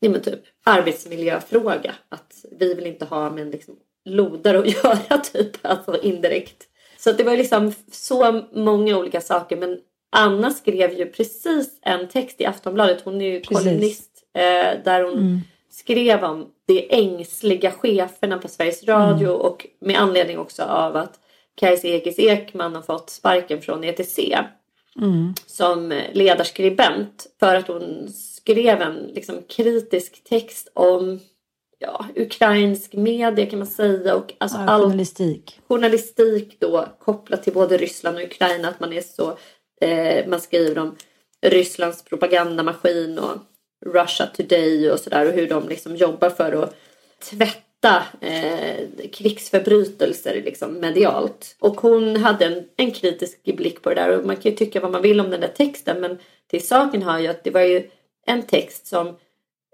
nej 0.00 0.10
men 0.10 0.22
typ 0.22 0.40
arbetsmiljöfråga. 0.64 1.94
Att 2.08 2.44
vi 2.58 2.74
vill 2.74 2.86
inte 2.86 3.04
ha 3.04 3.30
med 3.30 3.42
en 3.42 3.50
liksom 3.50 3.76
lodare 4.04 4.58
att 4.58 4.84
göra 4.84 5.18
typ, 5.18 5.56
alltså 5.62 6.02
indirekt. 6.02 6.68
Så 6.98 7.12
det 7.12 7.24
var 7.24 7.36
liksom 7.36 7.72
så 7.90 8.42
många 8.52 8.98
olika 8.98 9.20
saker 9.20 9.56
men 9.56 9.78
Anna 10.12 10.50
skrev 10.50 10.98
ju 10.98 11.06
precis 11.06 11.78
en 11.82 12.08
text 12.08 12.40
i 12.40 12.46
Aftonbladet, 12.46 13.02
hon 13.04 13.20
är 13.20 13.26
ju 13.26 13.40
Precis. 13.40 13.58
kolumnist, 13.64 14.10
eh, 14.34 14.82
där 14.84 15.02
hon 15.04 15.40
skrev 15.70 16.24
om 16.24 16.48
de 16.66 16.86
ängsliga 16.90 17.70
cheferna 17.70 18.38
på 18.38 18.48
Sveriges 18.48 18.84
Radio 18.84 19.28
och 19.28 19.66
med 19.80 20.00
anledning 20.00 20.38
också 20.38 20.62
av 20.62 20.96
att 20.96 21.18
Kajsa 21.54 21.88
Ekis 21.88 22.18
Ekman 22.18 22.74
har 22.74 22.82
fått 22.82 23.10
sparken 23.10 23.62
från 23.62 23.84
ETC 23.84 24.18
som 25.46 26.00
ledarskribent 26.12 27.26
för 27.40 27.54
att 27.56 27.68
hon 27.68 28.08
skrev 28.12 28.82
en 28.82 28.94
liksom, 29.14 29.42
kritisk 29.48 30.24
text 30.24 30.70
om 30.74 31.20
ja, 31.78 32.06
ukrainsk 32.16 32.92
media 32.92 33.46
kan 33.46 33.58
man 33.58 33.68
säga 33.68 34.14
och 34.14 34.32
alltså 34.38 34.58
Ja, 34.58 34.64
all 34.66 34.82
journalistik. 34.82 35.60
journalistik 35.68 36.56
då 36.60 36.86
kopplat 36.98 37.42
till 37.42 37.52
både 37.52 37.76
Ryssland 37.76 38.16
och 38.16 38.22
Ukraina 38.22 38.68
att 38.68 38.80
man 38.80 38.92
är 38.92 39.00
så 39.00 39.38
eh, 39.82 40.26
man 40.26 40.40
skriver 40.40 40.78
om 40.78 40.96
Rysslands 41.40 42.04
propagandamaskin 42.04 43.18
och 43.18 43.38
Russia 43.86 44.26
Today 44.26 44.90
och 44.90 45.00
sådär 45.00 45.26
och 45.26 45.32
hur 45.32 45.48
de 45.48 45.68
liksom 45.68 45.96
jobbar 45.96 46.30
för 46.30 46.52
att 46.52 46.76
tvätta 47.30 48.02
eh, 48.20 49.08
krigsförbrytelser 49.12 50.42
liksom, 50.44 50.72
medialt. 50.74 51.56
Och 51.58 51.80
hon 51.80 52.16
hade 52.16 52.46
en, 52.46 52.64
en 52.76 52.90
kritisk 52.90 53.44
blick 53.44 53.82
på 53.82 53.88
det 53.88 53.94
där 53.94 54.18
och 54.18 54.26
man 54.26 54.36
kan 54.36 54.50
ju 54.50 54.56
tycka 54.56 54.80
vad 54.80 54.92
man 54.92 55.02
vill 55.02 55.20
om 55.20 55.30
den 55.30 55.40
där 55.40 55.52
texten 55.56 56.00
men 56.00 56.18
till 56.50 56.66
saken 56.66 57.02
hör 57.02 57.18
ju 57.18 57.28
att 57.28 57.44
det 57.44 57.50
var 57.50 57.60
ju 57.60 57.90
en 58.26 58.42
text 58.42 58.86
som 58.86 59.16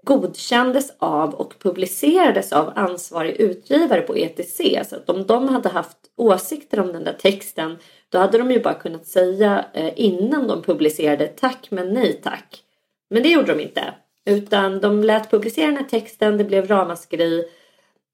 godkändes 0.03 0.93
av 0.99 1.33
och 1.33 1.53
publicerades 1.59 2.53
av 2.53 2.73
ansvarig 2.75 3.35
utgivare 3.35 4.01
på 4.01 4.15
ETC. 4.15 4.61
Så 4.89 4.95
att 4.95 5.09
om 5.09 5.27
de 5.27 5.49
hade 5.49 5.69
haft 5.69 5.97
åsikter 6.15 6.79
om 6.79 6.87
den 6.87 7.03
där 7.03 7.13
texten 7.13 7.77
då 8.09 8.17
hade 8.17 8.37
de 8.37 8.51
ju 8.51 8.59
bara 8.59 8.73
kunnat 8.73 9.05
säga 9.05 9.65
eh, 9.73 9.93
innan 9.95 10.47
de 10.47 10.61
publicerade 10.61 11.27
tack 11.27 11.67
men 11.71 11.93
nej 11.93 12.13
tack. 12.23 12.63
Men 13.09 13.23
det 13.23 13.29
gjorde 13.29 13.53
de 13.53 13.61
inte. 13.61 13.93
Utan 14.25 14.79
de 14.79 15.03
lät 15.03 15.31
publicera 15.31 15.67
den 15.67 15.77
här 15.77 15.83
texten, 15.83 16.37
det 16.37 16.43
blev 16.43 16.67
ramaskri 16.67 17.45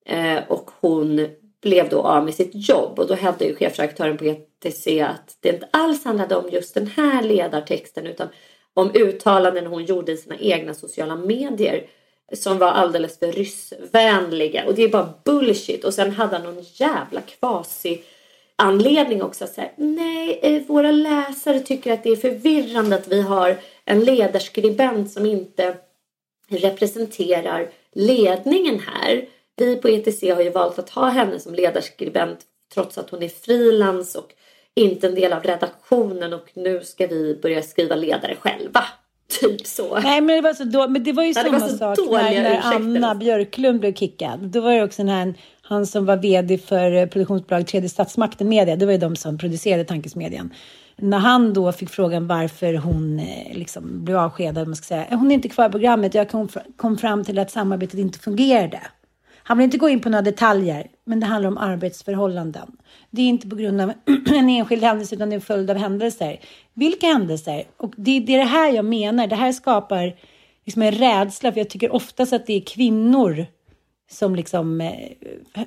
eh, 0.05 0.39
och 0.47 0.71
hon 0.79 1.27
blev 1.61 1.89
då 1.89 2.01
av 2.01 2.25
med 2.25 2.33
sitt 2.33 2.69
jobb. 2.69 2.99
Och 2.99 3.07
då 3.07 3.13
hävdade 3.13 3.45
ju 3.45 3.55
chefredaktören 3.55 4.17
på 4.17 4.25
ETC 4.25 4.87
att 5.01 5.37
det 5.39 5.49
inte 5.49 5.67
alls 5.71 6.05
handlade 6.05 6.35
om 6.35 6.49
just 6.49 6.73
den 6.73 6.87
här 6.87 7.23
ledartexten 7.23 8.07
utan 8.07 8.27
om 8.73 8.91
uttalanden 8.93 9.65
hon 9.65 9.85
gjorde 9.85 10.11
i 10.11 10.17
sina 10.17 10.37
egna 10.39 10.73
sociala 10.73 11.15
medier 11.15 11.87
som 12.33 12.57
var 12.57 12.67
alldeles 12.67 13.19
för 13.19 13.31
ryssvänliga. 13.31 14.65
Och 14.65 14.75
det 14.75 14.83
är 14.83 14.89
bara 14.89 15.13
bullshit. 15.25 15.83
Och 15.83 15.93
sen 15.93 16.11
hade 16.11 16.37
han 16.37 16.45
någon 16.45 16.63
jävla 16.73 17.21
kvasi 17.21 18.03
anledning 18.55 19.23
också 19.23 19.43
att 19.43 19.53
säga 19.53 19.69
nej, 19.75 20.39
eh, 20.41 20.61
våra 20.67 20.91
läsare 20.91 21.59
tycker 21.59 21.93
att 21.93 22.03
det 22.03 22.09
är 22.09 22.15
förvirrande 22.15 22.95
att 22.95 23.07
vi 23.07 23.21
har 23.21 23.57
en 23.85 23.99
ledarskribent 23.99 25.11
som 25.11 25.25
inte 25.25 25.75
representerar 26.47 27.69
ledningen 27.93 28.79
här. 28.79 29.25
Vi 29.55 29.75
på 29.75 29.87
ETC 29.87 30.23
har 30.23 30.41
ju 30.41 30.49
valt 30.49 30.79
att 30.79 30.89
ha 30.89 31.09
henne 31.09 31.39
som 31.39 31.53
ledarskribent 31.53 32.39
trots 32.73 32.97
att 32.97 33.09
hon 33.09 33.23
är 33.23 33.29
frilans 33.29 34.15
och 34.15 34.31
inte 34.75 35.07
en 35.07 35.15
del 35.15 35.33
av 35.33 35.43
redaktionen 35.43 36.33
och 36.33 36.49
nu 36.53 36.81
ska 36.83 37.07
vi 37.07 37.39
börja 37.41 37.61
skriva 37.61 37.95
ledare 37.95 38.35
själva. 38.35 38.83
Typ 39.39 39.67
så. 39.67 39.99
Nej 39.99 40.21
men 40.21 40.35
det 40.35 40.41
var 40.41 40.53
så 40.53 40.63
då, 40.63 40.87
men 40.87 41.03
det 41.03 41.11
var 41.11 41.23
ju 41.23 41.33
ja, 41.35 41.43
samma 41.43 41.59
var 41.59 41.95
sak 41.95 41.97
när, 42.11 42.41
när 42.41 42.61
Anna 42.63 43.15
Björklund 43.15 43.79
blev 43.79 43.93
kickad. 43.93 44.39
Då 44.39 44.61
var 44.61 44.71
det 44.73 44.83
också 44.83 45.01
den 45.01 45.09
här, 45.09 45.33
han 45.67 45.85
som 45.85 46.05
var 46.05 46.17
vd 46.17 46.57
för 46.57 46.91
eh, 46.91 47.05
produktionsbolaget 47.05 47.67
Tredje 47.67 47.89
Statsmakten 47.89 48.49
Media. 48.49 48.75
Det 48.75 48.85
var 48.85 48.93
ju 48.93 48.99
de 48.99 49.15
som 49.15 49.37
producerade 49.37 49.85
Tankesmedjan. 49.85 50.53
När 50.97 51.17
han 51.17 51.53
då 51.53 51.71
fick 51.71 51.89
frågan 51.89 52.27
varför 52.27 52.73
hon 52.73 53.19
eh, 53.19 53.57
liksom 53.57 54.05
blev 54.05 54.17
avskedad, 54.17 54.67
man 54.67 54.75
ska 54.75 54.85
säga, 54.85 55.15
hon 55.15 55.31
är 55.31 55.35
inte 55.35 55.49
kvar 55.49 55.69
i 55.69 55.71
programmet, 55.71 56.13
jag 56.13 56.29
kom, 56.77 56.97
fram 56.97 57.23
till 57.23 57.39
att 57.39 57.51
samarbetet 57.51 57.99
inte 57.99 58.19
fungerade. 58.19 58.79
Han 59.43 59.57
vill 59.57 59.65
inte 59.65 59.77
gå 59.77 59.89
in 59.89 59.99
på 59.99 60.09
några 60.09 60.21
detaljer, 60.21 60.87
men 61.05 61.19
det 61.19 61.25
handlar 61.25 61.49
om 61.49 61.57
arbetsförhållanden. 61.57 62.71
Det 63.11 63.21
är 63.21 63.25
inte 63.27 63.49
på 63.49 63.55
grund 63.55 63.81
av 63.81 63.93
en 64.27 64.49
enskild 64.49 64.83
händelse, 64.83 65.15
utan 65.15 65.29
det 65.29 65.33
är 65.33 65.37
en 65.37 65.41
följd 65.41 65.69
av 65.69 65.77
händelser. 65.77 66.39
Vilka 66.73 67.07
händelser? 67.07 67.63
Och 67.77 67.93
det, 67.97 68.19
det 68.19 68.33
är 68.33 68.37
det 68.37 68.43
här 68.43 68.71
jag 68.71 68.85
menar. 68.85 69.27
Det 69.27 69.35
här 69.35 69.51
skapar 69.51 70.15
liksom 70.65 70.81
en 70.81 70.91
rädsla, 70.91 71.51
för 71.51 71.59
jag 71.59 71.69
tycker 71.69 71.93
oftast 71.95 72.33
att 72.33 72.45
det 72.45 72.53
är 72.53 72.61
kvinnor 72.61 73.45
som 74.11 74.35
liksom 74.35 74.81
eh, 74.81 75.63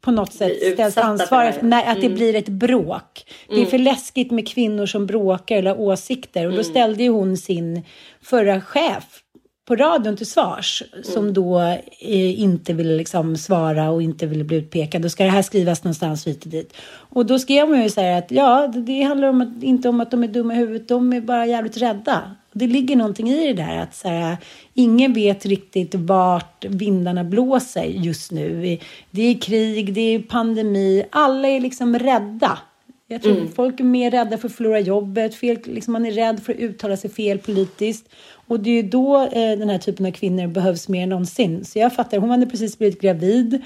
på 0.00 0.10
något 0.10 0.32
sätt 0.32 0.72
ställs 0.72 0.98
ansvariga 0.98 1.52
för 1.52 1.62
när, 1.62 1.82
att 1.82 1.96
mm. 1.96 2.00
det 2.00 2.08
blir 2.08 2.34
ett 2.34 2.48
bråk. 2.48 3.26
Det 3.48 3.54
är 3.54 3.58
mm. 3.58 3.70
för 3.70 3.78
läskigt 3.78 4.30
med 4.30 4.48
kvinnor 4.48 4.86
som 4.86 5.06
bråkar 5.06 5.56
eller 5.56 5.80
åsikter. 5.80 6.46
Och 6.46 6.52
då 6.52 6.60
mm. 6.60 6.64
ställde 6.64 7.02
ju 7.02 7.08
hon 7.08 7.36
sin 7.36 7.82
förra 8.22 8.60
chef 8.60 9.23
på 9.64 9.76
radion 9.76 10.16
till 10.16 10.26
svars 10.26 10.82
som 11.02 11.22
mm. 11.22 11.34
då 11.34 11.60
eh, 12.00 12.40
inte 12.40 12.72
ville 12.72 12.96
liksom 12.96 13.36
svara 13.36 13.90
och 13.90 14.02
inte 14.02 14.26
ville 14.26 14.44
bli 14.44 14.56
utpekad. 14.56 15.02
Då 15.02 15.08
ska 15.08 15.24
det 15.24 15.30
här 15.30 15.42
skrivas 15.42 15.84
någonstans 15.84 16.26
hit 16.26 16.44
och 16.44 16.50
dit. 16.50 16.76
Och 16.86 17.26
då 17.26 17.38
skrev 17.38 17.68
man 17.68 17.82
ju 17.82 17.90
så 17.90 18.00
här 18.00 18.18
att 18.18 18.30
ja, 18.30 18.66
det, 18.66 18.80
det 18.80 19.02
handlar 19.02 19.28
om 19.28 19.40
att, 19.40 19.62
inte 19.62 19.88
om 19.88 20.00
att 20.00 20.10
de 20.10 20.24
är 20.24 20.28
dumma 20.28 20.54
i 20.54 20.56
huvudet, 20.56 20.88
de 20.88 21.12
är 21.12 21.20
bara 21.20 21.46
jävligt 21.46 21.76
rädda. 21.76 22.36
Det 22.52 22.66
ligger 22.66 22.96
någonting 22.96 23.28
i 23.30 23.46
det 23.46 23.62
där 23.62 23.78
att 23.78 23.94
så 23.94 24.08
här, 24.08 24.36
ingen 24.74 25.12
vet 25.12 25.46
riktigt 25.46 25.94
vart 25.94 26.64
vindarna 26.64 27.24
blåser 27.24 27.84
just 27.84 28.32
nu. 28.32 28.78
Det 29.10 29.22
är 29.22 29.40
krig, 29.40 29.94
det 29.94 30.00
är 30.00 30.18
pandemi, 30.18 31.04
alla 31.10 31.48
är 31.48 31.60
liksom 31.60 31.98
rädda. 31.98 32.58
Jag 33.06 33.22
tror 33.22 33.36
mm. 33.36 33.52
folk 33.52 33.80
är 33.80 33.84
mer 33.84 34.10
rädda 34.10 34.38
för 34.38 34.48
att 34.48 34.54
förlora 34.54 34.80
jobbet, 34.80 35.34
fel, 35.34 35.58
liksom 35.64 35.92
man 35.92 36.06
är 36.06 36.12
rädd 36.12 36.42
för 36.42 36.52
att 36.52 36.58
uttala 36.58 36.96
sig 36.96 37.10
fel 37.10 37.38
politiskt. 37.38 38.08
Och 38.46 38.60
det 38.60 38.70
är 38.70 38.82
då 38.82 39.22
eh, 39.22 39.58
den 39.58 39.68
här 39.68 39.78
typen 39.78 40.06
av 40.06 40.10
kvinnor 40.10 40.46
behövs 40.46 40.88
mer 40.88 41.02
än 41.02 41.08
någonsin. 41.08 41.64
Så 41.64 41.78
jag 41.78 41.94
fattar, 41.94 42.18
hon 42.18 42.30
hade 42.30 42.46
precis 42.46 42.78
blivit 42.78 43.00
gravid. 43.00 43.62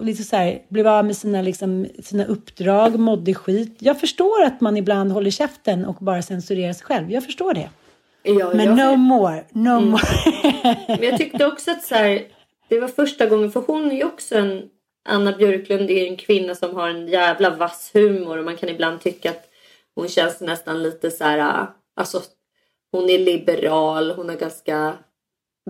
Lite 0.00 0.22
så 0.22 0.36
här, 0.36 0.62
blev 0.68 0.86
av 0.88 1.04
med 1.04 1.16
sina, 1.16 1.42
liksom, 1.42 1.86
sina 2.02 2.24
uppdrag, 2.24 2.98
mådde 2.98 3.34
skit. 3.34 3.76
Jag 3.78 4.00
förstår 4.00 4.44
att 4.44 4.60
man 4.60 4.76
ibland 4.76 5.12
håller 5.12 5.30
käften 5.30 5.84
och 5.84 5.96
bara 6.00 6.22
censurerar 6.22 6.72
sig 6.72 6.84
själv. 6.84 7.10
Jag 7.10 7.24
förstår 7.24 7.54
det. 7.54 7.70
Ja, 8.22 8.52
Men 8.54 8.76
no 8.76 8.96
more, 8.96 9.44
no 9.52 9.68
mm. 9.68 9.88
more. 9.88 10.02
Men 10.88 11.02
jag 11.02 11.18
tyckte 11.18 11.46
också 11.46 11.70
att 11.70 11.82
så 11.82 11.94
här, 11.94 12.22
det 12.68 12.80
var 12.80 12.88
första 12.88 13.26
gången, 13.26 13.52
för 13.52 13.60
hon 13.60 13.90
är 13.90 13.96
ju 13.96 14.04
också 14.04 14.38
en 14.38 14.62
Anna 15.08 15.32
Björklund 15.32 15.90
är 15.90 16.06
en 16.06 16.16
kvinna 16.16 16.54
som 16.54 16.74
har 16.76 16.88
en 16.88 17.08
jävla 17.08 17.50
vass 17.50 17.90
humor 17.94 18.38
och 18.38 18.44
man 18.44 18.56
kan 18.56 18.68
ibland 18.68 19.00
tycka 19.00 19.30
att 19.30 19.48
hon 19.94 20.08
känns 20.08 20.40
nästan 20.40 20.82
lite 20.82 21.10
så 21.10 21.24
här, 21.24 21.38
äh, 21.38 21.68
alltså 21.96 22.22
hon 22.92 23.10
är 23.10 23.18
liberal, 23.18 24.10
hon 24.10 24.28
har 24.28 24.36
ganska 24.36 24.98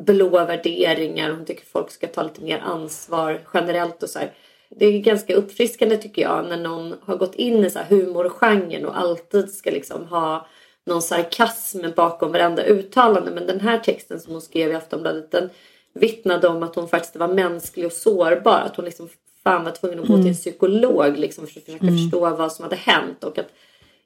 blå 0.00 0.44
värderingar, 0.44 1.30
hon 1.30 1.44
tycker 1.44 1.66
folk 1.66 1.90
ska 1.90 2.06
ta 2.06 2.22
lite 2.22 2.42
mer 2.42 2.58
ansvar 2.58 3.40
generellt 3.54 4.02
och 4.02 4.10
så 4.10 4.18
här. 4.18 4.32
Det 4.70 4.86
är 4.86 4.98
ganska 4.98 5.34
uppfriskande 5.34 5.96
tycker 5.96 6.22
jag 6.22 6.48
när 6.48 6.56
någon 6.56 6.94
har 7.02 7.16
gått 7.16 7.34
in 7.34 7.64
i 7.64 7.70
så 7.70 7.78
här 7.78 7.86
humorgenren 7.86 8.86
och 8.86 8.98
alltid 8.98 9.54
ska 9.54 9.70
liksom 9.70 10.06
ha 10.06 10.46
någon 10.86 11.02
sarkasm 11.02 11.78
bakom 11.96 12.32
varenda 12.32 12.64
uttalande. 12.64 13.30
Men 13.30 13.46
den 13.46 13.60
här 13.60 13.78
texten 13.78 14.20
som 14.20 14.32
hon 14.32 14.42
skrev 14.42 14.70
i 14.70 14.74
Aftonbladet 14.74 15.30
den 15.30 15.50
vittnade 15.94 16.48
om 16.48 16.62
att 16.62 16.74
hon 16.74 16.88
faktiskt 16.88 17.16
var 17.16 17.28
mänsklig 17.28 17.86
och 17.86 17.92
sårbar. 17.92 18.60
Att 18.60 18.76
hon 18.76 18.84
liksom 18.84 19.08
fan 19.44 19.64
var 19.64 19.72
tvungen 19.72 19.98
att 19.98 20.06
gå 20.06 20.12
till 20.12 20.16
en 20.16 20.22
mm. 20.22 20.34
psykolog 20.34 21.18
liksom 21.18 21.46
för 21.46 21.60
att 21.60 21.64
försöka 21.64 21.86
mm. 21.86 21.98
förstå 21.98 22.20
vad 22.20 22.52
som 22.52 22.62
hade 22.62 22.76
hänt. 22.76 23.24
Och 23.24 23.38
att 23.38 23.52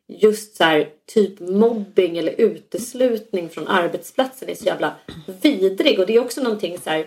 just 0.09 0.57
så 0.57 0.65
här, 0.65 0.89
typ 1.07 1.41
mobbing 1.41 2.19
eller 2.19 2.41
uteslutning 2.41 3.49
från 3.49 3.69
arbetsplatsen 3.69 4.49
är 4.49 4.55
så 4.55 4.65
jävla 4.65 4.95
vidrig. 5.43 6.01
Och 6.01 6.07
det 6.07 6.15
är 6.15 6.21
också 6.21 6.43
någonting 6.43 6.79
så 6.79 6.91
här, 6.91 7.07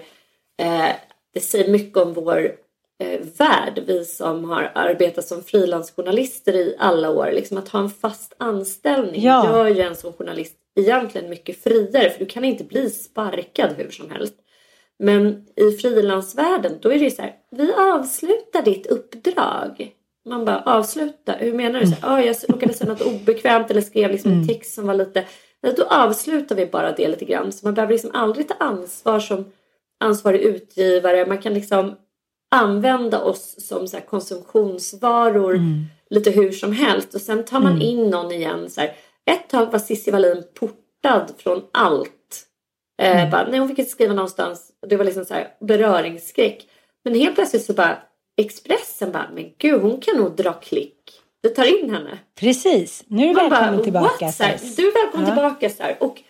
eh, 0.58 0.96
det 1.34 1.40
säger 1.40 1.72
mycket 1.72 1.98
om 1.98 2.14
vår 2.14 2.52
eh, 3.00 3.20
värld. 3.38 3.84
Vi 3.88 4.06
som 4.06 4.50
har 4.50 4.72
arbetat 4.76 5.28
som 5.28 5.44
frilansjournalister 5.44 6.54
i 6.54 6.76
alla 6.80 7.10
år. 7.10 7.32
Liksom 7.32 7.58
att 7.58 7.70
ha 7.70 7.80
en 7.80 7.90
fast 7.90 8.34
anställning 8.38 9.24
ja. 9.24 9.46
gör 9.46 9.68
ju 9.68 9.82
en 9.82 9.96
som 9.96 10.14
journalist 10.14 10.56
egentligen 10.76 11.30
mycket 11.30 11.64
friare. 11.64 12.10
För 12.10 12.20
du 12.20 12.26
kan 12.26 12.46
inte 12.46 12.64
bli 12.64 12.90
sparkad 12.90 13.74
hur 13.78 13.92
som 13.92 14.12
helst. 14.12 14.34
Men 15.00 15.46
i 15.56 15.72
frilansvärlden 15.72 16.78
då 16.82 16.92
är 16.92 17.00
det 17.00 17.12
så 17.12 17.22
här, 17.22 17.36
vi 17.52 17.74
avslutar 17.74 18.62
ditt 18.62 18.88
uppdrag. 18.88 19.92
Man 20.30 20.46
bara 20.46 20.62
avsluta, 20.62 21.32
hur 21.32 21.54
menar 21.54 21.80
du? 21.80 21.88
Så 21.88 21.96
här, 22.02 22.16
oh, 22.16 22.26
jag 22.26 22.36
råkade 22.50 22.74
säga 22.74 22.90
något 22.90 23.02
obekvämt 23.02 23.72
eller 23.72 23.82
skrev 23.82 24.12
liksom 24.12 24.32
en 24.32 24.38
mm. 24.38 24.48
text 24.48 24.74
som 24.74 24.88
var 24.88 24.94
lite... 24.94 25.26
Då 25.76 25.84
avslutar 25.84 26.56
vi 26.56 26.66
bara 26.66 26.92
det 26.92 27.08
lite 27.08 27.26
grann. 27.26 27.52
Så 27.52 27.66
man 27.66 27.74
behöver 27.74 27.94
liksom 27.94 28.12
aldrig 28.14 28.48
ta 28.48 28.54
ansvar 28.54 29.20
som 29.20 29.46
ansvarig 30.00 30.42
utgivare. 30.42 31.26
Man 31.26 31.38
kan 31.38 31.54
liksom 31.54 31.96
använda 32.52 33.22
oss 33.22 33.68
som 33.68 33.88
så 33.88 33.98
konsumtionsvaror 33.98 35.56
mm. 35.56 35.86
lite 36.10 36.32
hur 36.32 36.52
som 36.52 36.72
helst. 36.72 37.16
Och 37.16 37.22
sen 37.22 37.46
tar 37.46 37.60
man 37.60 37.72
mm. 37.72 37.82
in 37.82 38.10
någon 38.10 38.32
igen. 38.32 38.70
Så 38.70 38.82
här. 38.82 38.92
Ett 39.26 39.50
tag 39.50 39.72
var 39.72 39.80
Cissi 39.80 40.12
Wallin 40.12 40.44
portad 40.60 41.32
från 41.38 41.62
allt 41.72 42.47
Eh, 42.98 43.20
mm. 43.20 43.32
bara, 43.32 43.48
nej, 43.48 43.60
hon 43.60 43.70
fick 43.70 43.80
inte 43.80 43.92
skriva 43.92 44.14
någonstans. 44.14 44.72
Det 44.88 44.98
var 44.98 45.06
liksom 45.06 45.26
så 45.26 45.34
här 45.34 45.48
beröringsskräck. 45.60 46.68
Men 47.04 47.16
helt 47.16 47.36
plötsligt 47.36 47.66
så 47.66 47.74
bara 47.74 47.98
Expressen 48.38 49.12
bara, 49.12 49.30
men 49.34 49.52
gud 49.58 49.82
hon 49.82 50.02
kan 50.02 50.18
nog 50.18 50.36
dra 50.36 50.54
klick. 50.54 51.22
Vi 51.42 51.50
tar 51.50 51.80
in 51.80 51.90
henne. 51.90 52.20
Precis, 52.40 53.04
nu 53.08 53.24
är 53.24 53.28
du 53.28 53.34
välkommen 53.34 53.76
bara, 53.76 53.84
tillbaka. 53.84 54.32
Så 54.32 54.44
här, 54.44 54.60
du 54.78 54.88
är 54.88 55.04
välkommen 55.04 55.28
ja. 55.28 55.36
tillbaka. 55.36 55.70
Så 55.70 55.84
här. 55.84 55.98
Och 56.00 56.22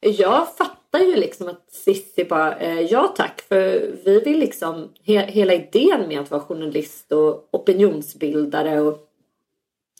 jag 0.00 0.56
fattar 0.56 0.98
ju 0.98 1.16
liksom 1.16 1.48
att 1.48 1.70
Cissi 1.70 2.24
bara, 2.24 2.56
eh, 2.56 2.80
ja 2.80 3.14
tack. 3.16 3.40
För 3.40 3.94
vi 4.04 4.20
vill 4.20 4.38
liksom, 4.38 4.92
he 5.04 5.26
hela 5.26 5.54
idén 5.54 6.08
med 6.08 6.20
att 6.20 6.30
vara 6.30 6.40
journalist 6.40 7.12
och 7.12 7.48
opinionsbildare 7.52 8.80
och 8.80 8.98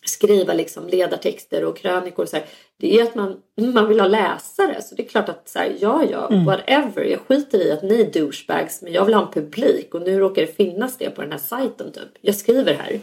skriva 0.05 0.55
liksom 0.55 0.89
ledartexter 0.89 1.65
och 1.65 1.77
krönikor. 1.77 2.27
Så 2.27 2.37
här, 2.37 2.47
det 2.81 3.01
är 3.01 3.03
att 3.03 3.15
man, 3.15 3.43
man 3.57 3.89
vill 3.89 4.01
ha 4.01 4.07
läsare. 4.07 4.83
Så 4.83 4.95
det 4.95 5.03
är 5.03 5.09
klart 5.09 5.29
att 5.29 5.49
så 5.49 5.59
här, 5.59 5.77
ja, 5.81 6.05
ja, 6.11 6.29
mm. 6.29 6.45
whatever. 6.45 7.05
Jag 7.05 7.21
skiter 7.21 7.67
i 7.67 7.73
att 7.73 7.83
ni 7.83 8.01
är 8.01 8.21
douchebags 8.21 8.83
men 8.83 8.93
jag 8.93 9.05
vill 9.05 9.15
ha 9.15 9.23
en 9.23 9.33
publik 9.33 9.95
och 9.95 10.03
nu 10.03 10.19
råkar 10.19 10.43
det 10.43 10.57
finnas 10.57 10.99
det 10.99 11.11
på 11.11 11.23
den 11.23 11.33
här 11.33 11.39
sajten 11.39 11.93
typ. 11.93 12.09
Jag 12.21 12.35
skriver 12.35 12.75
här. 12.75 13.01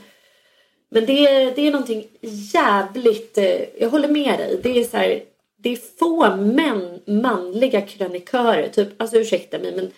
Men 0.89 1.05
det 1.05 1.27
är, 1.27 1.55
det 1.55 1.67
är 1.67 1.71
någonting 1.71 2.07
jävligt, 2.53 3.38
eh, 3.38 3.79
jag 3.79 3.89
håller 3.89 4.07
med 4.07 4.39
dig. 4.39 4.59
Det 4.63 4.79
är 4.79 4.83
så 4.83 4.97
här, 4.97 5.21
det 5.57 5.69
är 5.69 5.79
få 5.99 6.35
män, 6.35 6.99
manliga 7.05 7.81
krönikörer, 7.81 8.69
typ, 8.69 9.01
alltså 9.01 9.17
ursäkta 9.17 9.59
mig 9.59 9.75
men 9.75 9.91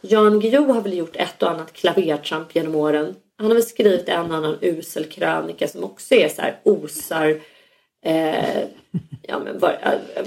Jan 0.00 0.40
Guillou 0.40 0.72
har 0.72 0.80
väl 0.80 0.98
gjort 0.98 1.16
ett 1.16 1.42
och 1.42 1.50
annat 1.50 1.72
klavertramp 1.72 2.54
genom 2.54 2.74
åren. 2.74 3.14
Han 3.36 3.46
har 3.46 3.54
väl 3.54 3.62
skrivit 3.62 4.08
en 4.08 4.32
annan 4.32 4.58
usel 4.60 5.04
krönika 5.04 5.68
som 5.68 5.84
också 5.84 6.14
är 6.14 6.28
så 6.28 6.42
här 6.42 6.60
osar 6.62 7.40
eh, 8.04 8.64
ja, 9.22 9.38
men 9.38 9.58
vad, 9.58 9.74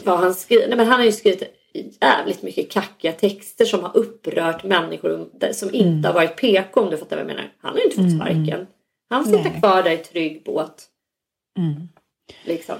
vad 0.04 0.20
han 0.20 0.34
skriver. 0.34 0.68
Nej, 0.68 0.78
men 0.78 0.88
han 0.88 1.00
har 1.00 1.06
ju 1.06 1.12
skrivit 1.12 1.44
jävligt 2.02 2.42
mycket 2.42 2.72
kackiga 2.72 3.12
texter 3.12 3.66
som 3.66 3.84
har 3.84 3.98
upprört 3.98 4.64
människor 4.64 5.30
som 5.54 5.74
inte 5.74 5.88
mm. 5.88 6.04
har 6.04 6.14
varit 6.14 6.38
PK 6.38 6.82
om 6.82 6.90
du 6.90 6.98
fattar 6.98 7.16
vad 7.16 7.26
jag 7.26 7.28
menar. 7.28 7.52
Han 7.62 7.72
har 7.72 7.78
ju 7.78 7.84
inte 7.84 7.96
fått 7.96 8.06
mm, 8.06 8.22
mm. 8.22 8.46
sparken. 8.46 8.68
Han 9.10 9.24
får 9.24 9.32
sitta 9.32 9.50
kvar 9.50 9.84
där 9.84 9.92
i 9.92 9.98
trygg 9.98 10.44
båt. 10.46 10.86
Mm. 11.60 11.90
Liksom. 12.44 12.76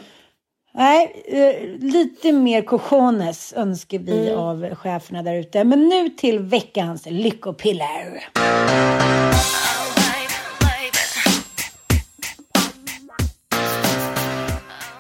Nej, 0.74 1.24
eh, 1.26 1.80
lite 1.80 2.32
mer 2.32 2.62
cojones 2.62 3.54
önskar 3.54 4.00
vi 4.00 4.28
mm. 4.28 4.40
av 4.40 4.76
cheferna 4.76 5.24
där 5.24 5.36
ute. 5.36 5.64
Men 5.64 5.90
nu 5.90 6.10
till 6.10 6.40
veckans 6.40 7.06
lyckopiller. 7.06 8.24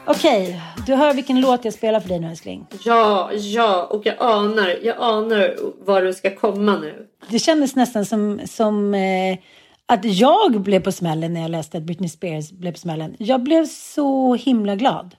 Okej, 0.07 0.61
du 0.85 0.95
hör 0.95 1.13
vilken 1.13 1.41
låt 1.41 1.65
jag 1.65 1.73
spelar 1.73 1.99
för 1.99 2.09
dig 2.09 2.19
nu 2.19 2.27
älskling. 2.27 2.67
Ja, 2.85 3.31
ja, 3.33 3.83
och 3.83 4.05
jag 4.05 4.15
anar, 4.19 4.79
jag 4.83 4.95
anar 4.99 5.55
var 5.85 6.01
du 6.01 6.13
ska 6.13 6.35
komma 6.35 6.77
nu. 6.77 7.07
Det 7.29 7.39
kändes 7.39 7.75
nästan 7.75 8.05
som, 8.05 8.41
som 8.45 8.93
eh, 8.93 9.37
att 9.85 10.05
jag 10.05 10.61
blev 10.61 10.83
på 10.83 10.91
smällen 10.91 11.33
när 11.33 11.41
jag 11.41 11.51
läste 11.51 11.77
att 11.77 11.83
Britney 11.83 12.09
Spears 12.09 12.51
blev 12.51 12.71
på 12.71 12.77
smällen. 12.77 13.15
Jag 13.19 13.43
blev 13.43 13.65
så 13.65 14.35
himla 14.35 14.75
glad. 14.75 15.15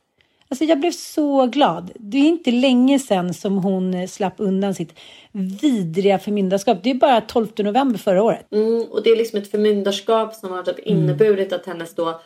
Alltså 0.49 0.65
jag 0.65 0.81
blev 0.81 0.91
så 0.91 1.47
glad. 1.47 1.91
Det 1.95 2.19
är 2.19 2.29
inte 2.29 2.51
länge 2.51 2.99
sedan 2.99 3.35
som 3.35 3.59
hon 3.59 4.09
slapp 4.09 4.35
undan 4.37 4.75
sitt 4.75 4.99
vidriga 5.33 6.19
förmyndarskap. 6.19 6.79
Det 6.83 6.91
är 6.91 6.95
bara 6.95 7.21
12 7.21 7.49
november 7.59 7.99
förra 7.99 8.23
året. 8.23 8.53
Mm, 8.53 8.83
och 8.83 9.03
det 9.03 9.11
är 9.11 9.17
liksom 9.17 9.39
ett 9.39 9.51
förmyndarskap 9.51 10.35
som 10.35 10.53
har 10.53 10.63
typ 10.63 10.79
inneburit 10.79 11.53
mm. 11.53 11.61
att 11.61 11.67
hennes 11.67 11.95
då 11.95 12.21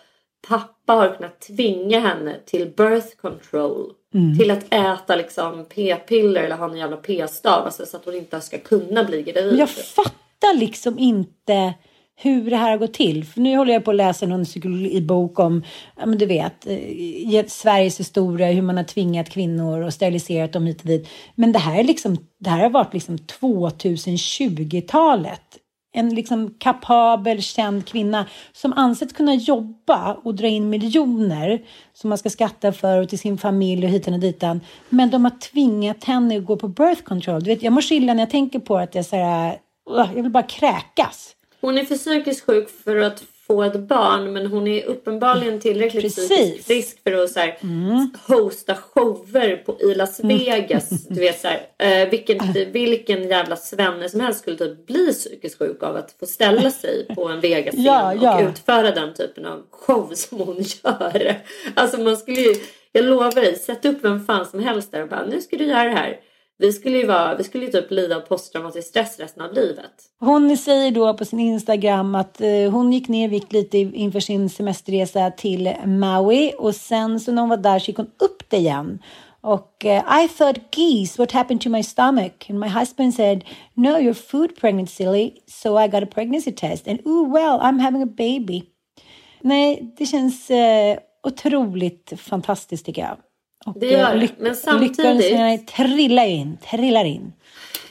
pappa 0.49 0.93
har 0.93 1.16
kunnat 1.16 1.41
tvinga 1.41 2.01
henne 2.01 2.36
till 2.47 2.72
birth 2.76 3.16
control. 3.16 3.93
Mm. 4.14 4.38
Till 4.38 4.51
att 4.51 4.74
äta 4.74 5.16
liksom 5.16 5.66
p-piller 5.74 6.43
eller 6.43 6.57
ha 6.57 6.70
en 6.70 6.76
jävla 6.76 6.97
p-stav. 6.97 7.64
Alltså, 7.64 7.86
så 7.86 7.97
att 7.97 8.05
hon 8.05 8.14
inte 8.14 8.41
ska 8.41 8.59
kunna 8.59 9.05
bli 9.05 9.22
gravid. 9.22 9.59
Jag 9.59 9.70
fattar 9.70 10.55
liksom 10.55 10.99
inte 10.99 11.74
hur 12.22 12.51
det 12.51 12.57
här 12.57 12.70
har 12.70 12.78
gått 12.78 12.95
till. 12.95 13.24
För 13.24 13.41
nu 13.41 13.57
håller 13.57 13.72
jag 13.72 13.84
på 13.84 13.91
att 13.91 13.97
läsa 13.97 14.26
någon 14.26 14.45
psykologibok 14.45 15.38
om, 15.38 15.64
ja 15.97 16.07
men 16.07 16.18
du 16.18 16.26
vet, 16.26 16.66
eh, 16.66 17.45
Sveriges 17.47 18.01
historia, 18.01 18.53
hur 18.53 18.62
man 18.62 18.76
har 18.76 18.84
tvingat 18.84 19.30
kvinnor 19.30 19.82
och 19.82 19.95
steriliserat 19.95 20.53
dem 20.53 20.66
hit 20.66 20.80
och 20.80 20.86
dit. 20.86 21.09
Men 21.34 21.53
det 21.53 21.59
här, 21.59 21.78
är 21.78 21.84
liksom, 21.84 22.16
det 22.38 22.51
här 22.51 22.62
har 22.62 22.70
varit 22.70 22.95
liksom 22.95 23.16
2020-talet. 23.16 25.49
En 25.93 26.14
liksom 26.14 26.55
kapabel, 26.59 27.43
känd 27.43 27.86
kvinna 27.86 28.26
som 28.53 28.72
ansetts 28.72 29.12
kunna 29.12 29.34
jobba 29.34 30.14
och 30.14 30.34
dra 30.34 30.47
in 30.47 30.70
miljoner 30.70 31.62
som 31.93 32.09
man 32.09 32.18
ska 32.18 32.30
skatta 32.30 32.72
för 32.72 33.01
och 33.03 33.09
till 33.09 33.18
sin 33.18 33.38
familj 33.38 33.84
och 33.84 33.91
hitan 33.91 34.14
och 34.14 34.20
ditan. 34.20 34.61
Men 34.88 35.11
de 35.11 35.24
har 35.24 35.38
tvingat 35.38 36.05
henne 36.05 36.36
att 36.36 36.45
gå 36.45 36.57
på 36.57 36.68
birth 36.68 37.03
control. 37.03 37.43
Du 37.43 37.51
vet, 37.51 37.62
jag 37.62 37.72
mår 37.72 37.80
så 37.80 37.95
illa 37.95 38.14
när 38.14 38.22
jag 38.22 38.30
tänker 38.30 38.59
på 38.59 38.78
att 38.78 38.95
jag, 38.95 39.07
så 39.07 39.16
här, 39.16 39.59
jag 39.86 40.22
vill 40.22 40.30
bara 40.30 40.43
kräkas. 40.43 41.36
Hon 41.61 41.78
är 41.78 41.84
för 41.84 41.97
psykiskt 41.97 42.47
sjuk 42.47 42.70
för 42.84 42.97
att 42.97 43.22
få 43.51 43.62
ett 43.62 43.80
barn 43.80 44.32
men 44.32 44.46
hon 44.46 44.66
är 44.66 44.84
uppenbarligen 44.84 45.61
tillräckligt 45.61 46.03
Precis. 46.03 46.28
psykiskt 46.28 46.66
frisk 46.66 47.03
för 47.03 47.24
att 47.24 47.30
så 47.30 47.40
här, 47.40 47.59
mm. 47.62 48.11
hosta 48.26 48.74
shower 48.74 49.57
på, 49.57 49.80
i 49.80 49.94
Las 49.94 50.20
mm. 50.20 50.38
Vegas. 50.38 50.90
Mm. 50.90 51.03
Du 51.09 51.20
vet 51.20 51.40
så 51.40 51.48
här, 51.48 51.61
eh, 51.78 52.09
vilken, 52.09 52.38
vilken 52.72 53.28
jävla 53.28 53.57
svenne 53.57 54.09
som 54.09 54.20
helst 54.20 54.40
skulle 54.40 54.57
typ 54.57 54.86
bli 54.86 55.12
psykiskt 55.12 55.59
sjuk 55.59 55.82
av 55.82 55.96
att 55.96 56.14
få 56.20 56.26
ställa 56.26 56.70
sig 56.70 57.07
på 57.14 57.28
en 57.28 57.40
Vegas-scen 57.40 57.84
ja, 57.84 58.14
ja. 58.22 58.42
och 58.42 58.48
utföra 58.51 58.90
den 58.90 59.14
typen 59.14 59.46
av 59.46 59.62
show 59.70 60.11
som 60.14 60.38
hon 60.38 60.57
gör. 60.84 61.40
Alltså 61.74 62.01
man 62.01 62.16
skulle 62.16 62.40
ju, 62.40 62.55
jag 62.92 63.05
lovar 63.05 63.30
dig, 63.30 63.57
sätt 63.57 63.84
upp 63.84 63.98
vem 64.03 64.24
fan 64.26 64.46
som 64.46 64.61
helst 64.61 64.92
där 64.92 65.03
och 65.03 65.09
bara 65.09 65.26
nu 65.26 65.40
ska 65.40 65.57
du 65.57 65.64
göra 65.64 65.84
det 65.84 65.96
här. 65.96 66.16
Vi 66.61 66.72
skulle 66.72 66.98
ju, 66.98 67.06
vara, 67.06 67.34
vi 67.34 67.44
skulle 67.44 67.64
ju 67.64 67.70
typ 67.70 67.90
lida 67.90 68.16
av 68.16 68.20
posttraumatisk 68.20 68.88
stress 68.88 69.18
resten 69.18 69.42
av 69.42 69.52
livet. 69.52 69.92
Hon 70.18 70.56
säger 70.56 70.90
då 70.90 71.14
på 71.14 71.24
sin 71.24 71.40
Instagram 71.40 72.14
att 72.14 72.40
eh, 72.40 72.70
hon 72.70 72.92
gick 72.92 73.08
ner 73.08 73.24
i 73.24 73.28
vikt 73.28 73.52
lite 73.52 73.78
inför 73.78 74.20
sin 74.20 74.50
semesterresa 74.50 75.30
till 75.30 75.74
Maui 75.86 76.52
och 76.58 76.74
sen 76.74 77.20
så 77.20 77.32
när 77.32 77.42
hon 77.42 77.48
var 77.48 77.56
där 77.56 77.78
så 77.78 77.90
gick 77.90 77.96
hon 77.96 78.11
upp 78.18 78.50
det 78.50 78.56
igen. 78.56 78.98
Och 79.40 79.84
uh, 79.84 80.24
I 80.24 80.28
thought, 80.28 80.76
geese, 80.76 81.18
what 81.18 81.32
happened 81.32 81.61
to 81.61 81.70
my 81.70 81.82
stomach? 81.82 82.50
And 82.50 82.61
my 82.61 82.68
husband 82.68 83.14
said, 83.14 83.44
no, 83.74 83.98
you're 83.98 84.30
food 84.30 84.56
pregnant, 84.61 84.90
silly. 84.90 85.32
So 85.46 85.78
I 85.78 85.88
got 85.88 86.02
a 86.02 86.06
pregnancy 86.06 86.52
test. 86.52 86.88
And 86.88 87.00
oh 87.04 87.32
well, 87.32 87.58
I'm 87.62 87.78
having 87.78 88.02
a 88.02 88.06
baby. 88.06 88.62
Nej, 89.40 89.94
det 89.98 90.06
känns 90.06 90.50
uh, 90.50 90.98
otroligt 91.22 92.12
fantastiskt 92.16 92.86
tycker 92.86 93.02
jag. 93.02 93.16
Och 93.66 93.78
det 93.80 93.86
gör 93.86 94.16
det. 94.16 94.28
Men 94.38 94.56
samtidigt. 94.56 95.66
trillar 95.68 96.26
in, 96.26 96.58
trillar 96.70 97.04
in. 97.04 97.32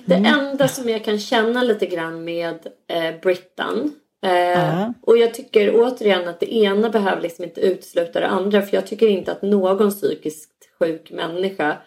Mm. 0.07 0.24
Det 0.24 0.30
enda 0.30 0.67
som 0.67 0.89
jag 0.89 1.03
kan 1.03 1.20
känna 1.20 1.63
lite 1.63 1.86
grann 1.86 2.24
med 2.24 2.67
eh, 2.88 3.20
Brittan. 3.22 3.91
Eh. 4.22 4.89
Och 5.01 5.17
jag 5.17 5.34
tycker 5.34 5.76
återigen 5.76 6.28
att 6.28 6.39
det 6.39 6.53
ena 6.53 6.89
behöver 6.89 7.22
liksom 7.22 7.45
inte 7.45 7.61
utesluta 7.61 8.20
det 8.20 8.28
andra. 8.28 8.61
För 8.61 8.76
jag 8.76 8.88
tycker 8.88 9.07
inte 9.07 9.32
att 9.32 9.41
någon 9.41 9.91
psykiskt 9.91 10.51
sjuk 10.80 11.11
människa 11.11 11.78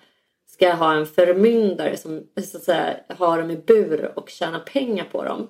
ska 0.47 0.72
ha 0.72 0.95
en 0.95 1.07
förmyndare 1.07 1.97
som 1.97 2.22
så 2.45 2.57
att 2.57 2.62
säga, 2.62 2.97
har 3.09 3.39
dem 3.39 3.51
i 3.51 3.57
bur 3.57 4.12
och 4.16 4.30
tjänar 4.30 4.59
pengar 4.59 5.05
på 5.12 5.24
dem. 5.24 5.49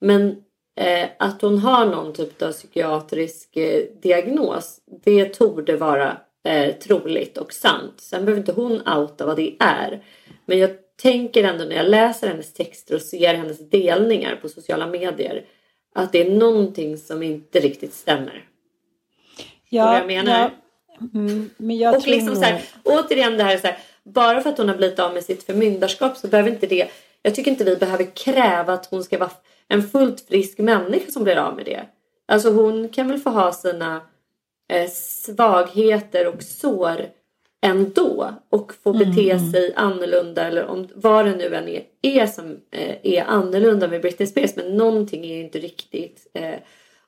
Men 0.00 0.28
eh, 0.76 1.08
att 1.18 1.42
hon 1.42 1.58
har 1.58 1.86
någon 1.86 2.12
typ 2.12 2.42
av 2.42 2.52
psykiatrisk 2.52 3.56
eh, 3.56 3.84
diagnos, 4.02 4.80
det 5.04 5.24
torde 5.24 5.76
vara 5.76 6.16
eh, 6.46 6.74
troligt 6.74 7.38
och 7.38 7.52
sant. 7.52 7.94
Sen 7.96 8.24
behöver 8.24 8.40
inte 8.40 8.52
hon 8.52 8.88
outa 8.88 9.26
vad 9.26 9.36
det 9.36 9.56
är. 9.58 10.02
Men 10.46 10.58
jag 10.58 10.70
tänker 11.02 11.44
ändå 11.44 11.64
när 11.64 11.76
jag 11.76 11.88
läser 11.88 12.28
hennes 12.28 12.52
texter 12.52 12.94
och 12.94 13.00
ser 13.00 13.34
hennes 13.34 13.70
delningar 13.70 14.36
på 14.42 14.48
sociala 14.48 14.86
medier 14.86 15.44
att 15.94 16.12
det 16.12 16.26
är 16.26 16.30
någonting 16.30 16.98
som 16.98 17.22
inte 17.22 17.60
riktigt 17.60 17.94
stämmer. 17.94 18.44
Ja, 19.68 19.98
jag 19.98 20.06
menar? 20.06 20.40
Ja. 20.40 20.50
Mm, 21.14 21.50
men 21.56 21.76
jag 21.76 21.96
och 21.96 22.02
tror 22.02 22.14
liksom 22.14 22.36
så 22.36 22.42
här, 22.42 22.62
återigen 22.84 23.36
det 23.36 23.44
här, 23.44 23.58
så 23.58 23.66
här, 23.66 23.78
bara 24.04 24.40
för 24.40 24.50
att 24.50 24.58
hon 24.58 24.68
har 24.68 24.76
blivit 24.76 24.98
av 24.98 25.14
med 25.14 25.24
sitt 25.24 25.42
förmyndarskap 25.42 26.16
så 26.16 26.28
behöver 26.28 26.50
inte 26.50 26.66
det. 26.66 26.88
Jag 27.22 27.34
tycker 27.34 27.50
inte 27.50 27.64
vi 27.64 27.76
behöver 27.76 28.16
kräva 28.16 28.72
att 28.72 28.86
hon 28.86 29.04
ska 29.04 29.18
vara 29.18 29.30
en 29.68 29.82
fullt 29.82 30.20
frisk 30.20 30.58
människa 30.58 31.10
som 31.10 31.24
blir 31.24 31.36
av 31.36 31.56
med 31.56 31.64
det. 31.64 31.86
Alltså 32.28 32.50
hon 32.50 32.88
kan 32.88 33.08
väl 33.08 33.18
få 33.18 33.30
ha 33.30 33.52
sina 33.52 34.00
eh, 34.68 34.90
svagheter 34.90 36.26
och 36.26 36.42
sår 36.42 37.06
ändå 37.66 38.34
och 38.50 38.72
få 38.82 38.92
bete 38.92 39.30
mm. 39.30 39.52
sig 39.52 39.72
annorlunda 39.76 40.46
eller 40.46 40.66
om 40.66 40.88
vad 40.94 41.24
det 41.24 41.36
nu 41.36 41.54
än 41.54 41.68
är, 41.68 41.82
är 42.02 42.26
som 42.26 42.60
eh, 42.70 42.96
är 43.02 43.24
annorlunda 43.24 43.88
med 43.88 44.00
Britney 44.00 44.26
Spears 44.26 44.56
men 44.56 44.76
någonting 44.76 45.24
är 45.24 45.40
inte 45.40 45.58
riktigt 45.58 46.30
eh, 46.34 46.54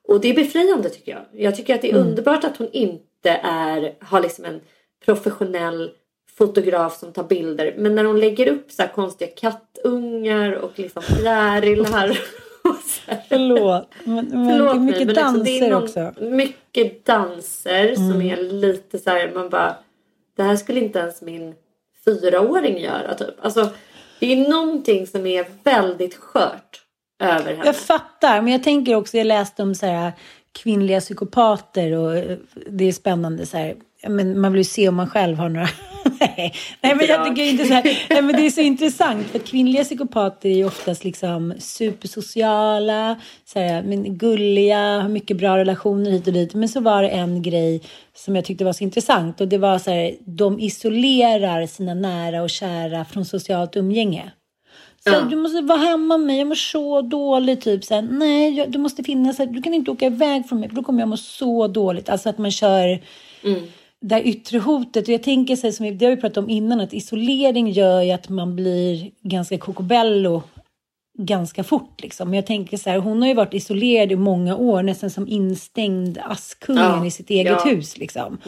och 0.09 0.21
det 0.21 0.29
är 0.29 0.35
befriande 0.35 0.89
tycker 0.89 1.13
jag. 1.13 1.23
Jag 1.33 1.57
tycker 1.57 1.75
att 1.75 1.83
det 1.83 1.91
är 1.91 1.95
mm. 1.95 2.09
underbart 2.09 2.45
att 2.45 2.57
hon 2.57 2.69
inte 2.73 3.31
är, 3.43 3.95
har 4.01 4.21
liksom 4.21 4.45
en 4.45 4.61
professionell 5.05 5.91
fotograf 6.39 6.99
som 6.99 7.13
tar 7.13 7.25
bilder 7.25 7.75
men 7.79 7.95
när 7.95 8.05
hon 8.05 8.21
lägger 8.21 8.49
upp 8.49 8.71
så 8.71 8.83
här 8.83 8.89
konstiga 8.89 9.31
kattungar 9.31 10.53
och 10.53 10.73
liksom 10.75 11.03
fjärilar 11.19 12.19
Förlåt. 13.29 13.89
Men, 14.05 14.27
men 14.27 14.49
Förlåt 14.49 14.81
mycket 14.81 15.07
mig, 15.07 15.15
danser 15.15 15.45
liksom, 15.45 15.71
någon, 15.71 15.83
också. 15.83 16.13
Mycket 16.21 17.05
danser 17.05 17.85
mm. 17.85 18.11
som 18.11 18.23
är 18.23 18.37
lite 18.37 18.99
så 18.99 19.11
här, 19.11 19.33
man 19.35 19.49
bara, 19.49 19.77
det 20.37 20.43
här 20.43 20.57
skulle 20.57 20.81
inte 20.81 20.99
ens 20.99 21.23
min 21.23 21.55
fyraåring 22.05 22.79
göra 22.79 23.15
typ. 23.15 23.35
Alltså, 23.43 23.69
det 24.21 24.33
är 24.33 24.49
någonting 24.51 25.07
som 25.07 25.27
är 25.27 25.47
väldigt 25.65 26.15
skört 26.15 26.83
över 27.21 27.51
henne. 27.53 27.67
Jag 27.67 27.77
fattar, 27.77 28.43
men 28.43 28.53
jag 28.53 28.63
tänker 28.63 28.95
också, 28.95 29.17
jag 29.17 29.27
läste 29.27 29.63
om 29.63 29.75
så 29.75 29.87
här 29.87 30.13
kvinnliga 30.53 31.01
psykopater 31.01 31.93
och 31.93 32.17
eh, 32.17 32.39
det 32.67 32.85
är 32.85 32.93
spännande 32.93 33.47
så 33.47 33.57
här, 33.57 33.77
men 34.09 34.41
man 34.41 34.53
vill 34.53 34.61
ju 34.61 34.65
se 34.65 34.89
om 34.89 34.95
man 34.95 35.11
själv 35.11 35.37
har 35.37 35.49
några 35.49 35.69
nej, 36.21 36.55
nej, 36.81 36.95
men 36.95 37.07
jag 37.07 37.27
tycker 37.27 37.43
inte 37.43 37.65
så 37.65 37.75
här. 37.75 38.07
Nej, 38.11 38.23
men 38.23 38.37
det 38.37 38.47
är 38.47 38.51
så 38.51 38.61
intressant 38.61 39.27
för 39.27 39.39
kvinnliga 39.39 39.85
psykopater 39.85 40.49
är 40.49 40.55
ju 40.55 40.65
oftast 40.65 41.05
liksom 41.05 41.55
supersociala, 41.59 43.21
så 43.45 43.59
här, 43.59 43.83
men 43.83 44.19
gulliga, 44.19 45.01
har 45.01 45.09
mycket 45.09 45.37
bra 45.37 45.59
relationer 45.59 46.11
hit 46.11 46.27
och 46.27 46.33
dit. 46.33 46.55
Men 46.55 46.69
så 46.69 46.81
var 46.81 47.03
det 47.03 47.09
en 47.09 47.43
grej 47.43 47.83
som 48.15 48.37
jag 48.37 48.45
tyckte 48.45 48.65
var 48.65 48.73
så 48.73 48.85
intressant 48.85 49.41
och 49.41 49.49
det 49.49 49.59
var 49.59 49.79
så 49.79 49.91
här, 49.91 50.15
de 50.25 50.61
isolerar 50.61 51.67
sina 51.67 51.95
nära 51.95 52.43
och 52.43 52.51
kära 52.51 53.05
från 53.05 53.25
socialt 53.25 53.77
umgänge. 53.77 54.33
Så 55.05 55.11
ja. 55.11 55.21
Du 55.21 55.37
måste 55.37 55.61
vara 55.61 55.79
hemma 55.79 56.19
med 56.19 56.27
mig, 56.27 56.39
jag 56.39 56.47
mår 56.47 56.55
så 56.55 57.03
dåligt. 57.03 57.61
Typ. 57.61 57.85
Så 57.85 57.95
här, 57.95 58.03
nej, 58.03 58.67
du 58.69 58.79
måste 58.79 59.03
finnas 59.03 59.37
Du 59.37 59.63
kan 59.63 59.75
inte 59.75 59.91
åka 59.91 60.07
iväg 60.07 60.49
från 60.49 60.61
mig 60.61 60.69
för 60.69 60.77
då 60.77 60.83
kommer 60.83 61.01
jag 61.01 61.09
må 61.09 61.17
så 61.17 61.69
dåligt. 61.69 62.09
Alltså 62.09 62.29
att 62.29 62.39
man 62.39 62.51
kör 62.51 63.01
mm 63.45 63.63
det 64.01 64.23
yttre 64.23 64.59
hotet. 64.59 65.09
Och 65.09 65.15
jag 65.15 65.23
tänker 65.23 65.63
här, 65.63 65.71
som 65.71 65.99
det 65.99 66.05
har 66.05 66.15
vi 66.15 66.21
pratat 66.21 66.45
om 66.45 66.51
innan, 66.51 66.81
att 66.81 66.93
isolering 66.93 67.71
gör 67.71 68.03
ju 68.03 68.11
att 68.11 68.29
man 68.29 68.57
blir 68.57 69.11
ganska 69.23 69.59
kokobello 69.59 70.43
ganska 71.19 71.65
fort. 71.65 72.03
Liksom. 72.03 72.31
Men 72.31 72.37
jag 72.37 72.47
tänker 72.47 72.77
så 72.77 72.91
här, 72.91 72.99
hon 72.99 73.23
har 73.23 73.29
ju 73.29 73.35
varit 73.35 73.55
isolerad 73.55 74.13
i 74.13 74.17
många 74.17 74.57
år, 74.57 74.83
nästan 74.83 75.11
som 75.11 75.29
instängd 75.29 76.19
Askungen 76.25 76.85
Ja, 76.85 77.07
i 77.07 77.11
sitt 77.11 77.31
eget 77.31 77.61
ja. 77.65 77.71
hus. 77.71 77.99
Liksom. 77.99 78.39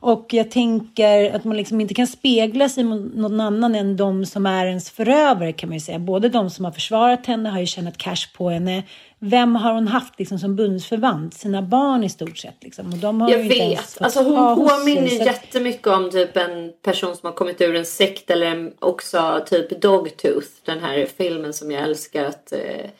Och 0.00 0.26
jag 0.30 0.50
tänker 0.50 1.34
att 1.34 1.44
man 1.44 1.56
liksom 1.56 1.80
inte 1.80 1.94
kan 1.94 2.06
spegla 2.06 2.68
sig 2.68 2.84
mot 2.84 3.14
någon 3.14 3.40
annan 3.40 3.74
än 3.74 3.96
de 3.96 4.26
som 4.26 4.46
är 4.46 4.66
ens 4.66 4.90
förövare 4.90 5.52
kan 5.52 5.68
man 5.68 5.76
ju 5.76 5.80
säga. 5.80 5.98
Både 5.98 6.28
de 6.28 6.50
som 6.50 6.64
har 6.64 6.72
försvarat 6.72 7.26
henne 7.26 7.48
har 7.48 7.60
ju 7.60 7.66
tjänat 7.66 7.98
cash 7.98 8.36
på 8.36 8.50
henne. 8.50 8.82
Vem 9.30 9.54
har 9.56 9.72
hon 9.74 9.88
haft 9.88 10.18
liksom 10.18 10.38
som 10.38 10.56
bundsförvant? 10.56 11.34
Sina 11.34 11.62
barn 11.62 12.04
i 12.04 12.08
stort 12.08 12.38
sett. 12.38 12.62
Liksom. 12.64 12.86
Och 12.92 12.98
de 12.98 13.20
har 13.20 13.30
Jag 13.30 13.40
ens 13.40 13.60
vet. 13.60 14.02
Alltså 14.02 14.22
hon 14.22 14.68
sig, 14.68 14.78
påminner 14.78 15.08
så 15.08 15.20
att- 15.22 15.26
jättemycket 15.26 15.86
om 15.86 16.10
typ 16.10 16.36
en 16.36 16.72
person 16.82 17.16
som 17.16 17.26
har 17.26 17.32
kommit 17.34 17.60
ur 17.60 17.74
en 17.76 17.84
sekt 17.84 18.30
eller 18.30 18.46
en- 18.46 18.72
också 18.78 19.44
typ 19.46 19.82
Dogtooth. 19.82 20.46
Den 20.64 20.80
här 20.80 21.06
filmen 21.16 21.52
som 21.52 21.70
jag 21.70 21.82
älskar 21.82 22.24
att 22.24 22.52
eh, 22.52 22.90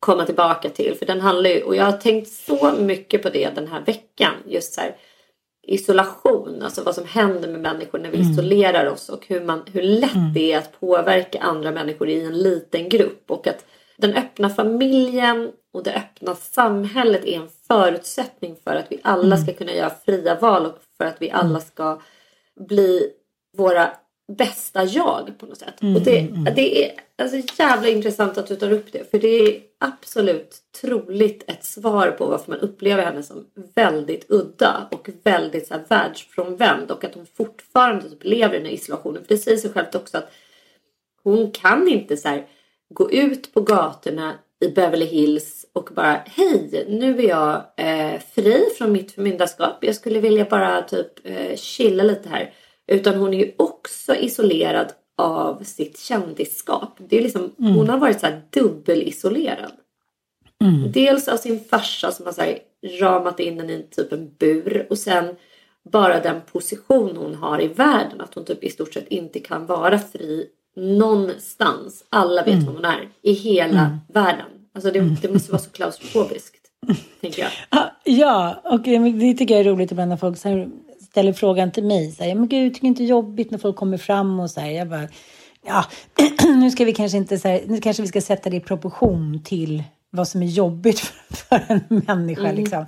komma 0.00 0.24
tillbaka 0.26 0.68
till. 0.68 0.94
För 0.98 1.06
den 1.06 1.20
handlar 1.20 1.50
ju, 1.50 1.62
och 1.62 1.76
jag 1.76 1.84
har 1.84 1.92
tänkt 1.92 2.28
så 2.32 2.72
mycket 2.78 3.22
på 3.22 3.28
det 3.30 3.50
den 3.54 3.68
här 3.68 3.80
veckan. 3.86 4.32
Just 4.46 4.74
så 4.74 4.80
här 4.80 4.94
isolation, 5.66 6.62
alltså 6.62 6.82
vad 6.82 6.94
som 6.94 7.04
händer 7.06 7.48
med 7.48 7.60
människor 7.60 7.98
när 7.98 8.10
vi 8.10 8.18
isolerar 8.18 8.86
oss 8.86 9.08
och 9.08 9.24
hur, 9.28 9.40
man, 9.44 9.62
hur 9.72 9.82
lätt 9.82 10.34
det 10.34 10.52
är 10.52 10.58
att 10.58 10.80
påverka 10.80 11.38
andra 11.40 11.70
människor 11.70 12.08
i 12.08 12.24
en 12.24 12.38
liten 12.38 12.88
grupp. 12.88 13.30
Och 13.30 13.46
att 13.46 13.64
den 13.98 14.14
öppna 14.14 14.50
familjen 14.50 15.50
och 15.74 15.82
det 15.82 15.94
öppna 15.94 16.34
samhället 16.34 17.24
är 17.24 17.36
en 17.36 17.48
förutsättning 17.68 18.56
för 18.64 18.74
att 18.74 18.86
vi 18.92 19.00
alla 19.02 19.36
ska 19.36 19.52
kunna 19.52 19.72
göra 19.72 19.92
fria 20.04 20.40
val 20.40 20.66
och 20.66 20.78
för 20.98 21.04
att 21.04 21.22
vi 21.22 21.30
alla 21.30 21.60
ska 21.60 22.00
bli 22.68 23.10
våra 23.56 23.90
bästa 24.32 24.84
jag 24.84 25.32
på 25.38 25.46
något 25.46 25.58
sätt. 25.58 25.74
Och 25.80 26.00
det, 26.00 26.20
det 26.56 26.84
är 26.84 26.92
alltså 27.18 27.58
jävla 27.58 27.88
intressant 27.88 28.38
att 28.38 28.46
du 28.46 28.56
tar 28.56 28.72
upp 28.72 28.92
det. 28.92 29.10
För 29.10 29.18
det 29.18 29.28
är 29.28 29.60
absolut 29.80 30.56
troligt 30.80 31.44
ett 31.50 31.64
svar 31.64 32.10
på 32.10 32.26
varför 32.26 32.52
man 32.52 32.60
upplever 32.60 33.02
henne 33.02 33.22
som 33.22 33.46
väldigt 33.74 34.26
udda 34.28 34.88
och 34.92 35.08
väldigt 35.22 35.66
så 35.66 35.74
här, 35.74 35.84
världsfrånvänd. 35.88 36.90
Och 36.90 37.04
att 37.04 37.14
hon 37.14 37.26
fortfarande 37.26 38.10
typ 38.10 38.24
lever 38.24 38.54
i 38.54 38.58
den 38.58 38.66
här 38.66 38.74
isolationen. 38.74 39.24
För 39.24 39.28
det 39.28 39.38
säger 39.38 39.58
sig 39.58 39.72
självt 39.72 39.94
också 39.94 40.18
att 40.18 40.32
hon 41.22 41.50
kan 41.50 41.88
inte 41.88 42.16
så 42.16 42.28
här, 42.28 42.46
gå 42.94 43.10
ut 43.10 43.54
på 43.54 43.60
gatorna 43.60 44.34
i 44.60 44.68
Beverly 44.68 45.06
Hills 45.06 45.53
och 45.74 45.90
bara 45.94 46.20
hej 46.26 46.86
nu 46.88 47.18
är 47.18 47.28
jag 47.28 47.62
eh, 47.76 48.20
fri 48.34 48.64
från 48.78 48.92
mitt 48.92 49.12
förmyndarskap. 49.12 49.84
Jag 49.84 49.94
skulle 49.94 50.20
vilja 50.20 50.46
bara 50.50 50.82
typ 50.82 51.08
eh, 51.24 51.56
chilla 51.56 52.02
lite 52.02 52.28
här. 52.28 52.52
Utan 52.86 53.14
hon 53.14 53.34
är 53.34 53.38
ju 53.38 53.52
också 53.58 54.14
isolerad 54.14 54.92
av 55.16 55.62
sitt 55.62 55.98
kändisskap. 55.98 56.98
Det 57.08 57.18
är 57.18 57.22
liksom, 57.22 57.52
Hon 57.56 57.88
har 57.88 57.98
varit 57.98 58.20
så 58.20 58.26
här 58.26 58.42
dubbelisolerad. 58.50 59.72
Dels 60.92 61.28
av 61.28 61.36
sin 61.36 61.60
farsa 61.64 62.12
som 62.12 62.26
har 62.26 62.32
så 62.32 62.40
här, 62.40 62.58
ramat 63.00 63.40
in 63.40 63.60
henne 63.60 63.72
i 63.72 63.82
typ 63.82 64.12
en 64.12 64.34
bur 64.38 64.86
och 64.90 64.98
sen 64.98 65.36
bara 65.92 66.20
den 66.20 66.40
position 66.52 67.16
hon 67.16 67.34
har 67.34 67.62
i 67.62 67.68
världen. 67.68 68.20
Att 68.20 68.34
hon 68.34 68.44
typ 68.44 68.64
i 68.64 68.70
stort 68.70 68.94
sett 68.94 69.08
inte 69.08 69.40
kan 69.40 69.66
vara 69.66 69.98
fri 69.98 70.46
någonstans. 70.76 72.04
Alla 72.08 72.44
vet 72.44 72.54
vem 72.54 72.66
hon 72.66 72.84
är 72.84 73.08
i 73.22 73.32
hela 73.32 73.98
världen. 74.08 74.46
Alltså 74.74 74.90
det, 74.90 75.00
det 75.00 75.32
måste 75.32 75.52
vara 75.52 75.62
så 75.62 75.70
klaustrofobiskt. 75.70 76.56
tänker 77.20 77.42
jag. 77.42 77.50
Ja, 78.04 78.60
och 78.64 78.80
det 78.80 79.34
tycker 79.34 79.54
jag 79.54 79.60
är 79.60 79.70
roligt 79.70 79.92
ibland 79.92 80.08
när 80.08 80.16
folk 80.16 80.38
ställer 81.10 81.32
frågan 81.32 81.72
till 81.72 81.84
mig. 81.84 82.12
Så 82.12 82.24
här, 82.24 82.34
men 82.34 82.48
gud, 82.48 82.74
tycker 82.74 82.86
inte 82.86 83.02
det 83.02 83.06
är 83.06 83.08
jobbigt 83.08 83.50
när 83.50 83.58
folk 83.58 83.76
kommer 83.76 83.98
fram 83.98 84.40
och 84.40 84.50
så 84.50 84.60
här. 84.60 84.70
Jag 84.70 84.88
bara, 84.88 85.08
ja, 85.66 85.84
nu 86.44 86.70
ska 86.70 86.84
vi 86.84 86.92
kanske 86.92 87.18
inte 87.18 87.38
så 87.38 87.48
här, 87.48 87.62
nu 87.66 87.80
kanske 87.80 88.02
vi 88.02 88.08
ska 88.08 88.20
sätta 88.20 88.50
det 88.50 88.56
i 88.56 88.60
proportion 88.60 89.42
till 89.44 89.82
vad 90.10 90.28
som 90.28 90.42
är 90.42 90.46
jobbigt 90.46 91.00
för, 91.00 91.34
för 91.58 91.64
en 91.68 92.02
människa. 92.06 92.52
Liksom. 92.52 92.86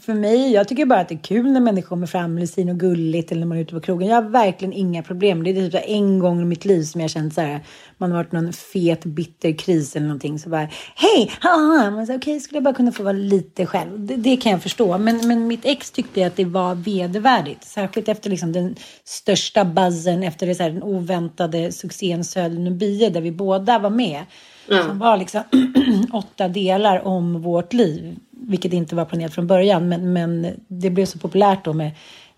För 0.00 0.14
mig, 0.14 0.52
jag 0.52 0.68
tycker 0.68 0.86
bara 0.86 1.00
att 1.00 1.08
det 1.08 1.14
är 1.14 1.18
kul 1.18 1.52
när 1.52 1.60
människor 1.60 1.88
kommer 1.88 2.06
fram 2.06 2.36
eller 2.36 2.46
säger 2.46 2.68
något 2.68 2.76
gulligt 2.76 3.32
eller 3.32 3.40
när 3.40 3.46
man 3.46 3.58
är 3.58 3.62
ute 3.62 3.74
på 3.74 3.80
krogen. 3.80 4.08
Jag 4.08 4.22
har 4.22 4.30
verkligen 4.30 4.72
inga 4.72 5.02
problem. 5.02 5.44
Det 5.44 5.50
är 5.50 5.70
typ 5.70 5.82
en 5.86 6.18
gång 6.18 6.42
i 6.42 6.44
mitt 6.44 6.64
liv 6.64 6.82
som 6.82 7.00
jag 7.00 7.10
känt 7.10 7.34
så 7.34 7.40
här, 7.40 7.60
man 7.98 8.10
har 8.10 8.18
varit 8.18 8.32
någon 8.32 8.52
fet 8.52 9.04
bitter 9.04 9.58
kris 9.58 9.96
eller 9.96 10.06
någonting 10.06 10.38
så 10.38 10.48
bara, 10.48 10.68
hej, 10.96 11.30
haha, 11.40 11.90
man 11.90 12.06
säger 12.06 12.18
okej, 12.18 12.40
skulle 12.40 12.56
jag 12.56 12.64
bara 12.64 12.74
kunna 12.74 12.92
få 12.92 13.02
vara 13.02 13.12
lite 13.12 13.66
själv. 13.66 14.06
Det, 14.06 14.16
det 14.16 14.36
kan 14.36 14.52
jag 14.52 14.62
förstå. 14.62 14.98
Men, 14.98 15.28
men 15.28 15.46
mitt 15.46 15.64
ex 15.64 15.90
tyckte 15.90 16.26
att 16.26 16.36
det 16.36 16.44
var 16.44 16.74
vedervärdigt. 16.74 17.64
Särskilt 17.64 18.08
efter 18.08 18.30
liksom 18.30 18.52
den 18.52 18.76
största 19.04 19.64
buzzen, 19.64 20.22
efter 20.22 20.46
det 20.46 20.54
så 20.54 20.62
här, 20.62 20.70
den 20.70 20.82
oväntade 20.82 21.72
succén 21.72 22.24
Södern 22.24 22.66
och 22.66 22.72
Bie 22.72 23.10
där 23.10 23.20
vi 23.20 23.32
båda 23.32 23.78
var 23.78 23.90
med. 23.90 24.24
Som 24.68 24.98
var 24.98 25.16
liksom 25.16 25.42
åtta 26.12 26.48
delar 26.48 27.06
om 27.06 27.42
vårt 27.42 27.72
liv. 27.72 28.16
Vilket 28.36 28.72
inte 28.72 28.96
var 28.96 29.04
planerat 29.04 29.34
från 29.34 29.46
början. 29.46 29.88
Men, 29.88 30.12
men 30.12 30.46
det 30.68 30.90
blev 30.90 31.06
så 31.06 31.18
populärt 31.18 31.64
då 31.64 31.72
med 31.72 31.90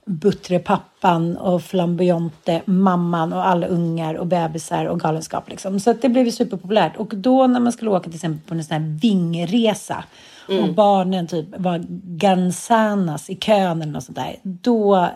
buttre 0.06 0.58
pappan 0.58 1.36
och 1.36 1.62
flamboyante 1.62 2.62
mamman 2.64 3.32
och 3.32 3.46
alla 3.46 3.66
ungar 3.66 4.14
och 4.14 4.26
bebisar 4.26 4.84
och 4.84 5.00
galenskap. 5.00 5.48
Liksom. 5.48 5.80
Så 5.80 5.92
det 5.92 6.08
blev 6.08 6.30
superpopulärt. 6.30 6.96
Och 6.96 7.16
då 7.16 7.46
när 7.46 7.60
man 7.60 7.72
skulle 7.72 7.90
åka 7.90 8.04
till 8.04 8.14
exempel 8.14 8.48
på 8.48 8.54
en 8.54 8.64
sån 8.64 8.82
här 8.82 8.98
vingresa 9.02 10.04
och 10.48 10.74
barnen 10.74 11.26
typ 11.26 11.46
var 11.58 11.84
gansanas 12.16 13.30
i 13.30 13.34
kön 13.36 13.82
eller 13.82 13.92
något 13.92 14.04
sånt 14.04 14.16
där. 14.16 14.36
Då, 14.42 15.08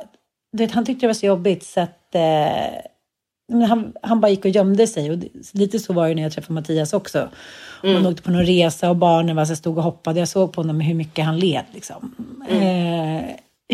vet, 0.52 0.72
han 0.72 0.84
tyckte 0.84 1.06
det 1.06 1.08
var 1.08 1.14
så 1.14 1.26
jobbigt 1.26 1.64
så 1.64 1.80
att 1.80 2.14
eh, 2.14 2.80
han, 3.50 3.92
han 4.02 4.20
bara 4.20 4.30
gick 4.30 4.44
och 4.44 4.50
gömde 4.50 4.86
sig. 4.86 5.10
Och 5.10 5.18
lite 5.52 5.78
så 5.78 5.92
var 5.92 6.08
det 6.08 6.14
när 6.14 6.22
jag 6.22 6.32
träffade 6.32 6.54
Mattias 6.54 6.92
också. 6.92 7.28
Man 7.82 8.06
åkte 8.06 8.22
på 8.22 8.30
någon 8.30 8.46
resa 8.46 8.90
och 8.90 8.96
barnen 8.96 9.36
var 9.36 9.44
så 9.44 9.56
stod 9.56 9.78
och 9.78 9.84
hoppade. 9.84 10.18
Jag 10.18 10.28
såg 10.28 10.52
på 10.52 10.60
honom 10.60 10.80
hur 10.80 10.94
mycket 10.94 11.24
han 11.24 11.38
led. 11.38 11.64
Liksom. 11.72 12.14
Eh, 12.48 13.22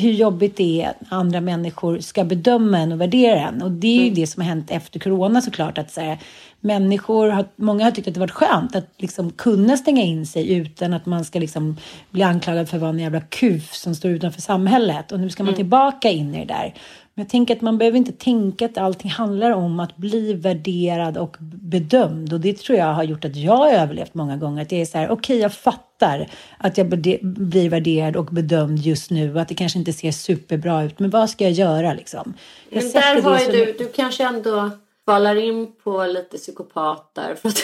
hur 0.03 0.13
jobbigt 0.13 0.57
det 0.57 0.83
är 0.83 0.89
att 0.89 0.97
andra 1.09 1.41
människor 1.41 1.99
ska 1.99 2.25
bedöma 2.25 2.79
en 2.79 2.93
och 2.93 3.01
värdera 3.01 3.41
en. 3.41 3.63
Och 3.63 3.71
det 3.71 4.01
är 4.01 4.05
ju 4.05 4.11
det 4.11 4.27
som 4.27 4.43
har 4.43 4.49
hänt 4.49 4.71
efter 4.71 5.01
corona 5.01 5.43
såklart. 5.43 5.79
Att 5.79 5.91
så 5.91 6.01
här, 6.01 6.19
människor 6.61 7.29
har, 7.29 7.45
många 7.57 7.85
har 7.85 7.91
tyckt 7.91 8.09
att 8.09 8.15
det 8.15 8.21
varit 8.21 8.31
skönt 8.31 8.77
att 8.77 8.89
liksom 8.97 9.31
kunna 9.31 9.77
stänga 9.77 10.03
in 10.03 10.27
sig 10.27 10.53
utan 10.53 10.93
att 10.93 11.07
man 11.07 11.25
ska 11.25 11.39
liksom 11.39 11.77
bli 12.11 12.23
anklagad 12.23 12.69
för 12.69 12.77
att 12.77 12.81
vara 12.81 12.91
en 12.91 12.99
jävla 12.99 13.21
kuf 13.21 13.75
som 13.75 13.95
står 13.95 14.11
utanför 14.11 14.41
samhället. 14.41 15.13
Och 15.13 15.21
nu 15.21 15.31
ska 15.31 15.45
man 15.45 15.55
tillbaka 15.55 16.11
in 16.11 16.35
i 16.35 16.39
det 16.39 16.55
där. 16.55 16.75
Men 17.17 17.25
jag 17.25 17.31
tänker 17.31 17.57
att 17.57 17.61
man 17.61 17.79
behöver 17.79 17.99
inte 17.99 18.13
tänka 18.13 18.65
att 18.65 18.79
allting 18.79 19.11
handlar 19.11 19.51
om 19.51 19.81
att 19.81 19.97
bli 19.97 20.35
värderad 20.35 21.17
och 21.17 21.37
bedömd. 21.41 22.33
Och 22.33 22.41
det 22.41 22.59
tror 22.59 22.79
jag 22.79 22.87
har 22.87 23.05
gjort 23.05 23.25
att 23.25 23.37
jag 23.37 23.57
har 23.57 23.73
överlevt 23.73 24.15
många 24.15 24.37
gånger. 24.37 24.63
Att 24.63 24.69
det 24.69 24.81
är 24.81 24.87
så 24.87 24.99
här, 24.99 25.11
okej 25.11 25.39
jag 25.39 25.53
fattar 25.53 26.29
att 26.59 26.79
jag 26.79 26.87
blir 27.23 27.71
värderad 27.71 28.17
och 28.17 28.25
bedömd 28.27 28.79
just 28.79 29.11
nu. 29.11 29.35
Och 29.35 29.41
att 29.41 29.49
det 29.49 29.55
kanske 29.55 29.79
inte 29.79 29.93
ser 29.93 30.13
superbra 30.13 30.85
ut. 30.85 30.99
Men 30.99 31.11
vad 31.11 31.31
ska 31.31 31.45
jag 31.45 31.53
göra 31.53 31.95
liksom? 31.95 32.35
Jag 32.69 32.83
Men 32.83 32.93
där 32.93 33.23
har 33.23 33.41
ju 33.41 33.47
du, 33.47 33.73
du 33.79 33.89
kanske 33.89 34.25
ändå 34.25 34.71
faller 35.05 35.37
in 35.37 35.73
på 35.85 36.07
lite 36.07 36.39
psykopater. 36.39 37.35
För 37.35 37.49
att 37.49 37.63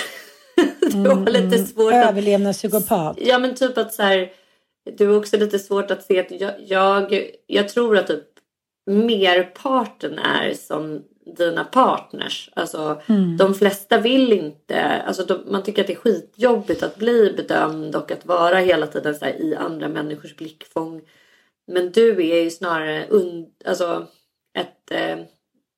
du 0.92 1.08
har 1.08 1.30
lite 1.30 1.64
svårt 1.64 1.92
att... 1.92 2.08
Överlevnadspsykopat. 2.08 3.18
Ja 3.20 3.38
men 3.38 3.54
typ 3.54 3.78
att 3.78 3.94
så 3.94 4.02
här, 4.02 4.30
du 4.98 5.08
har 5.08 5.16
också 5.16 5.36
lite 5.36 5.58
svårt 5.58 5.90
att 5.90 6.02
se 6.02 6.20
att 6.20 6.40
jag, 6.40 6.52
jag, 6.66 7.26
jag 7.46 7.68
tror 7.68 7.98
att 7.98 8.06
typ 8.06 8.31
merparten 8.86 10.18
är 10.18 10.54
som 10.54 11.02
dina 11.36 11.64
partners. 11.64 12.50
Alltså 12.54 13.02
de 13.38 13.54
flesta 13.54 13.98
vill 13.98 14.32
inte, 14.32 14.82
alltså 14.82 15.24
de, 15.24 15.52
man 15.52 15.62
tycker 15.62 15.80
att 15.80 15.86
det 15.86 15.92
är 15.92 15.96
skitjobbigt 15.96 16.82
att 16.82 16.96
bli 16.96 17.32
bedömd 17.36 17.96
och 17.96 18.10
att 18.10 18.26
vara 18.26 18.56
hela 18.56 18.86
tiden 18.86 19.14
här, 19.20 19.42
i 19.42 19.56
andra 19.56 19.88
människors 19.88 20.36
blickfång. 20.36 21.02
Men 21.66 21.92
du 21.92 22.30
är 22.30 22.42
ju 22.42 22.50
snarare 22.50 23.06
und, 23.06 23.48
alltså 23.64 24.06
ett 24.58 24.90
eh, 24.90 25.18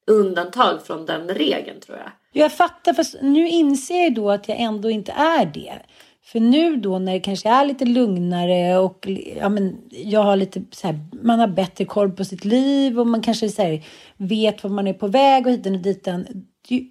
undantag 0.06 0.86
från 0.86 1.06
den 1.06 1.28
regeln 1.28 1.80
tror 1.80 1.98
jag. 1.98 2.10
Jag 2.32 2.52
fattar, 2.52 2.94
fast 2.94 3.16
nu 3.22 3.48
inser 3.48 4.02
jag 4.02 4.14
då 4.14 4.30
att 4.30 4.48
jag 4.48 4.60
ändå 4.60 4.90
inte 4.90 5.12
är 5.12 5.46
det. 5.46 5.82
För 6.24 6.40
nu 6.40 6.76
då 6.76 6.98
när 6.98 7.12
det 7.12 7.20
kanske 7.20 7.48
är 7.48 7.64
lite 7.64 7.84
lugnare 7.84 8.78
och 8.78 9.08
ja, 9.36 9.48
men 9.48 9.76
jag 9.90 10.22
har 10.22 10.36
lite 10.36 10.62
så 10.70 10.86
här, 10.86 11.00
man 11.22 11.38
har 11.38 11.46
bättre 11.46 11.84
koll 11.84 12.10
på 12.10 12.24
sitt 12.24 12.44
liv 12.44 13.00
och 13.00 13.06
man 13.06 13.22
kanske 13.22 13.48
så 13.48 13.62
här, 13.62 13.84
vet 14.16 14.62
var 14.62 14.70
man 14.70 14.86
är 14.86 14.92
på 14.92 15.06
väg 15.06 15.46
och 15.46 15.52
hit 15.52 15.66
och 15.66 15.72
ditan. 15.72 16.26
Det, 16.68 16.84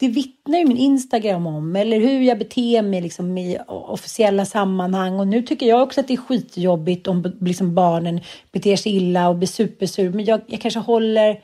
det 0.00 0.08
vittnar 0.08 0.58
ju 0.58 0.66
min 0.66 0.76
Instagram 0.76 1.46
om, 1.46 1.76
eller 1.76 2.00
hur 2.00 2.20
jag 2.20 2.38
beter 2.38 2.82
mig 2.82 3.00
liksom, 3.00 3.38
i 3.38 3.58
officiella 3.66 4.44
sammanhang. 4.44 5.20
Och 5.20 5.28
nu 5.28 5.42
tycker 5.42 5.66
jag 5.66 5.82
också 5.82 6.00
att 6.00 6.08
det 6.08 6.14
är 6.14 6.18
skitjobbigt 6.18 7.06
om 7.06 7.38
liksom, 7.40 7.74
barnen 7.74 8.20
beter 8.52 8.76
sig 8.76 8.96
illa 8.96 9.28
och 9.28 9.36
blir 9.36 9.48
supersur. 9.48 10.12
Men 10.12 10.24
jag, 10.24 10.40
jag 10.46 10.60
kanske 10.60 10.80
håller 10.80 11.42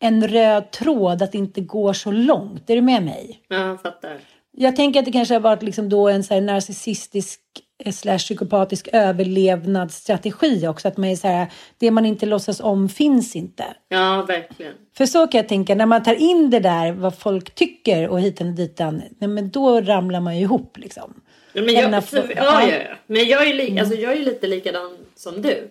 en 0.00 0.28
röd 0.28 0.70
tråd 0.70 1.22
att 1.22 1.32
det 1.32 1.38
inte 1.38 1.60
går 1.60 1.92
så 1.92 2.10
långt. 2.10 2.70
Är 2.70 2.76
du 2.76 2.82
med 2.82 3.02
mig? 3.02 3.40
Ja, 3.48 3.56
jag 3.56 3.82
fattar. 3.82 4.16
Jag 4.62 4.76
tänker 4.76 5.00
att 5.00 5.06
det 5.06 5.12
kanske 5.12 5.34
har 5.34 5.40
varit 5.40 5.62
liksom 5.62 5.88
då 5.88 6.08
en 6.08 6.24
så 6.24 6.34
här 6.34 6.40
narcissistisk 6.40 7.40
eh, 7.84 7.92
slash 7.92 8.18
psykopatisk 8.18 8.88
överlevnadsstrategi 8.92 10.66
också. 10.66 10.88
Att 10.88 10.96
man 10.96 11.08
är 11.08 11.16
så 11.16 11.28
här, 11.28 11.46
det 11.78 11.90
man 11.90 12.06
inte 12.06 12.26
låtsas 12.26 12.60
om 12.60 12.88
finns 12.88 13.36
inte. 13.36 13.64
Ja, 13.88 14.24
verkligen. 14.28 14.72
För 14.96 15.06
så 15.06 15.26
kan 15.26 15.38
jag 15.38 15.48
tänka, 15.48 15.74
när 15.74 15.86
man 15.86 16.02
tar 16.02 16.14
in 16.14 16.50
det 16.50 16.60
där 16.60 16.92
vad 16.92 17.18
folk 17.18 17.54
tycker 17.54 18.08
och 18.08 18.20
hitan 18.20 18.48
och 18.48 18.54
ditan, 18.54 19.02
nej, 19.18 19.30
men 19.30 19.50
då 19.50 19.80
ramlar 19.80 20.20
man 20.20 20.36
ju 20.36 20.42
ihop 20.42 20.78
liksom. 20.78 21.20
Ja, 21.52 21.62
men 21.62 21.74
jag, 21.74 22.04
för, 22.04 22.18
ja, 22.18 22.24
ja. 22.36 22.66
ja. 22.66 22.96
Men 23.06 23.28
jag 23.28 23.48
är, 23.48 23.54
li, 23.54 23.80
alltså, 23.80 23.94
jag 23.94 24.12
är 24.12 24.20
lite 24.20 24.46
likadan 24.46 24.96
som 25.16 25.42
du. 25.42 25.70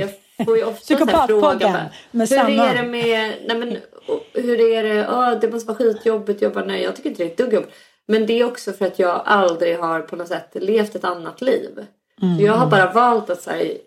Jag 0.00 0.10
får 0.46 0.56
ju 0.56 0.64
ofta 0.68 0.98
så 0.98 1.06
frågor. 1.06 1.40
bara, 1.40 1.90
med 2.10 2.28
Hur 2.28 2.36
samma. 2.36 2.68
är 2.68 2.82
det 2.82 2.88
med... 2.88 3.34
Nej, 3.46 3.58
men, 3.58 3.76
hur 4.32 4.60
är 4.60 4.82
det? 4.82 5.08
Oh, 5.08 5.40
det 5.40 5.50
måste 5.50 5.68
vara 5.68 5.78
skitjobbigt. 5.78 6.54
Bara, 6.54 6.64
nej, 6.64 6.82
jag 6.82 6.96
tycker 6.96 7.10
inte 7.10 7.22
det 7.22 7.28
är 7.28 7.32
ett 7.32 7.38
dugg 7.38 7.52
jobbigt. 7.52 7.74
Men 8.08 8.26
det 8.26 8.40
är 8.40 8.44
också 8.44 8.72
för 8.72 8.86
att 8.86 8.98
jag 8.98 9.22
aldrig 9.24 9.78
har 9.78 10.00
på 10.00 10.16
något 10.16 10.28
sätt 10.28 10.48
levt 10.52 10.94
ett 10.94 11.04
annat 11.04 11.40
liv. 11.40 11.86
Så 12.38 12.44
jag 12.44 12.52
har 12.52 12.70
bara 12.70 12.92
valt 12.92 13.30
att 13.30 13.42
säga... 13.42 13.78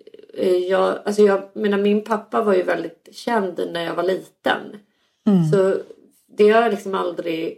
Jag, 0.69 0.99
alltså 1.05 1.21
jag 1.21 1.41
menar, 1.53 1.77
min 1.77 2.03
pappa 2.03 2.41
var 2.41 2.53
ju 2.53 2.63
väldigt 2.63 3.09
känd 3.11 3.69
när 3.71 3.85
jag 3.85 3.95
var 3.95 4.03
liten. 4.03 4.59
Så 5.51 5.77
det 6.37 6.49
har 6.49 6.61
jag 6.61 6.71
liksom 6.71 6.95
aldrig 6.95 7.57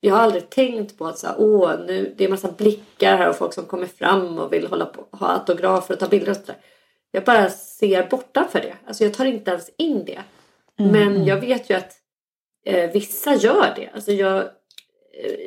jag 0.00 0.14
har 0.14 0.22
aldrig 0.22 0.50
tänkt 0.50 0.98
på 0.98 1.06
att 1.06 1.18
så 1.18 1.26
här, 1.26 1.36
åh, 1.38 1.74
nu, 1.86 2.14
det 2.16 2.24
är 2.24 2.28
massa 2.28 2.52
blickar 2.52 3.16
här 3.16 3.28
och 3.28 3.36
folk 3.36 3.52
som 3.52 3.64
kommer 3.64 3.86
fram 3.86 4.38
och 4.38 4.52
vill 4.52 4.66
hålla 4.66 4.86
på, 4.86 5.16
ha 5.16 5.28
autografer 5.28 5.94
och 5.94 6.00
ta 6.00 6.08
bilder 6.08 6.30
och 6.30 6.36
sådär. 6.36 6.56
Jag 7.10 7.24
bara 7.24 7.50
ser 7.50 8.08
bortanför 8.10 8.60
det. 8.60 8.74
Alltså 8.86 9.04
jag 9.04 9.14
tar 9.14 9.24
inte 9.24 9.50
ens 9.50 9.70
in 9.76 10.04
det. 10.04 10.20
Men 10.76 11.24
jag 11.24 11.40
vet 11.40 11.70
ju 11.70 11.74
att 11.74 11.92
eh, 12.64 12.90
vissa 12.90 13.34
gör 13.34 13.72
det. 13.76 13.90
Alltså 13.94 14.12
jag, 14.12 14.36
eh, 14.36 14.44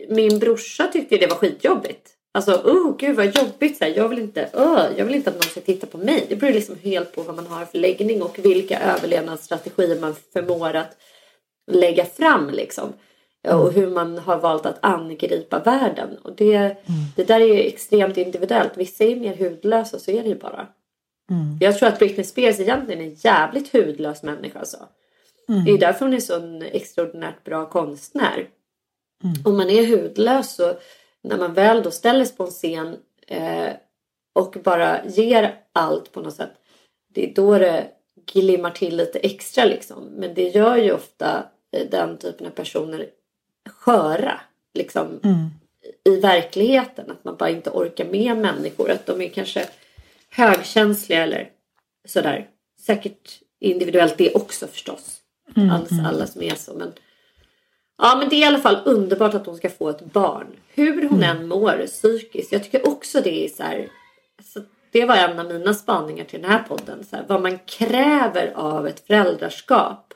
min 0.09 0.39
brorsa 0.39 0.87
tyckte 0.87 1.17
det 1.17 1.27
var 1.27 1.35
skitjobbigt. 1.35 2.09
Alltså, 2.33 2.53
oh 2.53 2.97
gud 2.97 3.15
vad 3.15 3.35
jobbigt. 3.35 3.77
Så 3.77 3.85
här, 3.85 3.93
jag, 3.95 4.09
vill 4.09 4.19
inte, 4.19 4.49
oh, 4.53 4.85
jag 4.97 5.05
vill 5.05 5.15
inte 5.15 5.29
att 5.29 5.35
någon 5.35 5.43
ska 5.43 5.61
titta 5.61 5.87
på 5.87 5.97
mig. 5.97 6.25
Det 6.29 6.35
beror 6.35 6.53
liksom 6.53 6.75
helt 6.83 7.15
på 7.15 7.21
vad 7.21 7.35
man 7.35 7.47
har 7.47 7.65
för 7.65 7.77
läggning 7.77 8.21
och 8.21 8.39
vilka 8.39 8.79
överlevnadsstrategier 8.79 9.99
man 9.99 10.15
förmår 10.33 10.75
att 10.75 10.97
lägga 11.71 12.05
fram. 12.05 12.49
Liksom. 12.49 12.93
Och 13.47 13.73
hur 13.73 13.87
man 13.87 14.17
har 14.17 14.37
valt 14.37 14.65
att 14.65 14.77
angripa 14.81 15.59
världen. 15.59 16.17
Och 16.23 16.35
det, 16.35 16.77
det 17.15 17.23
där 17.23 17.39
är 17.39 17.67
extremt 17.67 18.17
individuellt. 18.17 18.77
Vissa 18.77 19.03
är 19.03 19.15
mer 19.15 19.35
hudlösa, 19.35 19.99
så 19.99 20.11
är 20.11 20.23
det 20.23 20.29
ju 20.29 20.35
bara. 20.35 20.67
Jag 21.59 21.77
tror 21.77 21.89
att 21.89 21.99
Britney 21.99 22.23
Spears 22.23 22.59
egentligen 22.59 23.01
är 23.01 23.05
en 23.05 23.13
jävligt 23.13 23.73
hudlös 23.73 24.23
människa. 24.23 24.59
Alltså. 24.59 24.77
Det 25.65 25.71
är 25.71 25.77
därför 25.77 26.05
hon 26.05 26.13
är 26.13 26.19
så 26.19 26.35
en 26.35 26.61
extraordinärt 26.61 27.43
bra 27.43 27.69
konstnär. 27.69 28.47
Om 29.45 29.57
man 29.57 29.69
är 29.69 29.87
hudlös 29.87 30.55
så 30.55 30.73
när 31.23 31.37
man 31.37 31.53
väl 31.53 31.83
då 31.83 31.91
ställer 31.91 32.25
sig 32.25 32.37
på 32.37 32.43
en 32.43 32.51
scen 32.51 32.97
eh, 33.27 33.69
och 34.33 34.57
bara 34.63 35.05
ger 35.05 35.59
allt 35.73 36.11
på 36.11 36.21
något 36.21 36.35
sätt. 36.35 36.51
Det 37.13 37.29
är 37.29 37.35
då 37.35 37.57
det 37.57 37.87
glimmar 38.33 38.71
till 38.71 38.97
lite 38.97 39.19
extra 39.19 39.65
liksom. 39.65 40.03
Men 40.03 40.33
det 40.33 40.49
gör 40.49 40.77
ju 40.77 40.91
ofta 40.91 41.45
eh, 41.71 41.87
den 41.91 42.17
typen 42.17 42.47
av 42.47 42.51
personer 42.51 43.09
sköra. 43.69 44.41
Liksom 44.73 45.19
i 46.03 46.19
verkligheten. 46.19 47.11
Att 47.11 47.23
man 47.23 47.35
bara 47.35 47.49
inte 47.49 47.69
orkar 47.69 48.05
med 48.05 48.37
människor. 48.37 48.91
Att 48.91 49.05
de 49.05 49.21
är 49.21 49.29
kanske 49.29 49.67
högkänsliga 50.29 51.23
eller 51.23 51.49
sådär. 52.07 52.49
Säkert 52.79 53.39
individuellt 53.59 54.17
det 54.17 54.33
också 54.33 54.67
förstås. 54.67 55.17
Alls, 55.71 55.91
alla 56.05 56.27
som 56.27 56.41
är 56.41 56.55
så. 56.55 56.73
Men, 56.73 56.93
ja 58.01 58.15
men 58.19 58.29
det 58.29 58.35
är 58.35 58.39
i 58.39 58.43
alla 58.43 58.57
fall 58.59 58.77
underbart 58.85 59.33
att 59.33 59.45
hon 59.45 59.57
ska 59.57 59.69
få 59.69 59.89
ett 59.89 60.13
barn. 60.13 60.47
Hur 60.73 61.09
hon 61.09 61.23
än 61.23 61.47
mår 61.47 61.85
psykiskt. 61.87 62.51
Jag 62.51 62.63
tycker 62.63 62.87
också 62.87 63.21
det 63.21 63.45
är 63.45 63.49
så 63.49 63.63
här. 63.63 63.87
Alltså, 64.37 64.59
det 64.91 65.05
var 65.05 65.15
en 65.15 65.39
av 65.39 65.45
mina 65.45 65.73
spaningar 65.73 66.25
till 66.25 66.41
den 66.41 66.51
här 66.51 66.63
podden. 66.67 67.03
Så 67.09 67.15
här, 67.15 67.25
vad 67.27 67.41
man 67.41 67.59
kräver 67.59 68.51
av 68.55 68.87
ett 68.87 69.07
föräldraskap. 69.07 70.13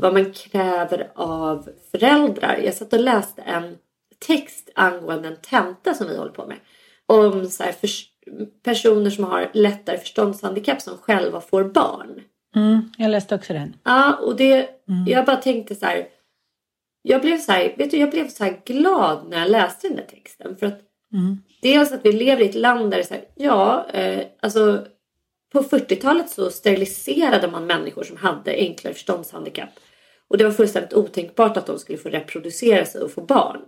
Vad 0.00 0.12
man 0.14 0.32
kräver 0.32 1.10
av 1.14 1.68
föräldrar. 1.90 2.60
Jag 2.64 2.74
satt 2.74 2.92
och 2.92 3.00
läste 3.00 3.42
en 3.42 3.76
text 4.26 4.70
angående 4.74 5.28
en 5.28 5.36
tenta 5.36 5.94
som 5.94 6.06
vi 6.08 6.16
håller 6.16 6.32
på 6.32 6.46
med. 6.46 6.56
Om 7.06 7.46
så 7.46 7.62
här, 7.62 7.72
förs- 7.72 8.08
personer 8.64 9.10
som 9.10 9.24
har 9.24 9.50
lättare 9.52 9.98
förståndshandikapp 9.98 10.80
som 10.82 10.96
själva 10.98 11.40
får 11.40 11.64
barn. 11.64 12.20
Mm, 12.56 12.90
jag 12.98 13.10
läste 13.10 13.34
också 13.34 13.52
den. 13.52 13.76
Ja, 13.84 14.14
och 14.16 14.36
det, 14.36 14.68
jag 15.06 15.24
bara 15.26 15.36
tänkte 15.36 15.74
så 15.74 15.86
här. 15.86 16.06
Jag 17.02 17.20
blev 17.20 17.38
så 17.38 17.52
här, 17.52 17.74
vet 17.78 17.90
du, 17.90 17.96
jag 17.96 18.10
blev 18.10 18.28
så 18.28 18.50
glad 18.64 19.28
när 19.28 19.38
jag 19.38 19.50
läste 19.50 19.88
den 19.88 19.96
där 19.96 20.04
texten. 20.04 20.56
För 20.56 20.66
att 20.66 20.80
dels 21.62 21.92
att 21.92 22.04
vi 22.04 22.12
lever 22.12 22.42
i 22.42 22.48
ett 22.48 22.54
land 22.54 22.90
där 22.90 22.98
det 22.98 23.02
är 23.02 23.06
så 23.06 23.14
här, 23.14 23.24
ja, 23.34 23.86
eh, 23.92 24.26
alltså 24.40 24.86
på 25.52 25.62
40-talet 25.62 26.30
så 26.30 26.50
steriliserade 26.50 27.48
man 27.48 27.66
människor 27.66 28.02
som 28.02 28.16
hade 28.16 28.52
enklare 28.52 28.94
förståndshandikapp. 28.94 29.70
Och 30.28 30.38
det 30.38 30.44
var 30.44 30.50
fullständigt 30.50 30.94
otänkbart 30.94 31.56
att 31.56 31.66
de 31.66 31.78
skulle 31.78 31.98
få 31.98 32.08
reproducera 32.08 32.84
sig 32.84 33.00
och 33.00 33.10
få 33.10 33.20
barn. 33.20 33.60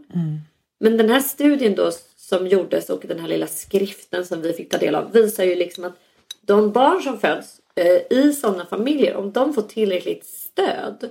Men 0.80 0.96
den 0.96 1.10
här 1.10 1.20
studien 1.20 1.74
då 1.74 1.90
som 2.16 2.46
gjordes 2.46 2.90
och 2.90 3.04
den 3.08 3.18
här 3.20 3.28
lilla 3.28 3.46
skriften 3.46 4.24
som 4.24 4.42
vi 4.42 4.52
fick 4.52 4.70
ta 4.70 4.78
del 4.78 4.94
av 4.94 5.12
visar 5.12 5.44
ju 5.44 5.54
liksom 5.54 5.84
att 5.84 5.96
de 6.40 6.72
barn 6.72 7.02
som 7.02 7.20
föds 7.20 7.60
eh, 7.74 8.18
i 8.18 8.32
sådana 8.32 8.66
familjer, 8.66 9.16
om 9.16 9.32
de 9.32 9.54
får 9.54 9.62
tillräckligt 9.62 10.26
stöd 10.26 11.10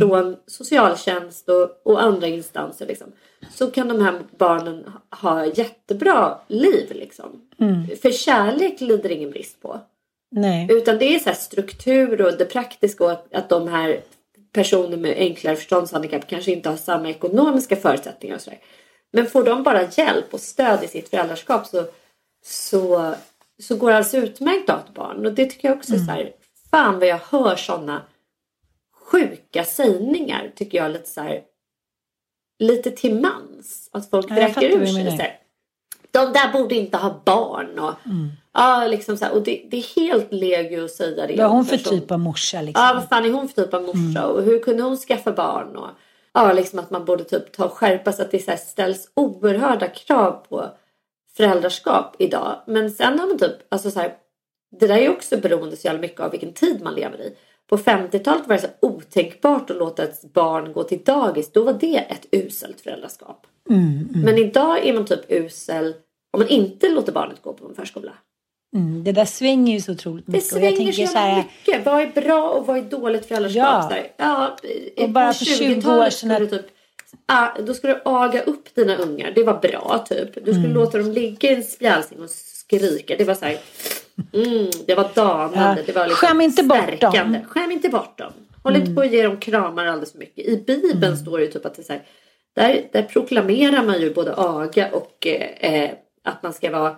från 0.00 0.36
socialtjänst 0.46 1.48
och, 1.48 1.80
och 1.84 2.02
andra 2.02 2.26
instanser 2.26 2.86
liksom, 2.86 3.12
så 3.50 3.70
kan 3.70 3.88
de 3.88 4.00
här 4.00 4.20
barnen 4.38 4.90
ha 5.10 5.46
jättebra 5.46 6.38
liv. 6.48 6.86
Liksom. 6.90 7.48
För 8.02 8.10
kärlek 8.10 8.80
lider 8.80 9.10
ingen 9.10 9.30
brist 9.30 9.62
på. 9.62 9.80
Nej. 10.30 10.66
Utan 10.70 10.98
det 10.98 11.14
är 11.14 11.18
så 11.18 11.32
struktur 11.34 12.22
och 12.22 12.38
det 12.38 12.44
praktiska 12.44 13.04
och 13.04 13.10
att, 13.10 13.34
att 13.34 13.48
de 13.48 13.68
här 13.68 14.00
personer 14.52 14.96
med 14.96 15.16
enklare 15.18 15.56
förståndshandikapp 15.56 16.28
kanske 16.28 16.52
inte 16.52 16.68
har 16.68 16.76
samma 16.76 17.08
ekonomiska 17.08 17.76
förutsättningar. 17.76 18.36
Och 18.36 18.42
så 18.42 18.50
där. 18.50 18.58
Men 19.12 19.26
får 19.26 19.44
de 19.44 19.62
bara 19.62 19.88
hjälp 19.90 20.34
och 20.34 20.40
stöd 20.40 20.84
i 20.84 20.88
sitt 20.88 21.08
föräldraskap 21.08 21.66
så, 21.66 21.84
så, 22.44 23.14
så 23.62 23.76
går 23.76 23.90
det 23.90 23.96
alldeles 23.96 24.14
utmärkt 24.14 24.70
att 24.70 24.76
ha 24.76 24.84
ett 24.84 24.94
barn. 24.94 25.26
Och 25.26 25.32
det 25.32 25.46
tycker 25.46 25.68
jag 25.68 25.76
också 25.76 25.94
är 25.94 25.98
så 25.98 26.10
här, 26.10 26.32
fan 26.70 26.98
vad 26.98 27.08
jag 27.08 27.20
hör 27.30 27.56
sådana 27.56 28.02
sjuka 29.18 29.64
sägningar 29.64 30.52
tycker 30.56 30.78
jag 30.78 30.90
lite 30.90 31.08
så 31.08 31.20
här, 31.20 31.42
lite 32.58 32.90
till 32.90 33.14
mans. 33.14 33.90
Att 33.92 34.10
folk 34.10 34.26
Ja, 34.30 34.34
vräker 34.34 34.70
ur 34.70 34.86
sig. 34.86 35.10
Så 35.10 35.22
här, 35.22 35.38
de 36.10 36.32
där 36.32 36.52
borde 36.52 36.74
inte 36.74 36.96
ha 36.96 37.22
barn. 37.24 37.78
Och, 37.78 37.94
ja, 38.52 38.86
liksom 38.86 39.16
så 39.16 39.24
här, 39.24 39.34
och 39.34 39.42
det, 39.42 39.66
det 39.70 39.76
är 39.76 39.96
helt 39.96 40.32
legio 40.32 40.84
att 40.84 40.90
säga 40.90 41.26
det. 41.26 41.36
Vad 41.36 41.46
om 41.46 41.52
hon 41.52 41.64
för 41.64 41.76
person. 41.76 42.00
typ 42.00 42.10
av 42.10 42.20
morsa 42.20 42.62
liksom? 42.62 42.84
Ja, 42.84 42.94
vad 42.94 43.08
fan 43.08 43.24
är 43.24 43.30
hon 43.30 43.48
för 43.48 43.62
typ 43.62 43.74
av 43.74 43.82
morsa? 43.82 44.26
Och 44.26 44.42
hur 44.42 44.58
kunde 44.58 44.82
hon 44.82 44.96
skaffa 44.96 45.32
barn? 45.32 45.76
Och, 45.76 45.88
ja, 46.32 46.52
liksom 46.52 46.78
att 46.78 46.90
man 46.90 47.04
borde 47.04 47.24
typ 47.24 47.52
ta 47.52 47.64
och 47.64 47.72
skärpa 47.72 48.12
så 48.12 48.22
att 48.22 48.30
det 48.30 48.38
så 48.38 48.56
ställs 48.56 49.10
oerhörda 49.14 49.88
krav 49.88 50.32
på 50.48 50.70
föräldraskap 51.36 52.16
idag. 52.18 52.62
Men 52.66 52.90
sen 52.90 53.18
har 53.18 53.26
man 53.26 53.38
typ, 53.38 53.56
alltså 53.68 53.90
så 53.90 54.00
här, 54.00 54.14
det 54.80 54.86
där 54.86 54.96
är 54.96 55.10
också 55.10 55.36
beroende 55.36 55.76
så 55.76 55.86
jävla 55.86 56.00
mycket 56.00 56.20
av 56.20 56.30
vilken 56.30 56.52
tid 56.52 56.82
man 56.82 56.94
lever 56.94 57.20
i. 57.20 57.36
På 57.68 57.76
50-talet 57.76 58.46
var 58.48 58.56
det 58.56 58.62
så 58.62 58.68
otänkbart 58.80 59.70
att 59.70 59.76
låta 59.76 60.02
ett 60.04 60.32
barn 60.32 60.72
gå 60.72 60.82
till 60.82 61.00
dagis. 61.04 61.52
Då 61.52 61.62
var 61.62 61.72
det 61.72 61.96
ett 61.96 62.26
uselt 62.32 62.80
föräldraskap. 62.80 63.46
Men 64.14 64.38
idag 64.38 64.86
är 64.86 64.92
man 64.94 65.04
typ 65.06 65.20
usel 65.28 65.94
om 66.32 66.40
man 66.40 66.48
inte 66.48 66.88
låter 66.88 67.12
barnet 67.12 67.42
gå 67.42 67.52
på 67.52 67.68
en 67.68 67.74
förskola. 67.74 68.12
Mm, 68.76 69.04
det 69.04 69.12
där 69.12 69.24
svänger 69.24 69.72
ju 69.74 69.80
så 69.80 69.92
otroligt 69.92 70.26
Det 70.26 70.32
mycket. 70.32 70.52
och 70.52 70.60
jag 70.60 70.74
svänger 70.76 70.92
så 70.92 70.96
tänker 70.96 71.06
så 71.12 71.18
här, 71.18 71.36
mycket. 71.36 71.86
Vad 71.86 72.00
är 72.02 72.20
bra 72.20 72.50
och 72.50 72.66
vad 72.66 72.78
är 72.78 72.82
dåligt 72.82 73.26
föräldraskap? 73.26 73.92
Ja. 73.92 73.96
Ja, 74.16 74.56
Och 75.04 75.10
bara 75.10 75.32
för 75.32 75.44
20 75.44 75.64
år 75.64 75.74
20-talet 75.74 76.14
sedan 76.14 76.40
du 76.40 76.46
typ, 76.46 76.66
då 77.66 77.74
skulle 77.74 77.92
du 77.94 78.00
aga 78.04 78.42
upp 78.42 78.74
dina 78.74 78.96
ungar. 78.96 79.32
Det 79.34 79.44
var 79.44 79.58
bra 79.60 80.04
typ. 80.08 80.34
Du 80.34 80.40
skulle 80.40 80.56
Mm. 80.58 80.72
låta 80.74 80.98
dem 80.98 81.12
ligga 81.12 81.50
i 81.50 81.54
en 81.54 81.62
spjälsing 81.64 82.20
och 82.22 82.30
skrika. 82.30 83.16
Det 83.16 83.24
var 83.24 83.34
så 83.34 83.44
här, 83.44 83.58
mm, 84.32 84.70
det 84.86 84.94
var 84.94 85.10
danande. 85.14 85.80
Ja. 85.80 85.86
Det 85.86 85.92
var 85.92 86.06
liksom 86.06 86.28
Skäm 86.28 86.40
inte 86.40 86.62
bort 86.62 86.78
dem. 86.78 86.96
stärkande. 86.98 87.40
Skäm 87.48 87.70
inte 87.72 87.88
bort 87.88 88.18
dem. 88.18 88.32
Håll 88.62 88.74
Mm. 88.74 88.82
inte 88.82 88.94
på 88.94 89.00
att 89.00 89.12
ge 89.12 89.22
dem 89.22 89.36
kramar 89.36 89.86
alldeles 89.86 90.12
för 90.12 90.18
mycket. 90.18 90.44
I 90.46 90.56
Bibeln 90.66 91.16
står 91.16 91.38
det 91.38 91.44
ju 91.44 91.50
typ 91.50 91.66
att 91.66 91.74
det 91.74 91.82
är 91.82 91.84
så 91.84 91.92
här, 91.92 92.02
där, 92.56 92.88
där 92.92 93.02
proklamerar 93.02 93.82
man 93.84 94.00
ju 94.00 94.14
både 94.14 94.34
aga 94.36 94.90
och 94.92 95.26
eh, 95.26 95.74
eh, 95.82 95.90
att 96.24 96.42
man 96.42 96.52
ska 96.52 96.70
vara 96.70 96.96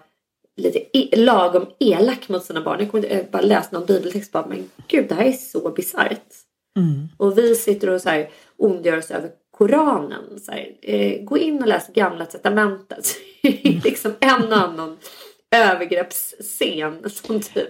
lite 0.57 0.99
e- 0.99 1.17
lagom 1.17 1.67
elak 1.79 2.29
mot 2.29 2.45
sina 2.45 2.61
barn. 2.61 2.77
Jag 2.81 2.91
kommer 2.91 3.09
jag 3.15 3.31
bara 3.31 3.43
läste 3.43 3.75
någon 3.75 3.87
bibeltext 3.87 4.33
bara, 4.33 4.47
men 4.47 4.71
gud 4.89 5.09
det 5.09 5.15
här 5.15 5.25
är 5.25 5.33
så 5.33 5.71
bisarrt. 5.71 6.27
Och 7.17 7.39
vi 7.39 7.55
sitter 7.55 7.91
och 7.91 8.01
så 8.01 8.09
här 8.09 8.29
ondgör 8.57 8.99
oss 8.99 9.11
över 9.11 9.31
Koranen. 9.59 10.41
Så 10.41 10.53
här, 10.53 10.71
eh, 10.83 11.23
gå 11.23 11.39
in 11.39 11.63
och 11.63 11.69
läs 11.69 11.89
Gamla 11.95 12.25
Testamentet. 12.27 13.07
liksom 13.85 14.13
en 14.21 14.53
och 14.53 14.59
annan 14.59 14.97
övergreppsscen 15.57 17.11
som 17.11 17.41
typ 17.41 17.69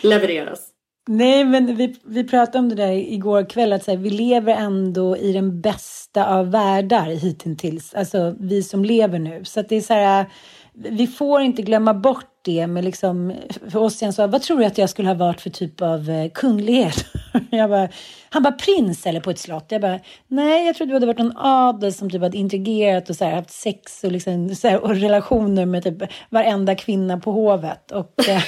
levereras. 0.00 0.70
Nej, 1.08 1.44
men 1.44 1.76
vi, 1.76 1.96
vi 2.04 2.24
pratade 2.24 2.58
om 2.58 2.68
det 2.68 2.74
där 2.74 2.92
igår 2.92 3.50
kväll, 3.50 3.72
att 3.72 3.84
så 3.84 3.90
här, 3.90 3.98
vi 3.98 4.10
lever 4.10 4.54
ändå 4.54 5.16
i 5.16 5.32
den 5.32 5.60
bästa 5.60 6.26
av 6.26 6.50
världar 6.50 7.06
hittills. 7.06 7.94
Alltså 7.94 8.36
vi 8.40 8.62
som 8.62 8.84
lever 8.84 9.18
nu. 9.18 9.44
Så 9.44 9.60
att 9.60 9.68
det 9.68 9.76
är 9.76 9.80
så 9.80 9.94
här, 9.94 10.26
vi 10.72 11.06
får 11.06 11.40
inte 11.40 11.62
glömma 11.62 11.94
bort 11.94 12.33
det 12.44 12.66
med 12.66 12.84
liksom, 12.84 13.32
för 13.70 13.78
Ossian 13.78 14.12
sa, 14.12 14.26
vad 14.26 14.42
tror 14.42 14.58
du 14.58 14.64
att 14.64 14.78
jag 14.78 14.90
skulle 14.90 15.08
ha 15.08 15.14
varit 15.14 15.40
för 15.40 15.50
typ 15.50 15.82
av 15.82 16.10
eh, 16.10 16.30
kunglighet? 16.30 17.06
jag 17.50 17.70
bara, 17.70 17.88
han 18.30 18.42
bara, 18.42 18.52
prins 18.52 19.06
eller 19.06 19.20
på 19.20 19.30
ett 19.30 19.38
slott? 19.38 19.66
Jag 19.68 19.80
bara, 19.80 20.00
nej, 20.28 20.66
jag 20.66 20.76
tror 20.76 20.86
du 20.86 20.92
hade 20.92 21.06
varit 21.06 21.18
någon 21.18 21.36
adel 21.36 21.92
som 21.92 22.10
typ 22.10 22.22
hade 22.22 22.36
intrigerat 22.36 23.10
och 23.10 23.16
så 23.16 23.24
här, 23.24 23.34
haft 23.34 23.50
sex 23.50 24.04
och, 24.04 24.12
liksom, 24.12 24.54
så 24.54 24.68
här, 24.68 24.80
och 24.80 24.96
relationer 24.96 25.66
med 25.66 25.82
typ 25.82 26.02
varenda 26.30 26.74
kvinna 26.74 27.18
på 27.18 27.32
hovet. 27.32 27.90
Och 27.92 28.28
eh, 28.28 28.42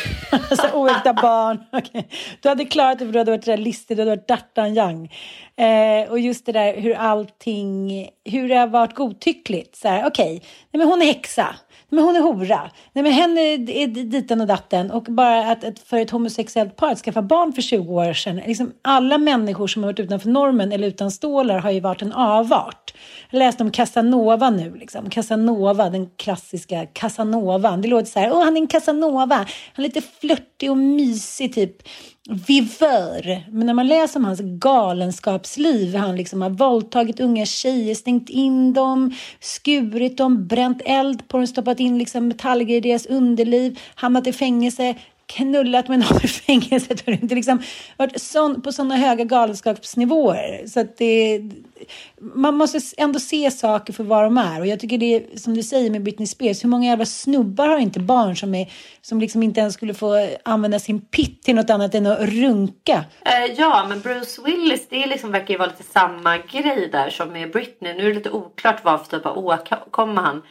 så 0.50 0.78
oäkta 0.80 1.12
barn. 1.12 1.64
Okay. 1.72 2.02
Du 2.42 2.48
hade 2.48 2.64
klarat 2.64 2.98
det 2.98 3.04
för 3.04 3.12
du 3.12 3.18
hade 3.18 3.30
varit 3.30 3.60
listig, 3.60 3.96
du 3.96 4.00
hade 4.00 4.16
varit 4.16 4.28
Dartan 4.28 4.76
Young. 4.76 5.12
Eh, 5.56 6.10
och 6.10 6.18
just 6.18 6.46
det 6.46 6.52
där 6.52 6.80
hur 6.80 6.94
allting, 6.94 8.08
hur 8.24 8.48
det 8.48 8.54
har 8.54 8.66
varit 8.66 8.94
godtyckligt. 8.94 9.76
Så 9.76 9.88
här, 9.88 10.06
okej, 10.06 10.42
okay, 10.72 10.86
hon 10.86 11.02
är 11.02 11.06
häxa 11.06 11.56
men 11.88 12.04
hon 12.04 12.16
är 12.16 12.20
hora. 12.20 12.70
Nej, 12.92 13.02
men 13.02 13.12
henne 13.12 13.40
är 13.40 13.85
diten 13.86 14.40
och 14.40 14.46
datten. 14.46 14.90
Och 14.90 15.02
bara 15.02 15.50
att, 15.50 15.64
att 15.64 15.78
för 15.78 15.96
ett 15.96 16.10
homosexuellt 16.10 16.76
par 16.76 16.92
att 16.92 16.98
skaffa 16.98 17.22
barn 17.22 17.52
för 17.52 17.62
20 17.62 17.94
år 17.94 18.12
sedan. 18.12 18.36
Liksom 18.46 18.72
alla 18.82 19.18
människor 19.18 19.66
som 19.66 19.82
har 19.82 19.92
varit 19.92 20.00
utanför 20.00 20.28
normen 20.28 20.72
eller 20.72 20.88
utan 20.88 21.10
stålar 21.10 21.58
har 21.58 21.70
ju 21.70 21.80
varit 21.80 22.02
en 22.02 22.12
avart. 22.12 22.94
Jag 23.30 23.38
läste 23.38 23.62
om 23.62 23.70
Casanova 23.70 24.50
nu. 24.50 24.74
Liksom. 24.74 25.10
Casanova, 25.10 25.90
den 25.90 26.06
klassiska 26.16 26.86
casanovan. 26.86 27.82
Det 27.82 27.88
låter 27.88 28.10
så 28.10 28.20
här, 28.20 28.32
åh 28.32 28.44
han 28.44 28.56
är 28.56 28.60
en 28.60 28.66
Casanova. 28.66 29.36
Han 29.72 29.84
är 29.84 29.88
lite 29.88 30.02
flörtig 30.20 30.70
och 30.70 30.76
mysig 30.76 31.54
typ 31.54 31.76
vivör. 32.28 33.42
Men 33.50 33.66
när 33.66 33.74
man 33.74 33.86
läser 33.86 34.20
om 34.20 34.24
hans 34.24 34.40
galenskapsliv, 34.42 35.94
han 35.94 36.16
liksom 36.16 36.42
har 36.42 36.50
våldtagit 36.50 37.20
unga 37.20 37.46
tjejer, 37.46 37.94
stängt 37.94 38.30
in 38.30 38.72
dem, 38.72 39.14
skurit 39.40 40.16
dem, 40.16 40.46
bränt 40.46 40.82
eld 40.84 41.28
på 41.28 41.36
dem, 41.36 41.46
stoppat 41.46 41.80
in 41.80 41.98
liksom 41.98 42.28
metallgrejer 42.28 42.86
i 42.86 42.88
deras 42.88 43.06
underliv, 43.06 43.78
hamnat 43.94 44.26
i 44.26 44.32
fängelse, 44.32 44.94
knullat 45.26 45.88
med 45.88 45.98
någon 45.98 46.24
i 46.24 46.28
fängelset. 46.28 47.06
Har 47.06 47.12
inte 47.12 47.34
liksom 47.34 47.62
varit 47.96 48.22
sån, 48.22 48.62
på 48.62 48.72
sådana 48.72 48.96
höga 48.96 49.24
galenskapsnivåer. 49.24 50.66
Så 50.66 50.80
att 50.80 50.96
det, 50.96 51.40
man 52.18 52.54
måste 52.54 52.80
ändå 52.96 53.18
se 53.18 53.50
saker 53.50 53.92
för 53.92 54.04
vad 54.04 54.24
de 54.24 54.38
är. 54.38 54.60
Och 54.60 54.66
jag 54.66 54.80
tycker 54.80 54.98
det 54.98 55.40
som 55.40 55.54
du 55.54 55.62
säger 55.62 55.90
med 55.90 56.02
Britney 56.02 56.26
Spears. 56.26 56.64
Hur 56.64 56.68
många 56.68 56.88
jävla 56.88 57.06
snubbar 57.06 57.68
har 57.68 57.78
inte 57.78 58.00
barn 58.00 58.36
som, 58.36 58.54
är, 58.54 58.72
som 59.00 59.20
liksom 59.20 59.42
inte 59.42 59.60
ens 59.60 59.74
skulle 59.74 59.94
få 59.94 60.28
använda 60.42 60.78
sin 60.78 61.00
pitt 61.00 61.42
till 61.42 61.54
något 61.54 61.70
annat 61.70 61.94
än 61.94 62.06
att 62.06 62.20
runka? 62.20 63.04
Uh, 63.26 63.54
ja, 63.56 63.86
men 63.88 64.00
Bruce 64.00 64.42
Willis 64.44 64.88
det 64.88 65.06
liksom 65.06 65.32
verkar 65.32 65.54
ju 65.54 65.58
vara 65.58 65.68
lite 65.68 65.92
samma 65.92 66.38
grej 66.38 66.88
där 66.92 67.10
som 67.10 67.28
med 67.28 67.52
Britney. 67.52 67.94
Nu 67.94 68.02
är 68.02 68.08
det 68.08 68.14
lite 68.14 68.30
oklart 68.30 68.84
vad 68.84 69.06
för 69.06 69.16
typ 69.16 69.26
av 69.26 69.38
åkomma 69.38 70.20
han 70.20 70.42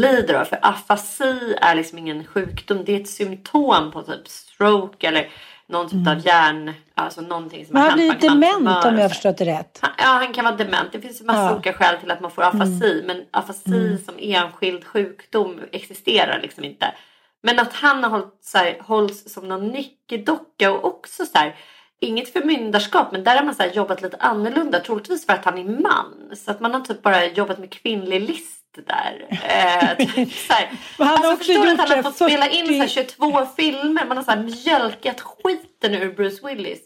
lider 0.00 0.34
av. 0.34 0.44
För 0.44 0.58
afasi 0.62 1.54
är 1.60 1.74
liksom 1.74 1.98
ingen 1.98 2.24
sjukdom. 2.24 2.84
Det 2.84 2.96
är 2.96 3.00
ett 3.00 3.08
symptom 3.08 3.90
på 3.92 4.02
typ 4.02 4.28
stroke 4.28 5.08
eller 5.08 5.28
någon 5.66 5.86
typ 5.86 5.94
mm. 5.94 6.16
av 6.16 6.26
hjärn... 6.26 6.74
Alltså 6.98 7.20
någonting 7.20 7.66
som 7.66 7.72
Men 7.72 7.82
han 7.82 7.94
blir 7.94 8.14
dement 8.14 8.84
om 8.84 8.94
jag 8.94 9.02
har 9.02 9.08
förstått 9.08 9.38
det 9.38 9.44
rätt. 9.44 9.78
ja, 9.82 10.04
han 10.04 10.32
kan 10.32 10.44
vara 10.44 10.56
dement. 10.56 10.92
Det 10.92 11.00
finns 11.00 11.20
ju 11.20 11.24
massa 11.24 11.40
ja. 11.40 11.54
olika 11.54 11.72
skäl 11.72 11.96
till 12.00 12.10
att 12.10 12.20
man 12.20 12.30
får 12.30 12.42
afasi. 12.42 12.92
Mm. 12.92 13.06
Men 13.06 13.24
afasi 13.30 13.86
mm. 13.86 13.98
som 13.98 14.14
enskild 14.18 14.84
sjukdom 14.84 15.60
existerar 15.72 16.40
liksom 16.42 16.64
inte. 16.64 16.94
Men 17.42 17.58
att 17.58 17.72
han 17.72 18.04
har 18.04 18.10
hållit, 18.10 18.38
så 18.40 18.58
här, 18.58 18.76
hålls 18.80 19.32
som 19.32 19.48
någon 19.48 19.68
nyckeldocka 19.68 20.72
och 20.72 20.84
också 20.84 21.26
så 21.26 21.38
här, 21.38 21.56
inget 22.00 22.32
förmyndarskap 22.32 23.12
men 23.12 23.24
där 23.24 23.36
har 23.36 23.44
man 23.44 23.54
så 23.54 23.64
jobbat 23.74 24.02
lite 24.02 24.16
annorlunda. 24.16 24.80
Troligtvis 24.80 25.26
för 25.26 25.32
att 25.32 25.44
han 25.44 25.58
är 25.58 25.64
man. 25.64 26.36
Så 26.36 26.50
att 26.50 26.60
man 26.60 26.74
har 26.74 26.80
typ 26.80 27.02
bara 27.02 27.26
jobbat 27.26 27.58
med 27.58 27.70
kvinnlig 27.70 28.20
list 28.20 28.55
där. 28.82 29.26
Eh, 29.30 30.06
typ 30.06 30.32
så 30.32 30.52
här. 30.52 30.70
han 30.98 31.08
alltså, 31.08 31.32
också 31.32 31.44
förstår 31.44 31.66
att 31.66 31.78
han 31.78 31.90
har 31.90 32.02
fått 32.02 32.18
40... 32.18 32.30
spela 32.30 32.48
in 32.48 32.66
så 32.66 32.72
här, 32.72 32.88
22 32.88 33.46
filmer. 33.56 34.06
Man 34.06 34.16
har 34.16 34.24
så 34.24 34.30
här, 34.30 34.42
mjölkat 34.42 35.20
skiten 35.20 35.94
ur 35.94 36.14
Bruce 36.14 36.46
Willis. 36.46 36.78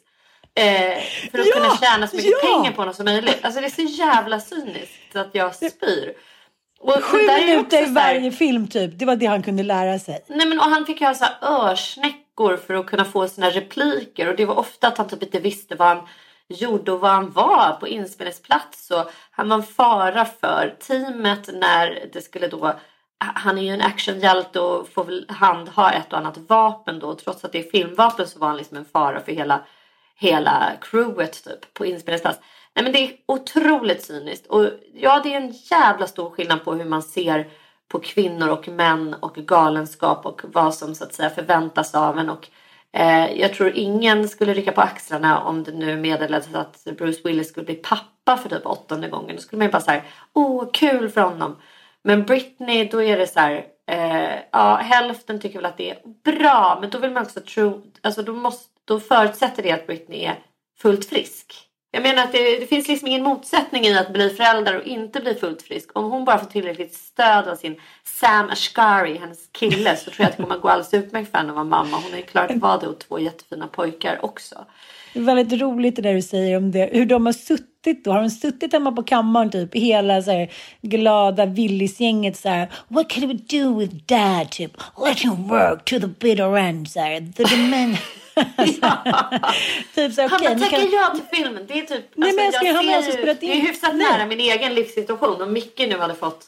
Eh, 0.54 1.02
för 1.30 1.38
att 1.38 1.46
ja, 1.46 1.52
kunna 1.52 1.76
tjäna 1.76 2.06
så 2.06 2.16
mycket 2.16 2.32
ja. 2.42 2.48
pengar 2.48 2.72
på 2.72 2.80
honom 2.80 2.94
som 2.94 3.04
möjligt. 3.04 3.38
Alltså 3.42 3.60
det 3.60 3.66
är 3.66 3.70
så 3.70 3.82
jävla 3.82 4.40
cyniskt 4.40 5.16
att 5.16 5.30
jag 5.32 5.54
spyr. 5.54 6.14
Och, 6.80 7.04
Sju 7.04 7.18
minuter 7.18 7.82
i 7.82 7.92
varje 7.92 8.32
film 8.32 8.68
typ. 8.68 8.98
Det 8.98 9.04
var 9.04 9.16
det 9.16 9.26
han 9.26 9.42
kunde 9.42 9.62
lära 9.62 9.98
sig. 9.98 10.24
Nej 10.28 10.46
men 10.46 10.58
och 10.58 10.64
han 10.64 10.86
fick 10.86 11.00
ha 11.00 11.14
så 11.14 11.24
här 11.24 11.34
örsnäckor 11.42 12.56
för 12.56 12.74
att 12.74 12.86
kunna 12.86 13.04
få 13.04 13.28
sina 13.28 13.50
repliker. 13.50 14.28
Och 14.28 14.36
det 14.36 14.44
var 14.44 14.58
ofta 14.58 14.88
att 14.88 14.98
han 14.98 15.08
typ 15.08 15.22
inte 15.22 15.38
visste 15.38 15.74
vad 15.74 15.88
han 15.88 16.08
gjorde 16.50 16.92
och 16.92 17.00
var 17.00 17.10
han 17.10 17.30
var 17.30 17.76
på 17.80 17.88
inspelningsplats. 17.88 18.90
Och 18.90 19.10
han 19.30 19.48
var 19.48 19.56
en 19.56 19.62
fara 19.62 20.24
för 20.24 20.76
teamet 20.80 21.50
när 21.52 22.10
det 22.12 22.22
skulle 22.22 22.48
då 22.48 22.74
han 23.24 23.58
är 23.58 23.62
ju 23.62 23.68
en 23.68 23.80
actionhjälte 23.80 24.60
och 24.60 24.88
får 24.88 25.04
väl 25.04 25.26
handha 25.28 25.92
ett 25.92 26.12
och 26.12 26.18
annat 26.18 26.38
vapen 26.38 26.98
då. 26.98 27.14
Trots 27.14 27.44
att 27.44 27.52
det 27.52 27.58
är 27.58 27.70
filmvapen 27.70 28.28
så 28.28 28.38
var 28.38 28.48
han 28.48 28.56
liksom 28.56 28.76
en 28.76 28.84
fara 28.84 29.20
för 29.20 29.32
hela, 29.32 29.60
hela 30.16 30.72
crewet 30.80 31.44
typ 31.44 31.74
på 31.74 31.86
inspelningsplats. 31.86 32.40
Nej 32.74 32.82
men 32.82 32.92
det 32.92 32.98
är 32.98 33.12
otroligt 33.26 34.04
cyniskt 34.04 34.46
och 34.46 34.70
ja 34.94 35.20
det 35.22 35.34
är 35.34 35.40
en 35.40 35.54
jävla 35.70 36.06
stor 36.06 36.30
skillnad 36.30 36.64
på 36.64 36.74
hur 36.74 36.84
man 36.84 37.02
ser 37.02 37.48
på 37.88 38.00
kvinnor 38.00 38.48
och 38.48 38.68
män 38.68 39.14
och 39.14 39.34
galenskap 39.34 40.26
och 40.26 40.42
vad 40.44 40.74
som 40.74 40.94
så 40.94 41.04
att 41.04 41.14
säga 41.14 41.30
förväntas 41.30 41.94
av 41.94 42.18
en 42.18 42.30
och 42.30 42.48
Eh, 42.92 43.40
jag 43.40 43.54
tror 43.54 43.72
ingen 43.74 44.28
skulle 44.28 44.54
rycka 44.54 44.72
på 44.72 44.80
axlarna 44.80 45.40
om 45.40 45.64
det 45.64 45.72
nu 45.72 45.96
meddelades 45.96 46.54
att 46.54 46.84
Bruce 46.98 47.20
Willis 47.24 47.48
skulle 47.48 47.66
bli 47.66 47.74
pappa 47.74 48.36
för 48.36 48.48
typ 48.48 48.66
åttonde 48.66 49.08
gången. 49.08 49.36
Då 49.36 49.42
skulle 49.42 49.58
man 49.58 49.66
ju 49.66 49.72
bara 49.72 49.82
säga 49.82 50.02
åh 50.32 50.70
kul 50.72 51.08
för 51.08 51.20
honom. 51.20 51.56
Men 52.02 52.24
Britney 52.24 52.84
då 52.84 53.02
är 53.02 53.18
det 53.18 53.26
så 53.26 53.40
här, 53.40 53.66
eh, 53.86 54.38
ja 54.52 54.76
hälften 54.76 55.40
tycker 55.40 55.58
väl 55.58 55.66
att 55.66 55.76
det 55.76 55.90
är 55.90 55.98
bra 56.24 56.78
men 56.80 56.90
då 56.90 56.98
vill 56.98 57.10
man 57.10 57.22
också 57.22 57.40
tro, 57.40 57.82
alltså 58.02 58.22
då, 58.22 58.32
måste, 58.32 58.68
då 58.84 59.00
förutsätter 59.00 59.62
det 59.62 59.72
att 59.72 59.86
Britney 59.86 60.24
är 60.24 60.38
fullt 60.78 61.04
frisk. 61.04 61.69
Jag 61.92 62.02
menar 62.02 62.22
att 62.22 62.32
det, 62.32 62.58
det, 62.60 62.66
finns 62.66 62.88
liksom 62.88 63.08
ingen 63.08 63.22
motsättning 63.22 63.84
i 63.84 63.98
att 63.98 64.12
bli 64.12 64.30
förälder 64.30 64.76
och 64.76 64.86
inte 64.86 65.20
bli 65.20 65.34
fullt 65.34 65.62
frisk. 65.62 65.90
Om 65.94 66.10
hon 66.10 66.24
bara 66.24 66.38
får 66.38 66.46
tillräckligt 66.46 66.94
stöd 66.94 67.48
av 67.48 67.56
sin 67.56 67.76
Sam 68.04 68.50
Ashkari, 68.50 69.18
hennes 69.18 69.38
kille, 69.52 69.96
så 69.96 70.10
tror 70.10 70.14
jag 70.18 70.28
att 70.28 70.36
det 70.36 70.42
kommer 70.42 70.54
att 70.54 70.62
gå 70.62 70.68
alldeles 70.68 70.94
utmärkt 70.94 71.30
för 71.30 71.38
henne 71.38 71.50
att 71.50 71.54
vara 71.54 71.64
mamma. 71.64 71.96
Hon 71.96 72.10
har 72.10 72.18
ju 72.18 72.22
klarat 72.22 72.50
att 72.62 72.80
det 72.80 72.86
och 72.86 72.98
två 72.98 73.18
jättefina 73.18 73.66
pojkar 73.66 74.24
också. 74.24 74.64
Det 75.12 75.18
är 75.18 75.24
väldigt 75.24 75.60
roligt 75.60 75.96
det 75.96 76.02
där 76.02 76.14
du 76.14 76.22
säger 76.22 76.56
om 76.56 76.70
det. 76.70 76.90
Hur 76.92 77.06
de 77.06 77.26
har 77.26 77.32
suttit 77.32 78.04
då. 78.04 78.12
Har 78.12 78.20
de 78.20 78.30
suttit 78.30 78.72
hemma 78.72 78.92
på 78.92 79.02
kammaren 79.02 79.50
typ 79.50 79.74
hela 79.74 80.22
så 80.22 80.30
här, 80.30 80.52
glada 80.82 81.46
Willis-gänget 81.46 82.36
så 82.36 82.48
här. 82.48 82.68
What 82.88 83.10
can 83.10 83.28
we 83.28 83.34
do 83.34 83.78
with 83.78 83.94
dad? 83.94 84.50
Typ. 84.50 84.72
Let 85.04 85.18
him 85.18 85.48
work 85.48 85.84
to 85.84 86.00
the 86.00 86.06
bitter 86.06 86.56
end. 86.56 86.90
Så 86.90 87.00
här. 87.00 87.32
The 87.32 87.44
demand 87.44 87.96
typ 89.94 90.14
så, 90.14 90.24
okay, 90.24 90.48
Han 90.48 90.58
bara, 90.60 90.68
kan... 90.68 90.90
ja 90.90 91.14
till 91.14 91.38
filmen. 91.38 91.66
Det 91.66 91.78
är 91.78 91.82
typ... 91.82 92.04
Nej, 92.14 92.28
alltså, 92.28 92.36
men 92.36 92.44
jag, 92.44 92.54
ska, 92.54 92.92
jag 92.92 93.04
ser 93.04 93.26
ju, 93.26 93.34
det 93.40 93.52
är 93.52 93.60
hyfsat 93.60 93.94
Nej. 93.94 94.12
nära 94.12 94.26
min 94.26 94.40
egen 94.40 94.74
livssituation. 94.74 95.42
Om 95.42 95.52
Micke 95.52 95.78
nu 95.78 95.98
hade 95.98 96.14
fått 96.14 96.46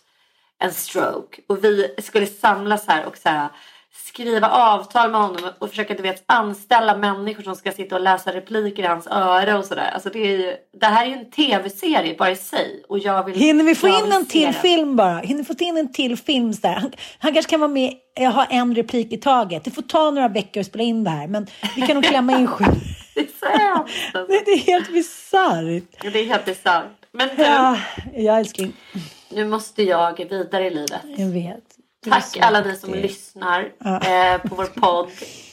en 0.59 0.73
stroke 0.73 1.43
och 1.47 1.65
vi 1.65 1.95
skulle 1.99 2.27
samlas 2.27 2.87
här 2.87 3.05
och 3.05 3.17
så 3.17 3.29
här, 3.29 3.49
skriva 3.95 4.49
avtal 4.49 5.11
med 5.11 5.21
honom 5.21 5.51
och 5.59 5.71
försöka 5.71 5.95
du 5.95 6.03
vet, 6.03 6.23
anställa 6.27 6.97
människor 6.97 7.43
som 7.43 7.57
ska 7.57 7.73
sitta 7.73 7.95
och 7.95 8.01
läsa 8.01 8.33
repliker 8.33 8.83
i 8.83 8.87
hans 8.87 9.07
öra 9.07 9.59
och 9.59 9.65
sådär. 9.65 9.91
Alltså 9.95 10.11
det, 10.11 10.57
det 10.81 10.87
här 10.87 11.05
är 11.05 11.09
ju 11.09 11.15
en 11.15 11.31
tv-serie 11.31 12.17
bara 12.19 12.31
i 12.31 12.37
sig. 12.37 12.83
Och 12.89 12.99
jag 12.99 13.25
vill, 13.25 13.35
Hinner 13.35 13.65
vi 13.65 13.75
få 13.75 13.89
in 13.89 14.13
en 14.13 14.27
till 14.27 14.53
film 14.53 14.97
bara? 14.97 15.19
Hinner 15.19 15.45
vi 15.45 15.55
få 15.55 15.65
in 15.65 15.77
en 15.77 15.93
till 15.93 16.17
film? 16.17 16.53
Så 16.53 16.69
han, 16.69 16.93
han 17.19 17.35
kanske 17.35 17.51
kan 17.51 17.61
vara 17.61 17.71
med 17.71 17.93
och 18.19 18.25
ha 18.25 18.45
en 18.45 18.75
replik 18.75 19.13
i 19.13 19.17
taget. 19.17 19.65
Det 19.65 19.71
får 19.71 19.83
ta 19.83 20.11
några 20.11 20.29
veckor 20.29 20.61
att 20.61 20.67
spela 20.67 20.85
in 20.85 21.05
det 21.05 21.11
här 21.11 21.27
men 21.27 21.47
vi 21.77 21.83
kan 21.83 21.95
nog 21.95 22.05
klämma 22.05 22.39
in 22.39 22.47
sju. 22.47 22.65
det 23.15 23.21
är 23.21 23.27
så 23.41 23.47
hemskt. 23.47 23.95
Alltså. 24.15 24.33
Det 24.45 24.51
är 24.51 24.59
helt 24.59 24.93
bisarrt. 24.93 26.13
Det 26.13 26.21
är 26.21 26.27
helt 26.27 26.45
bisarrt. 26.45 26.87
Men 27.13 27.29
du, 27.37 27.43
ja, 27.43 27.79
jag 28.15 28.39
älskling. 28.39 28.73
Nu 29.29 29.45
måste 29.45 29.83
jag 29.83 30.17
vidare 30.31 30.67
i 30.67 30.71
livet. 30.71 31.01
Jag 31.17 31.29
vet. 31.29 31.82
Tack 32.11 32.39
alla 32.41 32.61
ni 32.61 32.77
som 32.77 32.95
lyssnar 32.95 33.73
ja. 33.79 33.95
eh, 33.95 34.41
på 34.41 34.55
vår 34.55 34.65
podd. 34.65 35.11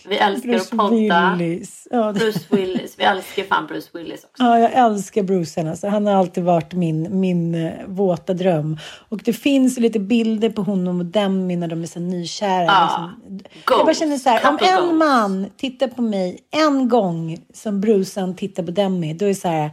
Vi 0.07 0.17
älskar 0.17 0.49
Bruce 0.49 0.63
att 0.71 0.77
podda. 0.77 1.35
Willis. 1.37 1.87
Ja, 1.91 2.13
Bruce 2.13 2.39
Willis. 2.49 2.95
Vi 2.97 3.03
älskar 3.03 3.43
fan 3.43 3.67
Bruce 3.67 3.89
Willis 3.93 4.23
också. 4.23 4.43
Ja, 4.43 4.59
jag 4.59 4.71
älskar 4.73 5.23
Bruce. 5.23 5.69
Alltså. 5.69 5.87
Han 5.87 6.05
har 6.05 6.13
alltid 6.13 6.43
varit 6.43 6.73
min, 6.73 7.19
min 7.19 7.55
uh, 7.55 7.71
våta 7.87 8.33
dröm. 8.33 8.77
Och 9.09 9.17
det 9.17 9.33
finns 9.33 9.79
lite 9.79 9.99
bilder 9.99 10.49
på 10.49 10.61
honom 10.61 10.99
och 10.99 11.05
Demi 11.05 11.55
när 11.55 11.67
de 11.67 11.83
är 11.83 11.87
så 11.87 11.99
nykära. 11.99 12.65
Ja. 12.65 13.11
Liksom. 13.29 13.49
Jag 13.77 13.85
bara 13.85 13.93
känner 13.93 14.17
så 14.17 14.29
här, 14.29 14.49
om 14.49 14.57
en 14.61 14.75
goals. 14.75 14.93
man 14.93 15.49
tittar 15.57 15.87
på 15.87 16.01
mig 16.01 16.39
en 16.51 16.89
gång 16.89 17.37
som 17.53 17.81
Brucean 17.81 18.35
tittar 18.35 18.63
på 18.63 18.71
Demi, 18.71 19.13
då 19.13 19.25
är 19.25 19.33
så 19.33 19.47
här, 19.47 19.71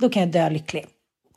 då 0.00 0.08
kan 0.08 0.22
jag 0.22 0.32
dö 0.32 0.50
lycklig. 0.50 0.86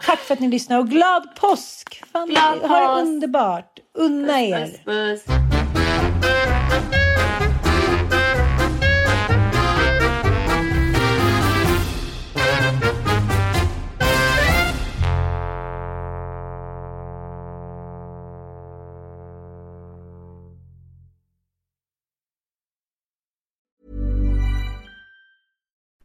Tack 0.03 0.19
för 0.19 0.33
att 0.33 0.39
ni 0.39 0.47
lyssnar 0.47 0.79
och 0.79 0.89
glad 0.89 1.35
påsk! 1.35 2.03
Fan, 2.11 2.27
glad 2.29 2.59
ha 2.59 2.95
det 2.95 3.01
underbart! 3.01 3.79
Unna 3.93 4.41
er! 4.41 4.65
Puss, 4.65 4.71
puss, 4.85 5.25
puss. 5.25 5.44